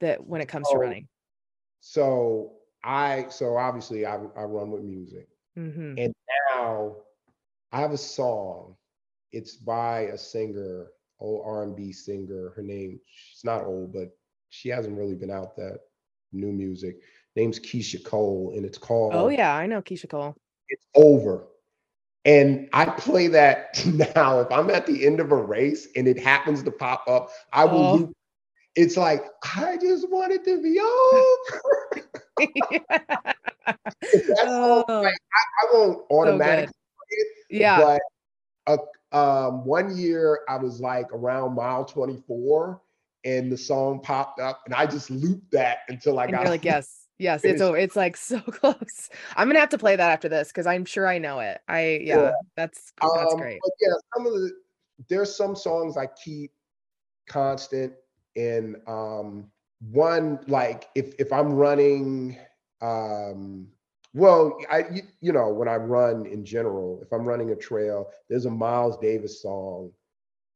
that 0.00 0.24
when 0.24 0.40
it 0.40 0.46
comes 0.46 0.68
to 0.68 0.76
Oh, 0.76 0.80
running? 0.80 1.08
so 1.80 2.52
i 2.88 3.26
so 3.28 3.56
obviously 3.56 4.06
i, 4.06 4.14
I 4.14 4.44
run 4.44 4.70
with 4.72 4.82
music 4.82 5.28
hmm 5.56 5.94
And 5.98 6.14
now 6.54 6.96
I 7.72 7.80
have 7.80 7.92
a 7.92 7.98
song. 7.98 8.76
It's 9.32 9.56
by 9.56 10.00
a 10.14 10.16
singer, 10.18 10.88
old 11.20 11.42
R&B 11.44 11.92
singer. 11.92 12.52
Her 12.56 12.62
name, 12.62 13.00
she's 13.04 13.44
not 13.44 13.64
old, 13.64 13.92
but 13.92 14.16
she 14.48 14.68
hasn't 14.70 14.96
really 14.96 15.14
been 15.14 15.30
out 15.30 15.56
that 15.56 15.80
new 16.32 16.52
music. 16.52 16.96
name's 17.36 17.58
Keyshia 17.60 18.02
Cole, 18.04 18.52
and 18.56 18.64
it's 18.64 18.78
called 18.78 19.12
Oh 19.14 19.28
yeah, 19.28 19.54
I 19.54 19.66
know 19.66 19.82
Keyshia 19.82 20.08
Cole. 20.08 20.36
It's 20.68 20.86
Over. 20.94 21.46
And 22.24 22.68
I 22.72 22.86
play 22.86 23.28
that 23.28 23.84
now. 24.14 24.40
If 24.40 24.50
I'm 24.52 24.70
at 24.70 24.86
the 24.86 25.06
end 25.06 25.20
of 25.20 25.32
a 25.32 25.36
race 25.36 25.88
and 25.96 26.08
it 26.08 26.18
happens 26.18 26.62
to 26.64 26.70
pop 26.70 27.04
up, 27.08 27.30
I 27.52 27.64
will 27.64 27.84
Oh. 27.84 27.94
loop. 27.96 28.12
It's 28.76 28.96
like, 28.96 29.24
I 29.56 29.76
just 29.76 30.08
want 30.10 30.32
it 30.32 30.44
to 30.44 30.62
be 30.62 30.78
over. 30.80 32.02
That 34.12 34.36
song, 34.38 34.84
Oh, 34.88 35.00
like, 35.02 35.14
I 35.14 35.66
won't 35.72 36.06
automatically 36.10 36.66
play 36.72 37.06
it, 37.10 37.28
yeah. 37.50 37.98
but 38.66 38.78
uh, 39.12 39.48
um, 39.48 39.64
one 39.64 39.96
year 39.96 40.40
I 40.48 40.56
was 40.56 40.80
like 40.80 41.12
around 41.12 41.54
mile 41.54 41.84
24 41.84 42.80
and 43.24 43.50
the 43.50 43.56
song 43.56 44.00
popped 44.00 44.40
up 44.40 44.62
and 44.66 44.74
I 44.74 44.86
just 44.86 45.10
looped 45.10 45.50
that 45.52 45.78
until 45.88 46.18
I 46.18 46.24
And 46.24 46.32
got 46.32 46.42
you're 46.42 46.50
like, 46.50 46.64
yes, 46.64 47.06
yes, 47.18 47.44
it's 47.44 47.60
over. 47.60 47.76
It's 47.76 47.96
like 47.96 48.16
so 48.18 48.40
close. 48.40 49.10
I'm 49.36 49.48
gonna 49.48 49.60
have 49.60 49.70
to 49.70 49.78
play 49.78 49.96
that 49.96 50.10
after 50.10 50.28
this 50.28 50.48
because 50.48 50.66
I'm 50.66 50.84
sure 50.84 51.06
I 51.06 51.18
know 51.18 51.40
it. 51.40 51.60
I 51.68 52.00
yeah, 52.02 52.16
Yeah. 52.16 52.32
that's 52.56 52.92
that's 53.00 53.34
Um, 53.34 53.40
great. 53.40 53.60
But 53.62 53.72
yeah, 53.80 53.94
some 54.14 54.26
of 54.26 54.32
the 54.34 54.52
there's 55.08 55.34
some 55.34 55.54
songs 55.56 55.96
I 55.96 56.06
keep 56.06 56.52
constant 57.28 57.92
and 58.36 58.76
um 58.86 59.50
one 59.80 60.40
like 60.48 60.88
if 60.94 61.14
if 61.18 61.32
I'm 61.32 61.52
running 61.52 62.36
um 62.80 63.68
well 64.14 64.58
I 64.70 64.84
you, 64.90 65.02
you 65.20 65.32
know 65.32 65.48
when 65.48 65.68
I 65.68 65.76
run 65.76 66.26
in 66.26 66.44
general 66.44 67.00
if 67.02 67.12
I'm 67.12 67.24
running 67.24 67.50
a 67.50 67.56
trail 67.56 68.10
there's 68.28 68.46
a 68.46 68.50
Miles 68.50 68.98
Davis 68.98 69.42
song. 69.42 69.92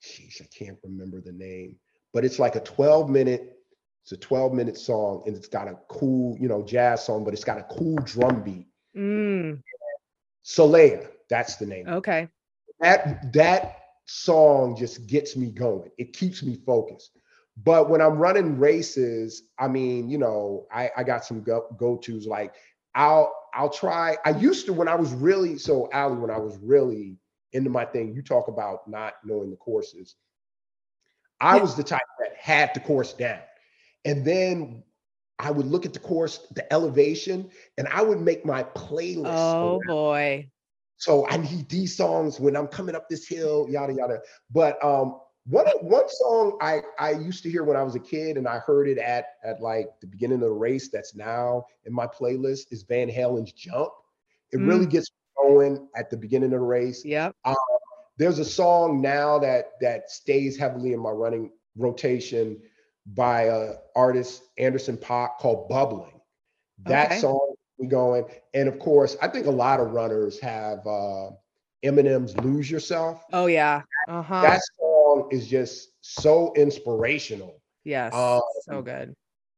Sheesh 0.02 0.42
I 0.42 0.46
can't 0.46 0.78
remember 0.82 1.20
the 1.20 1.32
name 1.32 1.76
but 2.12 2.24
it's 2.24 2.40
like 2.40 2.56
a 2.56 2.60
12 2.60 3.08
minute 3.08 3.58
it's 4.02 4.10
a 4.10 4.16
12 4.16 4.52
minute 4.52 4.76
song 4.76 5.22
and 5.26 5.36
it's 5.36 5.46
got 5.46 5.68
a 5.68 5.78
cool 5.88 6.36
you 6.40 6.48
know 6.48 6.62
jazz 6.62 7.04
song 7.04 7.24
but 7.24 7.32
it's 7.32 7.44
got 7.44 7.58
a 7.58 7.66
cool 7.70 7.96
drum 7.98 8.42
beat. 8.42 8.66
Mm, 8.96 9.62
Solea 10.44 11.08
that's 11.30 11.56
the 11.56 11.66
name. 11.66 11.88
Okay. 11.88 12.28
that 12.80 13.32
that 13.32 13.78
song 14.06 14.76
just 14.76 15.06
gets 15.06 15.36
me 15.36 15.50
going. 15.50 15.90
It 15.98 16.12
keeps 16.12 16.42
me 16.42 16.58
focused 16.66 17.16
but 17.56 17.88
when 17.88 18.00
i'm 18.00 18.16
running 18.18 18.58
races 18.58 19.42
i 19.58 19.66
mean 19.68 20.08
you 20.08 20.18
know 20.18 20.66
i 20.72 20.90
i 20.96 21.02
got 21.02 21.24
some 21.24 21.42
go, 21.42 21.66
go-to's 21.76 22.26
like 22.26 22.54
i'll 22.94 23.32
i'll 23.54 23.68
try 23.70 24.16
i 24.24 24.30
used 24.30 24.66
to 24.66 24.72
when 24.72 24.88
i 24.88 24.94
was 24.94 25.12
really 25.12 25.56
so 25.58 25.88
ali 25.92 26.16
when 26.16 26.30
i 26.30 26.38
was 26.38 26.56
really 26.58 27.16
into 27.52 27.68
my 27.70 27.84
thing 27.84 28.14
you 28.14 28.22
talk 28.22 28.48
about 28.48 28.88
not 28.88 29.14
knowing 29.24 29.50
the 29.50 29.56
courses 29.56 30.16
i 31.40 31.56
Yeah. 31.56 31.60
was 31.60 31.74
the 31.74 31.82
type 31.82 32.00
that 32.18 32.34
had 32.36 32.70
the 32.74 32.80
course 32.80 33.12
down 33.12 33.40
and 34.04 34.24
then 34.24 34.82
i 35.38 35.50
would 35.50 35.66
look 35.66 35.84
at 35.84 35.92
the 35.92 35.98
course 35.98 36.46
the 36.54 36.72
elevation 36.72 37.50
and 37.78 37.86
i 37.88 38.02
would 38.02 38.20
make 38.20 38.44
my 38.44 38.62
playlist 38.64 39.56
Oh 39.58 39.80
boy. 39.84 40.50
so 40.96 41.26
I 41.28 41.36
need 41.38 41.68
these 41.68 41.96
songs 41.96 42.38
when 42.40 42.56
I'm 42.56 42.68
coming 42.68 42.94
up 42.94 43.08
this 43.08 43.26
hill, 43.26 43.66
yada 43.68 43.92
yada. 43.92 44.20
But 44.50 44.82
um, 44.84 45.20
one 45.44 45.66
one 45.80 46.08
song 46.08 46.58
I 46.60 46.82
I 46.98 47.12
used 47.12 47.42
to 47.42 47.50
hear 47.50 47.64
when 47.64 47.76
I 47.76 47.82
was 47.82 47.94
a 47.96 48.00
kid, 48.00 48.36
and 48.36 48.46
I 48.46 48.58
heard 48.58 48.88
it 48.88 48.98
at 48.98 49.26
at 49.44 49.60
like 49.60 49.88
the 50.00 50.06
beginning 50.06 50.36
of 50.36 50.42
the 50.42 50.50
race. 50.50 50.88
That's 50.88 51.14
now 51.14 51.66
in 51.84 51.92
my 51.92 52.06
playlist 52.06 52.72
is 52.72 52.84
Van 52.84 53.08
Halen's 53.08 53.52
"Jump." 53.52 53.92
It 54.52 54.58
really 54.58 54.86
gets 54.86 55.10
going 55.42 55.88
at 55.96 56.10
the 56.10 56.16
beginning 56.16 56.52
of 56.52 56.60
the 56.60 56.66
race. 56.66 57.04
Yep. 57.04 57.34
There's 58.18 58.38
a 58.38 58.44
song 58.44 59.00
now 59.00 59.38
that 59.40 59.72
that 59.80 60.10
stays 60.10 60.56
heavily 60.56 60.92
in 60.92 61.00
my 61.00 61.10
running 61.10 61.50
rotation 61.76 62.60
by 63.14 63.48
uh, 63.48 63.78
artist 63.96 64.44
Anderson 64.58 64.96
.Paak 64.96 65.38
called 65.38 65.68
"Bubbling." 65.68 66.20
That 66.84 67.10
Okay. 67.10 67.20
song 67.20 67.54
we 67.78 67.88
going, 67.88 68.24
and 68.54 68.68
of 68.68 68.78
course, 68.78 69.16
I 69.20 69.28
think 69.28 69.46
a 69.46 69.50
lot 69.50 69.80
of 69.80 69.92
runners 69.92 70.38
have 70.40 70.86
uh, 70.86 71.30
Eminem's 71.82 72.36
"Lose 72.38 72.70
Yourself." 72.70 73.24
Oh 73.32 73.46
yeah. 73.46 73.82
Uh-huh. 74.08 74.42
That 74.42 74.60
song 75.20 75.28
is 75.30 75.48
just 75.48 75.90
so 76.00 76.52
inspirational. 76.56 77.60
yes. 77.84 78.14
um, 78.14 78.40
so 78.62 78.82
good. 78.82 79.14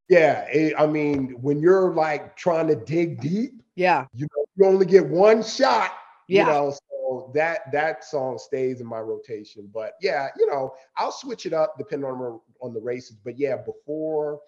Yeah, 0.08 0.42
it- 0.52 0.74
I 0.78 0.86
mean, 0.86 1.30
when 1.40 1.60
you're 1.60 1.92
like 1.94 2.36
trying 2.36 2.66
to 2.68 2.74
dig 2.76 3.20
deep, 3.20 3.62
Yeah. 3.74 4.06
you 4.14 4.26
know, 4.36 4.44
you 4.56 4.66
only 4.66 4.86
get 4.86 5.06
one 5.06 5.42
shot. 5.42 5.92
Yeah. 6.28 6.46
You 6.46 6.52
know, 6.52 6.70
so 6.72 7.30
that 7.34 7.70
that 7.72 8.04
song 8.04 8.38
stays 8.38 8.80
in 8.80 8.86
my 8.86 9.00
rotation. 9.00 9.68
But 9.72 9.92
yeah, 10.00 10.28
you 10.38 10.46
know, 10.46 10.74
I'll 10.96 11.12
switch 11.12 11.44
it 11.46 11.52
up 11.52 11.76
depending 11.78 12.08
on 12.08 12.40
on 12.62 12.72
the 12.74 12.80
races. 12.80 13.16
But 13.24 13.38
yeah, 13.38 13.56
before 13.56 14.40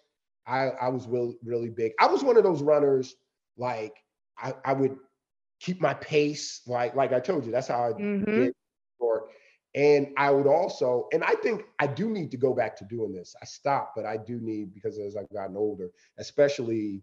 I 0.46 0.68
I 0.70 0.88
was 0.88 1.06
really 1.06 1.36
really 1.44 1.68
big. 1.70 1.92
I 2.00 2.06
was 2.06 2.22
one 2.22 2.36
of 2.38 2.44
those 2.44 2.62
runners 2.62 3.14
like 3.58 4.02
I 4.38 4.54
I 4.64 4.72
would 4.72 4.96
keep 5.60 5.80
my 5.80 5.94
pace 5.94 6.62
like 6.66 6.94
like 6.94 7.12
I 7.12 7.20
told 7.20 7.44
you. 7.44 7.52
That's 7.52 7.68
how 7.68 7.82
I 7.84 7.92
Mhm. 7.92 8.24
get 8.26 8.34
short. 8.44 8.54
And 9.76 10.08
I 10.16 10.30
would 10.30 10.46
also, 10.46 11.06
and 11.12 11.22
I 11.22 11.34
think 11.34 11.64
I 11.78 11.86
do 11.86 12.08
need 12.10 12.30
to 12.30 12.38
go 12.38 12.54
back 12.54 12.76
to 12.78 12.84
doing 12.86 13.12
this. 13.12 13.36
I 13.42 13.44
stopped, 13.44 13.94
but 13.94 14.06
I 14.06 14.16
do 14.16 14.40
need 14.40 14.72
because 14.72 14.98
as 14.98 15.16
I've 15.16 15.28
gotten 15.28 15.54
older, 15.56 15.90
especially 16.16 17.02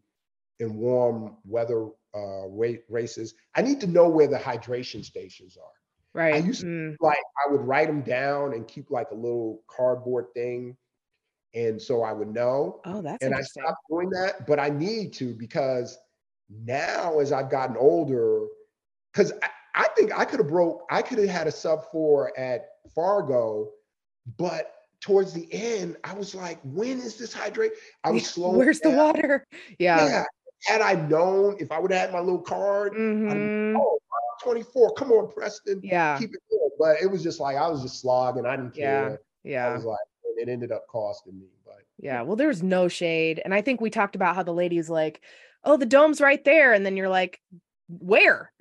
in 0.59 0.75
warm 0.77 1.37
weather 1.45 1.87
uh, 2.15 2.47
races, 2.89 3.35
I 3.55 3.61
need 3.61 3.79
to 3.81 3.87
know 3.87 4.09
where 4.09 4.27
the 4.27 4.37
hydration 4.37 5.05
stations 5.05 5.55
are. 5.55 5.69
Right. 6.19 6.33
I 6.33 6.37
used 6.37 6.61
to- 6.61 6.67
Mm, 6.67 6.95
Like 6.99 7.21
I 7.47 7.51
would 7.51 7.61
write 7.61 7.87
them 7.87 8.01
down 8.01 8.53
and 8.53 8.67
keep 8.67 8.89
like 8.89 9.11
a 9.11 9.15
little 9.15 9.63
cardboard 9.67 10.33
thing, 10.33 10.75
and 11.53 11.79
so 11.81 12.01
I 12.01 12.11
would 12.13 12.29
know. 12.33 12.81
Oh, 12.85 13.01
that's 13.03 13.23
and 13.23 13.35
I 13.35 13.41
stopped 13.41 13.81
doing 13.89 14.09
that, 14.11 14.47
but 14.47 14.59
I 14.59 14.69
need 14.69 15.13
to 15.13 15.35
because 15.35 15.97
now 16.49 17.19
as 17.19 17.31
I've 17.31 17.49
gotten 17.51 17.77
older, 17.77 18.47
because 19.11 19.31
I, 19.75 19.83
I 19.83 19.87
think 19.95 20.17
I 20.17 20.25
could 20.25 20.39
have 20.39 20.47
broke, 20.49 20.83
I 20.89 21.01
could 21.01 21.17
have 21.19 21.29
had 21.29 21.47
a 21.47 21.51
sub 21.51 21.89
four 21.91 22.37
at 22.37 22.69
Fargo, 22.93 23.69
but 24.37 24.73
towards 25.01 25.33
the 25.33 25.47
end, 25.51 25.97
I 26.03 26.13
was 26.13 26.33
like, 26.33 26.59
when 26.63 26.99
is 26.99 27.17
this 27.17 27.33
hydrate? 27.33 27.73
I 28.03 28.11
was 28.11 28.23
Yeah, 28.23 28.27
slow. 28.29 28.51
Where's 28.57 28.79
the 28.79 28.91
water? 28.91 29.45
Yeah. 29.79 30.05
Yeah. 30.07 30.23
Had 30.65 30.81
I 30.81 30.93
known, 30.93 31.57
if 31.59 31.71
I 31.71 31.79
would 31.79 31.91
have 31.91 31.99
had 31.99 32.13
my 32.13 32.19
little 32.21 32.41
card, 32.41 32.93
Mhm. 32.93 33.75
oh, 33.75 33.99
24, 34.41 34.93
come 34.93 35.11
on, 35.11 35.29
Preston, 35.31 35.81
Yeah. 35.83 36.17
keep 36.17 36.33
it 36.33 36.39
going. 36.49 36.69
But 36.79 37.01
it 37.01 37.07
was 37.07 37.21
just 37.21 37.39
like, 37.39 37.57
I 37.57 37.67
was 37.67 37.81
just 37.81 37.99
slogging. 37.99 38.45
I 38.45 38.55
didn't 38.55 38.75
Yeah. 38.75 38.85
care. 39.01 39.11
I 39.11 39.17
Yeah. 39.49 39.73
was 39.73 39.83
like, 39.83 39.99
and 40.25 40.39
it 40.39 40.51
ended 40.51 40.71
up 40.71 40.87
costing 40.87 41.37
me. 41.39 41.47
But 41.65 41.83
Yeah. 41.97 42.21
Well, 42.21 42.35
there's 42.37 42.63
no 42.63 42.87
shade. 42.87 43.41
And 43.43 43.53
I 43.53 43.61
think 43.61 43.81
we 43.81 43.89
talked 43.89 44.15
about 44.15 44.35
how 44.35 44.43
the 44.43 44.53
lady's 44.53 44.89
like, 44.89 45.21
oh, 45.65 45.75
the 45.77 45.85
dome's 45.85 46.21
right 46.21 46.43
there. 46.45 46.71
And 46.73 46.85
then 46.85 46.95
you're 46.97 47.09
like, 47.09 47.41
where? 47.89 48.51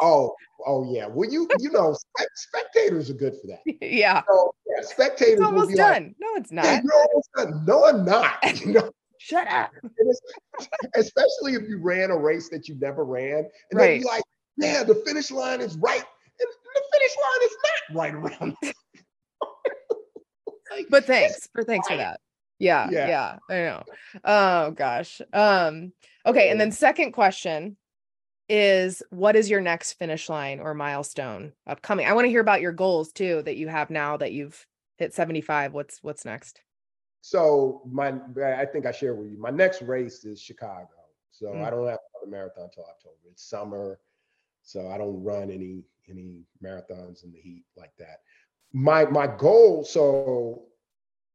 Oh, 0.00 0.34
oh 0.66 0.92
yeah. 0.92 1.06
Well, 1.06 1.28
you 1.30 1.48
you 1.58 1.70
know, 1.70 1.96
spectators 2.34 3.10
are 3.10 3.14
good 3.14 3.34
for 3.40 3.46
that. 3.48 3.60
yeah. 3.82 4.22
So 4.28 4.54
yeah, 4.66 4.82
spectators 4.84 5.34
It's 5.34 5.42
almost 5.42 5.70
be 5.70 5.76
like, 5.76 5.94
done. 5.94 6.14
no, 6.20 6.28
it's 6.36 6.52
yeah, 6.52 6.62
not. 6.62 6.84
you're 6.84 6.94
almost 6.94 7.28
done. 7.36 7.64
No, 7.66 7.84
I'm 7.86 8.04
not. 8.04 8.38
You 8.66 8.72
know, 8.74 8.90
Shut 9.18 9.48
up. 9.48 9.70
Especially 10.94 11.54
if 11.54 11.62
you 11.68 11.80
ran 11.82 12.10
a 12.10 12.16
race 12.16 12.48
that 12.50 12.68
you 12.68 12.76
never 12.80 13.04
ran, 13.04 13.38
and 13.38 13.46
then 13.72 13.78
Right. 13.78 14.00
you're 14.00 14.08
like, 14.10 14.22
yeah, 14.58 14.84
the 14.84 14.94
finish 15.06 15.30
line 15.30 15.60
is 15.60 15.76
right, 15.78 16.02
and 16.02 16.48
the 16.74 16.82
finish 16.92 17.16
line 17.16 17.42
is 17.42 17.56
not 17.64 17.98
right 17.98 18.14
around. 18.14 18.56
Like, 20.70 20.86
But 20.90 21.04
thanks 21.06 21.48
for 21.52 21.62
thanks 21.64 21.88
for 21.88 21.96
that. 21.96 22.20
Yeah, 22.58 22.88
Yeah. 22.90 23.08
yeah. 23.08 23.36
I 23.50 23.54
know. 23.54 23.82
Oh 24.24 24.70
gosh. 24.72 25.20
Um, 25.32 25.92
okay, 26.24 26.50
and 26.50 26.60
then 26.60 26.72
second 26.72 27.12
question 27.12 27.76
is 28.48 29.02
what 29.10 29.36
is 29.36 29.50
your 29.50 29.60
next 29.60 29.94
finish 29.94 30.28
line 30.28 30.60
or 30.60 30.74
milestone 30.74 31.52
upcoming? 31.66 32.06
I 32.06 32.12
want 32.12 32.26
to 32.26 32.30
hear 32.30 32.40
about 32.40 32.60
your 32.60 32.72
goals 32.72 33.12
too 33.12 33.42
that 33.42 33.56
you 33.56 33.68
have 33.68 33.90
now 33.90 34.16
that 34.16 34.32
you've 34.32 34.66
hit 34.96 35.14
75. 35.14 35.72
What's 35.72 35.98
what's 36.02 36.24
next? 36.24 36.60
So 37.22 37.82
my, 37.90 38.14
I 38.44 38.64
think 38.66 38.86
I 38.86 38.92
shared 38.92 39.18
with 39.18 39.30
you. 39.30 39.38
My 39.38 39.50
next 39.50 39.82
race 39.82 40.24
is 40.24 40.40
Chicago. 40.40 40.88
So 41.32 41.48
Mm. 41.48 41.64
I 41.64 41.70
don't 41.70 41.88
have 41.88 41.98
a 42.24 42.26
marathon 42.26 42.64
until 42.64 42.84
October. 42.84 43.16
It's 43.30 43.42
summer, 43.42 43.98
so 44.62 44.88
I 44.88 44.96
don't 44.96 45.22
run 45.22 45.50
any 45.50 45.82
any 46.08 46.44
marathons 46.64 47.24
in 47.24 47.32
the 47.32 47.40
heat 47.40 47.64
like 47.76 47.92
that. 47.98 48.20
My 48.72 49.04
my 49.06 49.26
goal. 49.26 49.84
So 49.84 50.66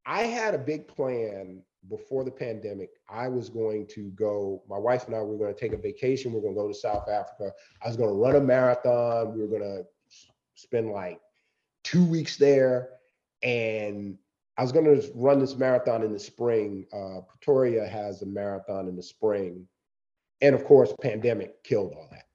I 0.05 0.23
had 0.23 0.55
a 0.55 0.57
big 0.57 0.87
plan 0.87 1.61
before 1.89 2.23
the 2.23 2.31
pandemic. 2.31 2.91
I 3.09 3.27
was 3.27 3.49
going 3.49 3.87
to 3.87 4.09
go. 4.11 4.63
My 4.69 4.77
wife 4.77 5.07
and 5.07 5.15
I 5.15 5.21
were 5.21 5.37
going 5.37 5.53
to 5.53 5.59
take 5.59 5.73
a 5.73 5.77
vacation. 5.77 6.31
We 6.31 6.39
are 6.39 6.41
going 6.41 6.55
to 6.55 6.61
go 6.61 6.67
to 6.67 6.73
South 6.73 7.09
Africa. 7.09 7.51
I 7.83 7.87
was 7.87 7.97
going 7.97 8.09
to 8.09 8.15
run 8.15 8.35
a 8.35 8.41
marathon. 8.41 9.33
We 9.33 9.41
were 9.41 9.47
going 9.47 9.61
to 9.61 9.83
spend 10.55 10.91
like 10.91 11.19
two 11.83 12.05
weeks 12.05 12.37
there, 12.37 12.89
and 13.41 14.17
I 14.57 14.61
was 14.61 14.71
going 14.71 14.85
to 14.85 15.11
run 15.15 15.39
this 15.39 15.55
marathon 15.55 16.03
in 16.03 16.13
the 16.13 16.19
spring. 16.19 16.85
Uh, 16.93 17.21
Pretoria 17.21 17.87
has 17.87 18.21
a 18.21 18.25
marathon 18.25 18.87
in 18.87 18.95
the 18.95 19.03
spring, 19.03 19.67
and 20.41 20.53
of 20.53 20.63
course, 20.65 20.93
pandemic 21.01 21.63
killed 21.63 21.93
all 21.95 22.07
that. 22.11 22.25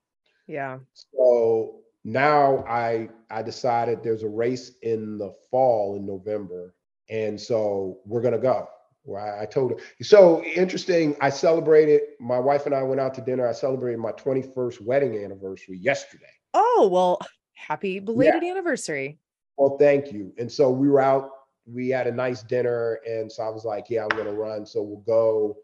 Yeah. 0.47 0.79
So 1.13 1.81
now 2.05 2.65
I 2.69 3.09
I 3.31 3.43
decided 3.43 4.03
there's 4.03 4.23
a 4.23 4.29
race 4.29 4.73
in 4.83 5.19
the 5.19 5.35
fall 5.51 5.97
in 5.97 6.07
November, 6.07 6.75
and 7.11 7.41
so 7.41 7.99
we're 8.05 8.23
gonna 8.23 8.39
go. 8.39 8.69
Well, 9.07 9.25
I, 9.25 9.43
I 9.43 9.47
told 9.47 9.71
her. 9.73 9.77
So 10.03 10.43
interesting. 10.43 11.17
I 11.21 11.31
celebrated. 11.31 12.03
My 12.21 12.39
wife 12.39 12.67
and 12.67 12.75
I 12.75 12.83
went 12.83 13.01
out 13.01 13.15
to 13.15 13.21
dinner. 13.21 13.47
I 13.47 13.53
celebrated 13.53 13.99
my 13.99 14.13
21st 14.13 14.83
wedding 14.83 15.25
anniversary 15.25 15.79
yesterday. 15.79 16.25
Oh 16.53 16.89
well, 16.91 17.21
happy 17.55 18.01
belated 18.01 18.43
anniversary. 18.43 19.19
Well, 19.57 19.79
thank 19.79 20.13
you. 20.13 20.33
And 20.39 20.51
so 20.51 20.71
we 20.71 20.89
were 20.89 21.01
out. 21.01 21.31
We 21.67 21.89
had 21.89 22.07
a 22.07 22.13
nice 22.13 22.43
dinner, 22.43 23.01
and 23.07 23.31
so 23.31 23.43
I 23.43 23.49
was 23.49 23.65
like, 23.65 23.87
"Yeah, 23.89 24.03
I'm 24.03 24.17
gonna 24.17 24.33
run." 24.33 24.67
So 24.67 24.83
we'll 24.83 24.99
go. 25.01 25.57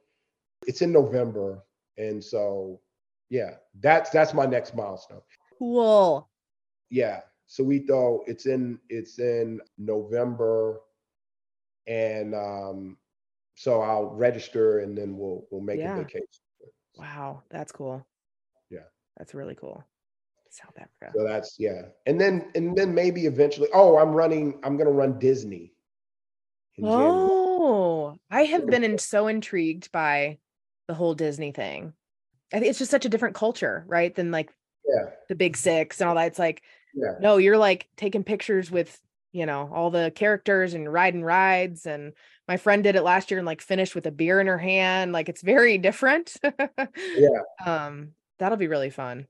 It's 0.67 0.83
in 0.83 0.93
November, 0.93 1.63
and 1.99 2.23
so 2.23 2.81
yeah, 3.29 3.55
that's 3.81 4.11
that's 4.11 4.35
my 4.35 4.47
next 4.47 4.75
milestone. 4.75 5.23
Cool. 5.59 6.29
Yeah. 6.91 7.21
So 7.47 7.65
we 7.65 7.81
thought 7.81 8.25
it's 8.27 8.47
in 8.47 8.79
it's 8.89 9.19
in 9.19 9.61
November, 9.79 10.81
and 11.87 12.35
um, 12.35 12.97
so 13.63 13.81
I'll 13.81 14.07
register, 14.11 14.81
and 14.81 14.99
then 14.99 15.17
we'll 15.17 15.47
we'll 15.51 15.61
make 15.61 15.79
Yeah. 15.79 15.95
a 15.95 16.03
vacation. 16.03 16.27
Wow, 16.99 17.43
that's 17.49 17.71
cool. 17.71 18.05
Yeah. 18.71 18.81
That's 19.17 19.35
really 19.35 19.55
cool. 19.55 19.85
South 20.51 20.77
Africa. 20.77 21.13
So 21.17 21.25
that's 21.25 21.55
yeah, 21.61 21.83
and 22.07 22.21
then 22.21 22.51
and 22.57 22.77
then 22.77 22.93
maybe 22.93 23.27
eventually. 23.27 23.69
Oh, 23.73 23.99
I'm 23.99 24.11
running. 24.11 24.59
I'm 24.65 24.77
gonna 24.77 24.91
run 24.91 25.19
Disney. 25.21 25.73
in 26.77 26.87
January. 26.87 27.29
Oh, 27.31 28.17
I 28.31 28.43
have 28.45 28.67
been 28.67 28.83
in, 28.83 28.99
so 28.99 29.29
intrigued 29.29 29.93
by 29.93 30.39
the 30.89 30.95
whole 30.95 31.15
Disney 31.15 31.53
thing. 31.53 31.93
I 32.53 32.59
think 32.59 32.69
it's 32.71 32.81
just 32.81 32.91
such 32.91 33.05
a 33.05 33.09
different 33.09 33.37
culture, 33.37 33.85
right? 33.87 34.13
Than 34.15 34.33
like 34.33 34.51
Yeah, 34.85 35.11
the 35.29 35.37
big 35.37 35.57
six 35.57 36.01
and 36.01 36.09
all 36.09 36.17
that. 36.17 36.27
It's 36.27 36.39
like, 36.39 36.63
yeah, 36.95 37.15
no, 37.21 37.37
you're 37.37 37.59
like 37.59 37.89
taking 37.97 38.25
pictures 38.25 38.71
with, 38.71 39.01
you 39.31 39.47
know, 39.47 39.71
all 39.73 39.91
the 39.91 40.11
characters 40.15 40.75
and 40.75 40.93
riding 40.93 41.23
rides. 41.23 41.87
And 41.87 42.13
my 42.49 42.57
friend 42.57 42.83
did 42.83 42.97
it 42.97 43.03
last 43.03 43.31
year 43.31 43.39
and 43.39 43.47
like 43.47 43.61
finished 43.61 43.95
with 43.95 44.07
a 44.07 44.11
beer 44.11 44.41
in 44.41 44.47
her 44.47 44.59
hand. 44.59 45.13
Like 45.13 45.29
it's 45.29 45.43
very 45.43 45.79
different. 45.79 46.37
yeah, 46.43 47.29
Um, 47.67 48.13
that'll 48.39 48.59
be 48.59 48.67
really 48.69 48.91
fun. 48.91 49.27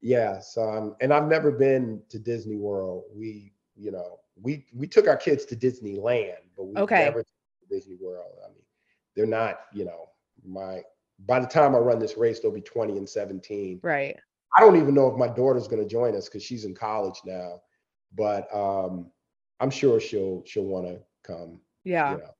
yeah. 0.00 0.38
So 0.40 0.62
um, 0.68 0.96
and 1.00 1.12
I've 1.12 1.28
never 1.28 1.50
been 1.52 2.02
to 2.08 2.18
Disney 2.18 2.56
World. 2.56 3.04
We, 3.14 3.52
you 3.76 3.90
know, 3.90 4.18
we 4.40 4.66
we 4.74 4.86
took 4.86 5.06
our 5.08 5.16
kids 5.16 5.44
to 5.46 5.56
Disneyland, 5.56 6.36
but 6.56 6.64
we 6.64 6.76
Okay. 6.76 7.04
never 7.04 7.22
to 7.22 7.28
Disney 7.68 7.96
World. 8.00 8.32
I 8.44 8.48
mean, 8.48 8.62
they're 9.14 9.26
not. 9.26 9.60
You 9.72 9.84
know, 9.84 10.08
my 10.44 10.82
by 11.26 11.38
the 11.40 11.46
time 11.46 11.74
I 11.74 11.78
run 11.78 11.98
this 11.98 12.16
race, 12.16 12.40
they'll 12.40 12.50
be 12.50 12.60
20 12.60 12.96
and 12.98 13.08
17. 13.08 13.80
Right. 13.82 14.16
I 14.56 14.60
don't 14.60 14.76
even 14.76 14.94
know 14.94 15.08
if 15.08 15.16
my 15.16 15.28
daughter's 15.28 15.68
going 15.68 15.82
to 15.82 15.88
join 15.88 16.16
us 16.16 16.28
because 16.28 16.42
she's 16.42 16.64
in 16.64 16.74
college 16.74 17.20
now, 17.24 17.60
but 18.16 18.52
um, 18.54 19.10
I'm 19.60 19.70
sure 19.70 20.00
she'll 20.00 20.42
she'll 20.46 20.64
want 20.64 20.86
to 20.86 21.00
come. 21.22 21.60
Yeah. 21.84 22.12
You 22.12 22.18
know, 22.18 22.30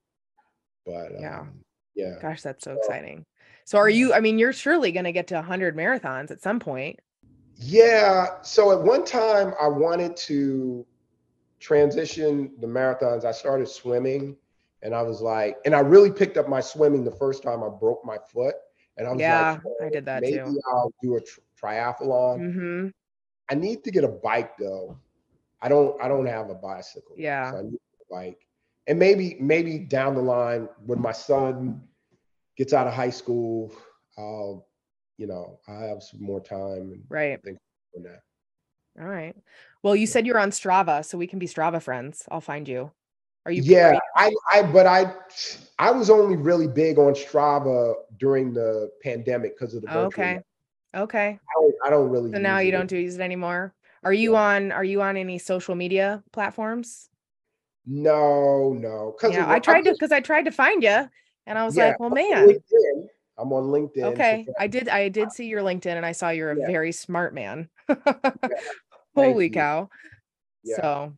but 0.85 1.11
Yeah. 1.19 1.41
um, 1.41 1.59
yeah. 1.95 2.15
Gosh, 2.21 2.41
that's 2.41 2.63
so 2.63 2.73
exciting. 2.73 3.25
So 3.65 3.77
are 3.77 3.89
you, 3.89 4.13
I 4.13 4.19
mean, 4.19 4.37
you're 4.37 4.53
surely 4.53 4.91
going 4.91 5.05
to 5.05 5.11
get 5.11 5.27
to 5.27 5.35
100 5.35 5.75
marathons 5.75 6.29
at 6.31 6.41
some 6.41 6.59
point. 6.59 6.99
Yeah. 7.57 8.41
So 8.41 8.71
at 8.71 8.81
one 8.83 9.03
time, 9.05 9.53
I 9.59 9.67
wanted 9.67 10.15
to 10.17 10.85
transition 11.59 12.51
the 12.59 12.67
marathons. 12.67 13.25
I 13.25 13.31
started 13.31 13.67
swimming, 13.67 14.35
and 14.81 14.93
I 14.93 15.01
was 15.01 15.21
like, 15.21 15.57
and 15.65 15.73
I 15.73 15.79
really 15.79 16.11
picked 16.11 16.37
up 16.37 16.47
my 16.47 16.61
swimming 16.61 17.03
the 17.03 17.11
first 17.11 17.41
time 17.43 17.63
I 17.63 17.69
broke 17.69 18.05
my 18.05 18.17
foot, 18.31 18.55
and 18.97 19.07
I 19.07 19.11
was 19.11 19.19
Yeah, 19.21 19.51
like, 19.51 19.61
I 19.81 19.85
"Oh, 19.85 19.89
did 19.89 20.05
that 20.05 20.21
maybe 20.21 20.37
too. 20.37 20.61
I'll 20.71 20.93
do 21.01 21.15
a 21.15 21.21
tri- 21.21 21.43
triathlon. 21.77 22.39
Mm-hmm. 22.39 22.87
I 23.49 23.55
need 23.55 23.83
to 23.83 23.91
get 23.91 24.03
a 24.03 24.09
bike 24.09 24.57
though. 24.57 24.97
I 25.61 25.69
don't. 25.69 25.99
I 26.01 26.07
don't 26.07 26.25
have 26.27 26.49
a 26.49 26.55
bicycle. 26.55 27.15
Yeah. 27.17 27.51
So 27.51 27.57
I 27.59 27.61
need 27.63 27.73
a 27.75 28.13
bike, 28.13 28.45
and 28.87 28.99
maybe 28.99 29.37
maybe 29.39 29.79
down 29.79 30.15
the 30.15 30.21
line 30.21 30.69
when 30.85 31.01
my 31.01 31.11
son 31.11 31.81
gets 32.57 32.73
out 32.73 32.87
of 32.87 32.93
high 32.93 33.09
school, 33.09 33.73
I'll, 34.17 34.67
you 35.17 35.27
know, 35.27 35.59
I 35.67 35.85
have 35.85 36.03
some 36.03 36.21
more 36.21 36.41
time 36.41 36.91
and 36.91 37.03
Right. 37.09 37.39
think 37.43 37.57
that. 38.03 38.21
All 38.99 39.07
right. 39.07 39.35
Well, 39.83 39.95
you 39.95 40.07
said 40.07 40.25
you're 40.25 40.39
on 40.39 40.51
Strava, 40.51 41.03
so 41.03 41.17
we 41.17 41.27
can 41.27 41.39
be 41.39 41.47
Strava 41.47 41.81
friends. 41.81 42.23
I'll 42.31 42.41
find 42.41 42.67
you. 42.67 42.91
Are 43.45 43.51
you? 43.51 43.61
yeah, 43.61 43.99
I, 44.15 44.33
I, 44.51 44.63
but 44.63 44.87
I, 44.87 45.13
I 45.77 45.91
was 45.91 46.09
only 46.09 46.35
really 46.35 46.67
big 46.67 46.97
on 46.97 47.13
Strava 47.13 47.93
during 48.17 48.53
the 48.53 48.89
pandemic 49.03 49.57
because 49.57 49.75
of 49.75 49.83
the 49.83 49.97
okay. 49.97 50.39
Okay. 50.95 51.39
I 51.39 51.61
don't, 51.61 51.75
I 51.85 51.89
don't 51.89 52.09
really. 52.09 52.31
So 52.31 52.39
now 52.39 52.59
you 52.59 52.69
it. 52.69 52.71
don't 52.71 52.87
do 52.87 52.97
use 52.97 53.15
it 53.15 53.21
anymore. 53.21 53.73
Are 54.03 54.13
you 54.13 54.33
Yeah. 54.33 54.41
on? 54.41 54.71
Are 54.71 54.83
you 54.83 55.01
on 55.01 55.17
any 55.17 55.37
social 55.37 55.75
media 55.75 56.23
platforms? 56.31 57.09
No, 57.85 58.73
no. 58.73 59.15
Because 59.15 59.35
Yeah, 59.35 59.49
I 59.49 59.59
tried 59.59 59.83
to 59.83 59.93
because 59.93 60.11
I 60.11 60.19
tried 60.19 60.45
to 60.45 60.51
find 60.51 60.83
you, 60.83 61.07
and 61.45 61.57
I 61.57 61.65
was 61.65 61.77
Yeah, 61.77 61.89
like, 61.89 61.99
well, 61.99 62.09
man. 62.09 62.47
LinkedIn. 62.49 63.07
I'm 63.37 63.51
on 63.51 63.65
LinkedIn. 63.65 64.03
Okay, 64.03 64.47
I 64.57 64.67
did. 64.67 64.89
I 64.89 65.09
did 65.09 65.31
see 65.31 65.47
your 65.47 65.61
LinkedIn, 65.61 65.95
and 65.95 66.05
I 66.05 66.13
saw 66.13 66.29
you're 66.29 66.51
a 66.51 66.55
Yeah. 66.57 66.65
very 66.65 66.91
smart 66.91 67.33
man. 67.33 67.69
Holy 69.15 69.49
cow! 69.49 69.89
So, 70.63 71.13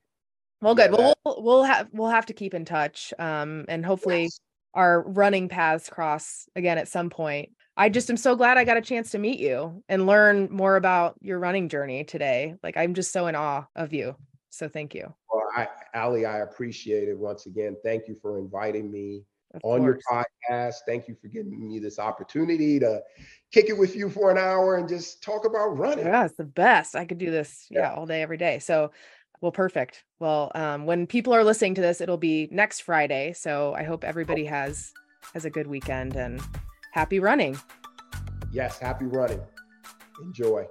well, 0.61 0.76
good. 0.76 0.91
Well, 0.91 1.15
we'll 1.24 1.43
we'll 1.43 1.63
have 1.63 1.89
we'll 1.91 2.09
have 2.09 2.26
to 2.28 2.34
keep 2.34 2.53
in 2.53 2.65
touch, 2.65 3.13
um, 3.20 3.65
and 3.68 3.86
hopefully 3.86 4.24
Yes. 4.24 4.39
our 4.74 5.01
running 5.03 5.49
paths 5.49 5.89
cross 5.89 6.47
again 6.55 6.78
at 6.78 6.88
some 6.88 7.09
point. 7.09 7.49
I 7.76 7.89
just 7.89 8.09
am 8.09 8.18
so 8.18 8.36
glad 8.36 8.57
I 8.57 8.63
got 8.63 8.78
a 8.78 8.82
chance 8.82 9.11
to 9.11 9.20
meet 9.20 9.39
you 9.39 9.84
and 9.88 10.07
learn 10.07 10.49
more 10.51 10.76
about 10.76 11.15
your 11.22 11.38
running 11.38 11.70
journey 11.70 12.03
today. 12.03 12.55
Like 12.63 12.76
I'm 12.76 12.95
just 12.95 13.11
so 13.11 13.28
in 13.28 13.36
awe 13.36 13.65
of 13.76 13.93
you. 13.93 14.15
So 14.49 14.68
thank 14.68 14.95
you. 14.95 15.13
Well, 15.32 15.36
Ali, 15.93 16.25
I 16.25 16.39
appreciate 16.39 17.07
it 17.07 17.17
once 17.17 17.45
again. 17.45 17.75
Thank 17.83 18.07
you 18.07 18.15
for 18.21 18.39
inviting 18.39 18.91
me 18.91 19.23
Of 19.53 19.61
on 19.63 19.83
your 19.83 19.99
podcast. 20.09 20.75
Thank 20.85 21.07
you 21.07 21.15
for 21.21 21.27
giving 21.27 21.67
me 21.67 21.79
this 21.79 21.99
opportunity 21.99 22.79
to 22.79 23.01
kick 23.51 23.69
it 23.69 23.77
with 23.77 23.95
you 23.95 24.09
for 24.09 24.31
an 24.31 24.38
hour 24.38 24.77
and 24.77 24.88
just 24.88 25.23
talk 25.23 25.45
about 25.45 25.77
running. 25.77 26.05
Yeah, 26.05 26.25
it's 26.25 26.35
the 26.35 26.43
best. 26.43 26.95
I 26.95 27.05
could 27.05 27.17
do 27.17 27.31
this, 27.31 27.67
Yeah. 27.69 27.81
yeah, 27.81 27.93
all 27.93 28.05
day, 28.05 28.21
every 28.21 28.38
day. 28.38 28.59
So, 28.59 28.91
well, 29.41 29.51
perfect. 29.51 30.03
Well, 30.19 30.51
um, 30.55 30.85
when 30.85 31.05
people 31.07 31.33
are 31.33 31.43
listening 31.43 31.75
to 31.75 31.81
this, 31.81 32.01
it'll 32.01 32.17
be 32.17 32.47
next 32.51 32.81
Friday. 32.81 33.33
So 33.33 33.73
I 33.75 33.83
hope 33.83 34.03
everybody 34.03 34.45
has 34.45 34.91
has 35.33 35.45
a 35.45 35.49
good 35.49 35.67
weekend 35.67 36.15
and 36.15 36.41
happy 36.91 37.19
running. 37.19 37.57
Yes, 38.51 38.79
happy 38.79 39.05
running. 39.05 39.41
Enjoy. 40.21 40.65